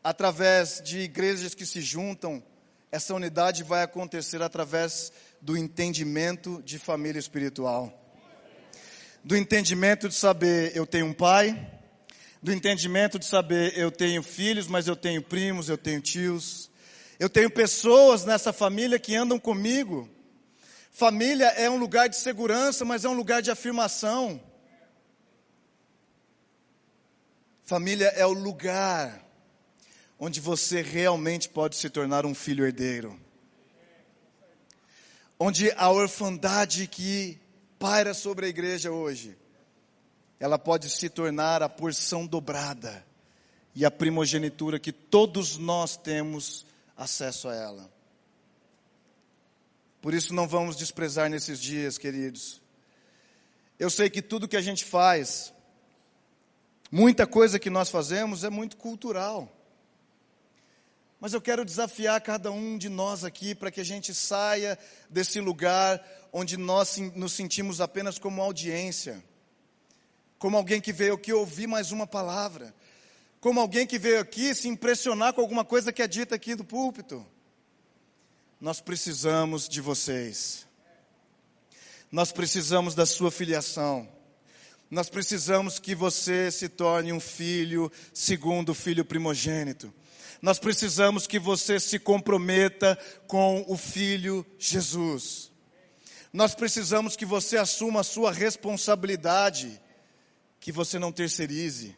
através 0.03 0.81
de 0.83 0.99
igrejas 0.99 1.55
que 1.55 1.65
se 1.65 1.81
juntam, 1.81 2.43
essa 2.91 3.13
unidade 3.13 3.63
vai 3.63 3.83
acontecer 3.83 4.41
através 4.41 5.11
do 5.41 5.57
entendimento 5.57 6.61
de 6.63 6.77
família 6.77 7.19
espiritual 7.19 8.01
do 9.25 9.35
entendimento 9.35 10.07
de 10.07 10.13
saber 10.13 10.71
eu 10.75 10.85
tenho 10.85 11.07
um 11.07 11.13
pai, 11.13 11.59
do 12.43 12.53
entendimento 12.53 13.17
de 13.17 13.25
saber 13.25 13.75
eu 13.75 13.89
tenho 13.89 14.21
filhos, 14.21 14.67
mas 14.67 14.87
eu 14.87 14.95
tenho 14.95 15.19
primos, 15.19 15.67
eu 15.67 15.79
tenho 15.79 15.99
tios, 15.99 16.69
eu 17.19 17.27
tenho 17.27 17.49
pessoas 17.49 18.23
nessa 18.23 18.53
família 18.53 18.99
que 18.99 19.15
andam 19.15 19.39
comigo. 19.39 20.07
Família 20.91 21.47
é 21.57 21.67
um 21.67 21.77
lugar 21.77 22.07
de 22.07 22.17
segurança, 22.17 22.85
mas 22.85 23.03
é 23.03 23.09
um 23.09 23.15
lugar 23.15 23.41
de 23.41 23.49
afirmação. 23.49 24.39
Família 27.65 28.09
é 28.09 28.23
o 28.23 28.31
lugar 28.31 29.25
onde 30.19 30.39
você 30.39 30.83
realmente 30.83 31.49
pode 31.49 31.75
se 31.75 31.89
tornar 31.89 32.23
um 32.23 32.35
filho 32.35 32.63
herdeiro. 32.63 33.19
Onde 35.39 35.71
a 35.71 35.89
orfandade 35.89 36.85
que 36.85 37.39
paira 37.79 38.13
sobre 38.13 38.45
a 38.45 38.49
igreja 38.49 38.91
hoje, 38.91 39.35
ela 40.39 40.59
pode 40.59 40.91
se 40.91 41.09
tornar 41.09 41.63
a 41.63 41.67
porção 41.67 42.27
dobrada 42.27 43.03
e 43.73 43.83
a 43.83 43.89
primogenitura 43.89 44.79
que 44.79 44.91
todos 44.91 45.57
nós 45.57 45.97
temos 45.97 46.67
acesso 46.95 47.49
a 47.49 47.55
ela. 47.55 47.91
Por 50.03 50.13
isso 50.13 50.35
não 50.35 50.47
vamos 50.47 50.75
desprezar 50.75 51.31
nesses 51.31 51.59
dias, 51.59 51.97
queridos. 51.97 52.61
Eu 53.79 53.89
sei 53.89 54.07
que 54.07 54.21
tudo 54.21 54.47
que 54.47 54.55
a 54.55 54.61
gente 54.61 54.85
faz, 54.85 55.51
muita 56.91 57.25
coisa 57.27 57.59
que 57.59 57.69
nós 57.69 57.89
fazemos 57.89 58.43
é 58.43 58.49
muito 58.49 58.77
cultural. 58.77 59.51
Mas 61.19 61.33
eu 61.33 61.41
quero 61.41 61.65
desafiar 61.65 62.19
cada 62.21 62.51
um 62.51 62.77
de 62.77 62.89
nós 62.89 63.23
aqui 63.23 63.55
para 63.55 63.71
que 63.71 63.81
a 63.81 63.83
gente 63.85 64.13
saia 64.13 64.77
desse 65.09 65.39
lugar 65.39 66.03
onde 66.31 66.57
nós 66.57 66.97
nos 67.15 67.33
sentimos 67.33 67.81
apenas 67.81 68.19
como 68.19 68.41
audiência, 68.41 69.23
como 70.37 70.57
alguém 70.57 70.81
que 70.81 70.91
veio 70.91 71.15
aqui 71.15 71.33
ouvir 71.33 71.65
mais 71.65 71.91
uma 71.91 72.05
palavra, 72.05 72.75
como 73.39 73.59
alguém 73.59 73.87
que 73.87 73.97
veio 73.97 74.19
aqui 74.19 74.53
se 74.53 74.67
impressionar 74.67 75.33
com 75.33 75.41
alguma 75.41 75.63
coisa 75.63 75.93
que 75.93 76.01
é 76.01 76.07
dita 76.07 76.35
aqui 76.35 76.55
do 76.55 76.63
púlpito. 76.63 77.25
Nós 78.59 78.81
precisamos 78.81 79.67
de 79.67 79.81
vocês. 79.81 80.67
Nós 82.11 82.31
precisamos 82.31 82.95
da 82.95 83.05
sua 83.05 83.31
filiação. 83.31 84.14
Nós 84.89 85.09
precisamos 85.09 85.79
que 85.79 85.95
você 85.95 86.51
se 86.51 86.69
torne 86.69 87.11
um 87.11 87.19
filho 87.19 87.91
segundo 88.13 88.69
o 88.69 88.75
filho 88.75 89.03
primogênito. 89.03 89.93
Nós 90.41 90.59
precisamos 90.59 91.25
que 91.25 91.39
você 91.39 91.79
se 91.79 91.97
comprometa 91.97 92.97
com 93.27 93.65
o 93.67 93.75
filho 93.77 94.45
Jesus. 94.59 95.51
Nós 96.31 96.53
precisamos 96.53 97.15
que 97.15 97.25
você 97.25 97.57
assuma 97.57 98.01
a 98.01 98.03
sua 98.03 98.31
responsabilidade, 98.31 99.81
que 100.59 100.71
você 100.71 100.99
não 100.99 101.11
terceirize, 101.11 101.95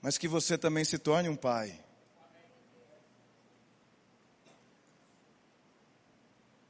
mas 0.00 0.18
que 0.18 0.26
você 0.26 0.56
também 0.56 0.84
se 0.84 0.98
torne 0.98 1.28
um 1.28 1.36
pai. 1.36 1.78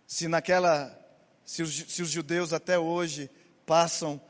Se 0.07 0.29
naquela 0.29 1.07
se 1.45 1.63
os, 1.63 1.73
se 1.73 2.03
os, 2.03 2.11
judeus 2.11 2.53
até 2.53 2.77
hoje 2.77 3.31
passam 3.67 4.21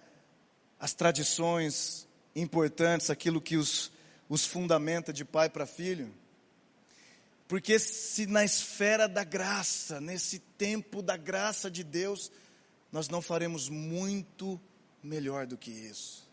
as 0.81 0.95
tradições 0.95 2.09
importantes, 2.35 3.11
aquilo 3.11 3.41
que 3.41 3.57
os, 3.57 3.93
os 4.29 4.45
fundamenta 4.45 5.13
de 5.13 5.25
pai 5.25 5.49
para 5.49 5.67
filho. 5.67 6.13
Porque 7.47 7.79
se 7.79 8.27
na 8.27 8.45
esfera 8.45 9.07
da 9.07 9.23
graça, 9.23 10.01
nesse 10.01 10.41
tempo 10.41 11.01
da 11.01 11.17
graça 11.17 11.71
de 11.71 11.85
Deus, 11.85 12.33
nós 12.91 13.09
não 13.09 13.23
faremos 13.23 13.69
muito 13.69 14.61
melhor 15.03 15.47
do 15.47 15.57
que 15.57 15.71
isso. 15.71 16.27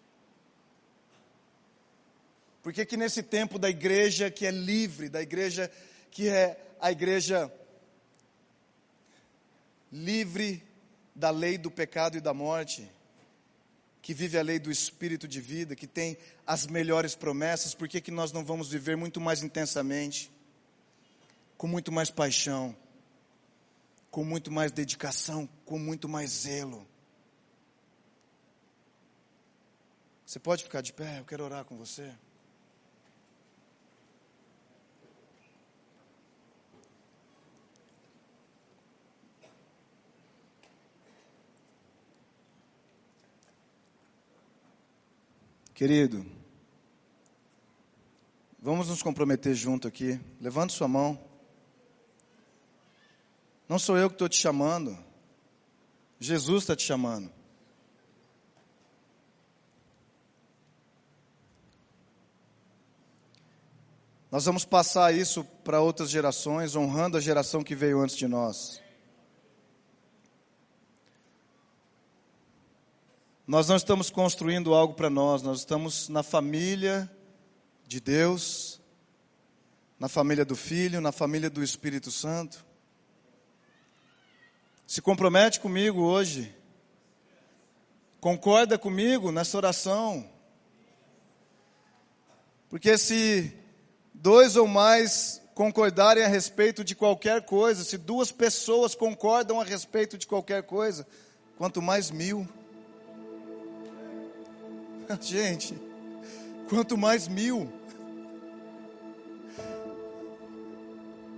Porque 2.63 2.85
que 2.85 2.97
nesse 2.97 3.21
tempo 3.21 3.59
da 3.59 3.69
igreja 3.69 4.31
que 4.31 4.45
é 4.45 4.51
livre, 4.51 5.09
da 5.09 5.21
igreja 5.21 5.69
que 6.09 6.29
é 6.29 6.57
a 6.79 6.91
igreja 6.91 7.53
livre 9.91 10.63
da 11.15 11.29
lei 11.29 11.57
do 11.57 11.69
pecado 11.69 12.17
e 12.17 12.21
da 12.21 12.33
morte, 12.33 12.89
que 14.01 14.13
vive 14.13 14.37
a 14.37 14.41
lei 14.41 14.59
do 14.59 14.69
espírito 14.69 15.27
de 15.27 15.39
vida, 15.39 15.75
que 15.75 15.87
tem 15.87 16.17
as 16.45 16.67
melhores 16.67 17.15
promessas, 17.15 17.73
por 17.73 17.87
que, 17.87 18.01
que 18.01 18.11
nós 18.11 18.31
não 18.31 18.43
vamos 18.43 18.69
viver 18.69 18.97
muito 18.97 19.21
mais 19.21 19.41
intensamente, 19.41 20.31
com 21.57 21.67
muito 21.67 21.91
mais 21.91 22.09
paixão, 22.09 22.75
com 24.11 24.23
muito 24.23 24.51
mais 24.51 24.71
dedicação, 24.71 25.47
com 25.65 25.79
muito 25.79 26.09
mais 26.09 26.29
zelo? 26.31 26.85
Você 30.25 30.39
pode 30.39 30.63
ficar 30.63 30.81
de 30.81 30.91
pé, 30.91 31.19
eu 31.19 31.25
quero 31.25 31.43
orar 31.43 31.63
com 31.63 31.77
você. 31.77 32.11
Querido, 45.73 46.23
vamos 48.61 48.89
nos 48.89 49.01
comprometer 49.01 49.55
junto 49.55 49.87
aqui. 49.87 50.21
Levante 50.39 50.71
sua 50.71 50.87
mão. 50.87 51.19
Não 53.67 53.79
sou 53.79 53.97
eu 53.97 54.07
que 54.07 54.13
estou 54.13 54.29
te 54.29 54.37
chamando. 54.37 54.95
Jesus 56.19 56.61
está 56.63 56.75
te 56.75 56.83
chamando. 56.83 57.31
Nós 64.29 64.45
vamos 64.45 64.63
passar 64.63 65.11
isso 65.11 65.43
para 65.63 65.81
outras 65.81 66.11
gerações, 66.11 66.75
honrando 66.75 67.17
a 67.17 67.19
geração 67.19 67.63
que 67.63 67.73
veio 67.73 67.99
antes 67.99 68.15
de 68.15 68.27
nós. 68.27 68.82
Nós 73.45 73.67
não 73.67 73.75
estamos 73.75 74.09
construindo 74.09 74.73
algo 74.73 74.93
para 74.93 75.09
nós, 75.09 75.41
nós 75.41 75.59
estamos 75.59 76.07
na 76.07 76.23
família 76.23 77.11
de 77.85 77.99
Deus, 77.99 78.79
na 79.99 80.07
família 80.07 80.45
do 80.45 80.55
Filho, 80.55 81.01
na 81.01 81.11
família 81.11 81.49
do 81.49 81.61
Espírito 81.61 82.09
Santo. 82.09 82.65
Se 84.87 85.01
compromete 85.01 85.59
comigo 85.59 86.03
hoje, 86.03 86.55
concorda 88.21 88.77
comigo 88.79 89.29
nessa 89.29 89.57
oração, 89.57 90.25
porque 92.69 92.97
se 92.97 93.53
dois 94.13 94.55
ou 94.55 94.69
mais 94.69 95.41
concordarem 95.53 96.23
a 96.23 96.29
respeito 96.29 96.81
de 96.81 96.95
qualquer 96.95 97.41
coisa, 97.41 97.83
se 97.83 97.97
duas 97.97 98.31
pessoas 98.31 98.95
concordam 98.95 99.59
a 99.59 99.65
respeito 99.65 100.17
de 100.17 100.25
qualquer 100.25 100.63
coisa, 100.63 101.05
quanto 101.57 101.81
mais 101.81 102.09
mil. 102.09 102.47
Gente, 105.21 105.75
quanto 106.69 106.97
mais 106.97 107.27
mil. 107.27 107.71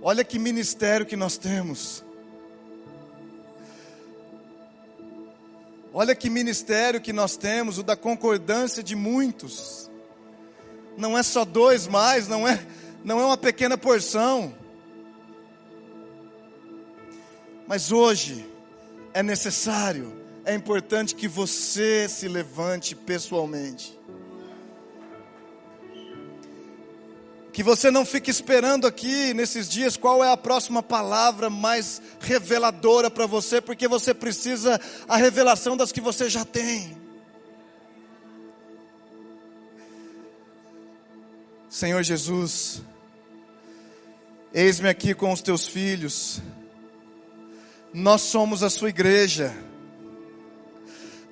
Olha 0.02 0.24
que 0.24 0.38
ministério 0.38 1.04
que 1.04 1.16
nós 1.16 1.36
temos. 1.36 2.04
Olha 5.92 6.14
que 6.14 6.28
ministério 6.28 7.00
que 7.00 7.12
nós 7.12 7.36
temos, 7.36 7.78
o 7.78 7.82
da 7.82 7.96
concordância 7.96 8.82
de 8.82 8.94
muitos. 8.94 9.90
Não 10.96 11.16
é 11.16 11.22
só 11.22 11.44
dois 11.44 11.86
mais, 11.86 12.28
não 12.28 12.46
é, 12.46 12.64
não 13.02 13.18
é 13.18 13.24
uma 13.24 13.36
pequena 13.36 13.76
porção. 13.78 14.54
Mas 17.66 17.90
hoje 17.90 18.46
é 19.12 19.22
necessário 19.22 20.25
é 20.46 20.54
importante 20.54 21.16
que 21.16 21.26
você 21.26 22.08
se 22.08 22.28
levante 22.28 22.94
pessoalmente. 22.94 23.98
Que 27.52 27.64
você 27.64 27.90
não 27.90 28.06
fique 28.06 28.30
esperando 28.30 28.86
aqui 28.86 29.34
nesses 29.34 29.68
dias 29.68 29.96
qual 29.96 30.22
é 30.22 30.30
a 30.30 30.36
próxima 30.36 30.84
palavra 30.84 31.50
mais 31.50 32.00
reveladora 32.20 33.10
para 33.10 33.26
você, 33.26 33.60
porque 33.60 33.88
você 33.88 34.14
precisa 34.14 34.80
a 35.08 35.16
revelação 35.16 35.76
das 35.76 35.90
que 35.90 36.00
você 36.00 36.30
já 36.30 36.44
tem. 36.44 36.96
Senhor 41.68 42.04
Jesus, 42.04 42.82
eis-me 44.54 44.88
aqui 44.88 45.12
com 45.12 45.32
os 45.32 45.42
teus 45.42 45.66
filhos, 45.66 46.40
nós 47.92 48.22
somos 48.22 48.62
a 48.62 48.70
sua 48.70 48.90
igreja, 48.90 49.52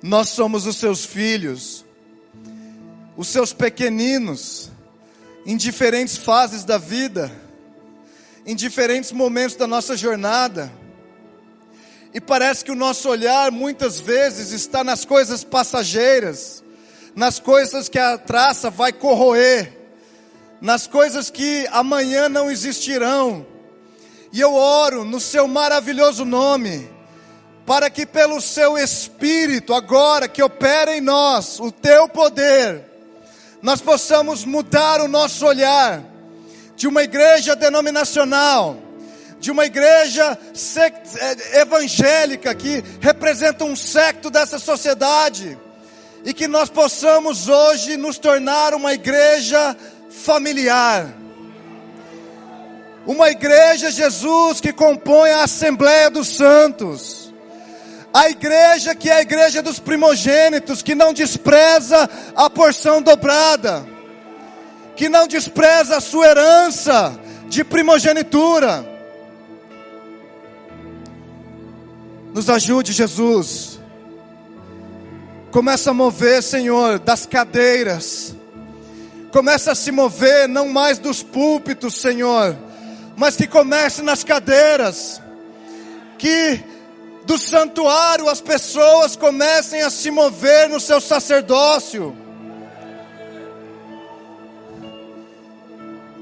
nós 0.05 0.29
somos 0.29 0.67
os 0.67 0.77
seus 0.77 1.03
filhos, 1.03 1.83
os 3.17 3.27
seus 3.27 3.51
pequeninos, 3.51 4.69
em 5.47 5.57
diferentes 5.57 6.15
fases 6.15 6.63
da 6.63 6.77
vida, 6.77 7.31
em 8.45 8.55
diferentes 8.55 9.11
momentos 9.11 9.55
da 9.55 9.65
nossa 9.65 9.97
jornada. 9.97 10.71
E 12.13 12.21
parece 12.21 12.63
que 12.63 12.71
o 12.71 12.75
nosso 12.75 13.09
olhar 13.09 13.51
muitas 13.51 13.99
vezes 13.99 14.51
está 14.51 14.83
nas 14.83 15.05
coisas 15.05 15.43
passageiras, 15.43 16.63
nas 17.15 17.39
coisas 17.39 17.89
que 17.89 17.97
a 17.97 18.15
traça 18.15 18.69
vai 18.69 18.93
corroer, 18.93 19.75
nas 20.61 20.85
coisas 20.85 21.31
que 21.31 21.67
amanhã 21.71 22.29
não 22.29 22.51
existirão. 22.51 23.43
E 24.31 24.39
eu 24.39 24.53
oro 24.53 25.03
no 25.03 25.19
seu 25.19 25.47
maravilhoso 25.47 26.23
nome 26.23 26.93
para 27.65 27.89
que 27.89 28.05
pelo 28.05 28.39
seu 28.39 28.77
Espírito, 28.77 29.73
agora 29.73 30.27
que 30.27 30.43
opera 30.43 30.95
em 30.95 31.01
nós, 31.01 31.59
o 31.59 31.71
teu 31.71 32.07
poder, 32.07 32.83
nós 33.61 33.81
possamos 33.81 34.45
mudar 34.45 35.01
o 35.01 35.07
nosso 35.07 35.45
olhar 35.45 36.03
de 36.75 36.87
uma 36.87 37.01
igreja 37.01 37.55
denominacional, 37.55 38.77
de 39.39 39.49
uma 39.49 39.65
igreja 39.65 40.37
eh, 40.77 41.61
evangélica 41.61 42.53
que 42.53 42.83
representa 43.01 43.63
um 43.63 43.75
secto 43.75 44.29
dessa 44.29 44.59
sociedade, 44.59 45.57
e 46.23 46.33
que 46.33 46.47
nós 46.47 46.69
possamos 46.69 47.47
hoje 47.47 47.97
nos 47.97 48.17
tornar 48.17 48.73
uma 48.73 48.93
igreja 48.93 49.75
familiar. 50.09 51.13
Uma 53.05 53.29
igreja, 53.29 53.91
Jesus, 53.91 54.59
que 54.59 54.73
compõe 54.73 55.29
a 55.29 55.43
Assembleia 55.43 56.09
dos 56.09 56.27
Santos 56.27 57.24
a 58.15 58.29
igreja 58.29 58.95
que 58.95 59.09
é 59.09 59.15
a 59.15 59.21
igreja 59.21 59.61
dos 59.61 59.77
primogênitos, 59.77 60.81
que 60.81 60.95
não 60.95 61.11
despreza 61.11 62.09
a 62.33 62.49
porção 62.49 63.01
dobrada, 63.01 63.85
que 64.95 65.09
não 65.09 65.27
despreza 65.27 65.97
a 65.97 65.99
sua 65.99 66.27
herança 66.27 67.19
de 67.49 67.61
primogenitura. 67.65 68.89
Nos 72.33 72.49
ajude, 72.49 72.93
Jesus. 72.93 73.81
Começa 75.51 75.91
a 75.91 75.93
mover, 75.93 76.41
Senhor, 76.41 76.99
das 76.99 77.25
cadeiras. 77.25 78.33
Começa 79.29 79.73
a 79.73 79.75
se 79.75 79.91
mover 79.91 80.47
não 80.47 80.69
mais 80.69 80.99
dos 80.99 81.21
púlpitos, 81.21 81.95
Senhor, 81.95 82.55
mas 83.17 83.35
que 83.35 83.45
comece 83.45 84.01
nas 84.01 84.23
cadeiras. 84.23 85.21
Que 86.17 86.63
do 87.25 87.37
santuário 87.37 88.29
as 88.29 88.39
pessoas 88.39 89.15
comecem 89.15 89.81
a 89.81 89.89
se 89.89 90.11
mover 90.11 90.69
no 90.69 90.79
seu 90.79 91.01
sacerdócio. 91.01 92.15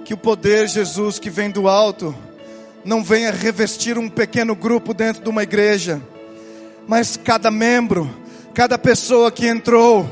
Que 0.06 0.14
o 0.14 0.18
poder, 0.18 0.68
Jesus, 0.68 1.20
que 1.20 1.30
vem 1.30 1.50
do 1.50 1.68
alto, 1.68 2.16
não 2.86 3.04
venha 3.04 3.32
revestir 3.32 3.98
um 3.98 4.10
pequeno 4.10 4.56
grupo 4.56 4.94
dentro 4.94 5.24
de 5.24 5.30
uma 5.30 5.44
igreja, 5.44 6.02
mas 6.88 7.18
cada 7.18 7.52
membro, 7.52 8.10
cada 8.54 8.78
pessoa 8.78 9.32
que 9.32 9.48
entrou, 9.48 10.10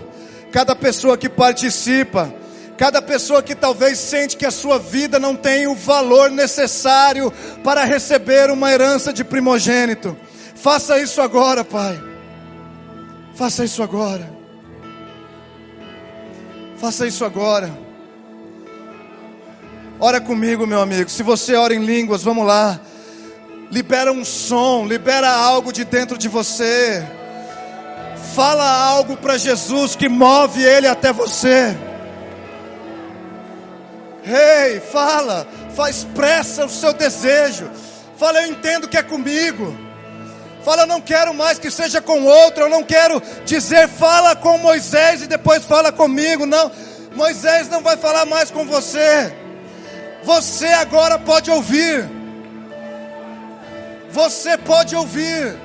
cada 0.52 0.76
pessoa 0.76 1.18
que 1.18 1.30
participa, 1.30 2.34
cada 2.78 3.02
pessoa 3.02 3.44
que 3.44 3.54
talvez 3.54 3.98
sente 3.98 4.38
que 4.38 4.46
a 4.46 4.52
sua 4.52 4.80
vida 4.80 5.20
não 5.20 5.36
tem 5.36 5.68
o 5.68 5.76
valor 5.76 6.32
necessário 6.32 7.32
para 7.64 7.84
receber 7.84 8.50
uma 8.50 8.72
herança 8.72 9.14
de 9.14 9.24
primogênito 9.24 10.18
Faça 10.62 11.00
isso 11.00 11.20
agora, 11.20 11.66
Pai. 11.66 12.00
Faça 13.34 13.66
isso 13.66 13.82
agora. 13.82 14.32
Faça 16.78 17.08
isso 17.08 17.26
agora. 17.26 17.72
Ora 20.00 20.22
comigo, 20.22 20.68
meu 20.68 20.80
amigo. 20.80 21.10
Se 21.10 21.24
você 21.24 21.56
ora 21.56 21.74
em 21.74 21.84
línguas, 21.84 22.22
vamos 22.22 22.46
lá. 22.46 22.80
Libera 23.72 24.12
um 24.12 24.24
som, 24.24 24.86
libera 24.86 25.32
algo 25.32 25.74
de 25.74 25.84
dentro 25.84 26.16
de 26.16 26.28
você. 26.28 27.08
Fala 28.36 28.70
algo 28.70 29.18
para 29.18 29.40
Jesus 29.40 29.96
que 29.96 30.08
move 30.08 30.64
ele 30.64 30.88
até 30.88 31.12
você. 31.12 31.76
Ei, 34.24 34.80
fala, 34.80 35.48
faz 35.76 35.98
expressa 35.98 36.66
o 36.66 36.70
seu 36.70 36.94
desejo. 36.94 37.68
Fala, 38.16 38.44
eu 38.44 38.52
entendo 38.52 38.88
que 38.88 38.98
é 38.98 39.02
comigo. 39.02 39.91
Fala, 40.64 40.84
eu 40.84 40.88
não 40.88 41.02
quero 41.02 41.34
mais 41.34 41.58
que 41.58 41.72
seja 41.72 42.02
com 42.02 42.24
outro. 42.24 42.64
Eu 42.64 42.70
não 42.70 42.84
quero 42.84 43.22
dizer, 43.46 43.88
fala 43.88 44.36
com 44.36 44.58
Moisés 44.58 45.24
e 45.24 45.28
depois 45.28 45.66
fala 45.66 45.92
comigo. 45.92 46.46
Não, 46.46 46.72
Moisés 47.16 47.68
não 47.70 47.82
vai 47.82 47.98
falar 47.98 48.26
mais 48.26 48.52
com 48.52 48.66
você. 48.66 49.34
Você 50.24 50.68
agora 50.68 51.18
pode 51.18 51.50
ouvir. 51.50 52.10
Você 54.12 54.58
pode 54.58 54.96
ouvir. 54.96 55.58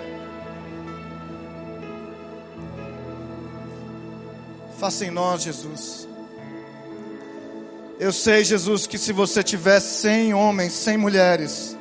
Faça 4.79 5.05
em 5.05 5.11
nós, 5.11 5.43
Jesus. 5.43 6.07
Eu 7.99 8.13
sei, 8.13 8.45
Jesus, 8.45 8.87
que 8.87 8.99
se 8.99 9.13
você 9.13 9.43
tiver 9.43 9.81
cem 9.81 10.35
homens, 10.35 10.75
cem 10.75 10.99
mulheres, 10.99 11.77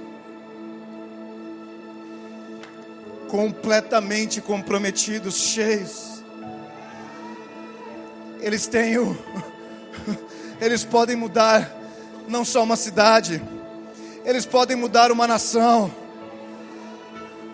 completamente 3.35 4.39
comprometidos, 4.39 5.35
cheios, 5.35 6.23
eles 8.39 8.65
têm 8.65 8.97
o, 8.97 9.17
eles 10.61 10.85
podem 10.85 11.17
mudar 11.17 11.69
não 12.29 12.45
só 12.45 12.63
uma 12.63 12.77
cidade, 12.77 13.43
eles 14.23 14.45
podem 14.45 14.77
mudar 14.77 15.11
uma 15.11 15.27
nação. 15.27 15.93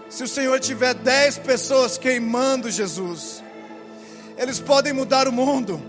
Se 0.08 0.24
o 0.24 0.28
Senhor 0.28 0.60
tiver 0.60 0.94
dez 0.94 1.40
pessoas 1.40 1.98
queimando 1.98 2.70
Jesus, 2.70 3.44
eles 4.38 4.60
podem 4.60 4.94
mudar 4.94 5.28
o 5.28 5.32
mundo. 5.32 5.82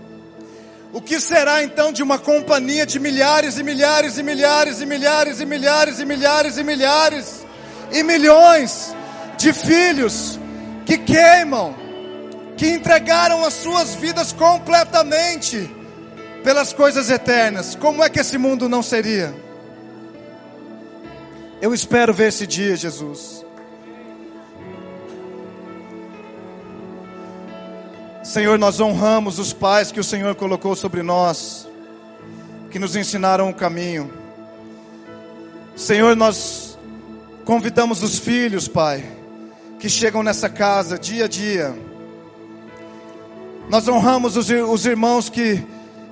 O 0.91 1.01
que 1.01 1.19
será 1.19 1.61
então 1.61 1.93
de 1.93 2.01
uma 2.01 2.17
companhia 2.17 2.87
de 2.87 2.99
milhares 2.99 3.59
e 3.59 3.63
milhares 3.63 4.17
e 4.17 4.23
milhares 4.23 4.81
e 4.81 4.87
milhares 4.87 5.39
e 5.39 5.45
milhares 5.45 5.99
e 5.99 6.05
milhares 6.05 6.57
e 6.57 6.63
milhares 6.63 7.45
e 7.91 8.01
milhões 8.01 8.95
de 9.37 9.53
filhos 9.53 10.39
que 10.85 10.97
queimam, 10.97 11.75
que 12.57 12.69
entregaram 12.69 13.43
as 13.43 13.53
suas 13.53 13.95
vidas 13.95 14.31
completamente 14.31 15.69
pelas 16.43 16.73
coisas 16.73 17.09
eternas? 17.09 17.75
Como 17.75 18.03
é 18.03 18.09
que 18.09 18.19
esse 18.19 18.37
mundo 18.37 18.67
não 18.69 18.83
seria? 18.83 19.33
Eu 21.61 21.73
espero 21.73 22.13
ver 22.13 22.27
esse 22.27 22.45
dia, 22.45 22.75
Jesus. 22.75 23.45
Senhor, 28.23 28.57
nós 28.57 28.79
honramos 28.79 29.37
os 29.37 29.53
pais 29.53 29.91
que 29.91 29.99
o 29.99 30.03
Senhor 30.03 30.33
colocou 30.35 30.75
sobre 30.75 31.03
nós, 31.03 31.67
que 32.71 32.79
nos 32.79 32.95
ensinaram 32.95 33.49
o 33.49 33.53
caminho. 33.53 34.11
Senhor, 35.75 36.15
nós 36.15 36.77
convidamos 37.45 38.01
os 38.01 38.17
filhos, 38.17 38.67
Pai, 38.67 39.03
que 39.83 39.89
chegam 39.89 40.23
nessa 40.23 40.47
casa 40.47 40.97
dia 40.97 41.25
a 41.25 41.27
dia. 41.27 41.75
Nós 43.67 43.85
honramos 43.85 44.37
os, 44.37 44.49
os 44.49 44.85
irmãos 44.85 45.27
que 45.27 45.61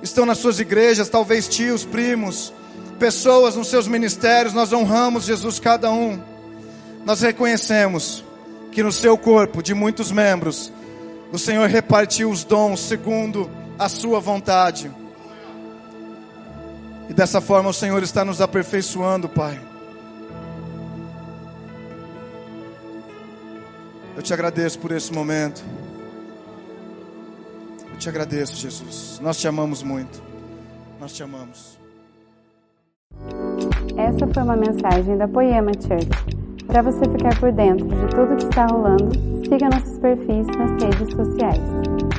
estão 0.02 0.26
nas 0.26 0.36
suas 0.36 0.60
igrejas, 0.60 1.08
talvez 1.08 1.48
tios, 1.48 1.82
primos, 1.82 2.52
pessoas 2.98 3.56
nos 3.56 3.68
seus 3.68 3.88
ministérios. 3.88 4.52
Nós 4.52 4.74
honramos 4.74 5.24
Jesus 5.24 5.58
cada 5.58 5.90
um. 5.90 6.20
Nós 7.06 7.22
reconhecemos 7.22 8.22
que 8.72 8.82
no 8.82 8.92
seu 8.92 9.16
corpo, 9.16 9.62
de 9.62 9.72
muitos 9.72 10.12
membros, 10.12 10.70
o 11.32 11.38
Senhor 11.38 11.66
repartiu 11.66 12.28
os 12.28 12.44
dons 12.44 12.78
segundo 12.78 13.50
a 13.78 13.88
sua 13.88 14.20
vontade. 14.20 14.90
E 17.08 17.14
dessa 17.14 17.40
forma 17.40 17.70
o 17.70 17.72
Senhor 17.72 18.02
está 18.02 18.22
nos 18.22 18.42
aperfeiçoando, 18.42 19.30
Pai. 19.30 19.71
Eu 24.14 24.22
te 24.22 24.34
agradeço 24.34 24.78
por 24.78 24.92
esse 24.92 25.12
momento. 25.12 25.62
Eu 27.90 27.98
te 27.98 28.08
agradeço, 28.08 28.56
Jesus. 28.56 29.18
Nós 29.22 29.38
te 29.38 29.48
amamos 29.48 29.82
muito. 29.82 30.22
Nós 31.00 31.12
te 31.12 31.22
amamos. 31.22 31.78
Essa 33.96 34.26
foi 34.32 34.42
uma 34.42 34.56
mensagem 34.56 35.16
da 35.16 35.26
Poema 35.26 35.72
Church. 35.72 36.08
Para 36.66 36.82
você 36.82 37.00
ficar 37.00 37.38
por 37.38 37.52
dentro 37.52 37.86
de 37.86 38.06
tudo 38.14 38.36
que 38.36 38.44
está 38.44 38.66
rolando, 38.66 39.10
siga 39.48 39.68
nossos 39.68 39.98
perfis 39.98 40.46
nas 40.46 40.82
redes 40.82 41.14
sociais. 41.14 42.11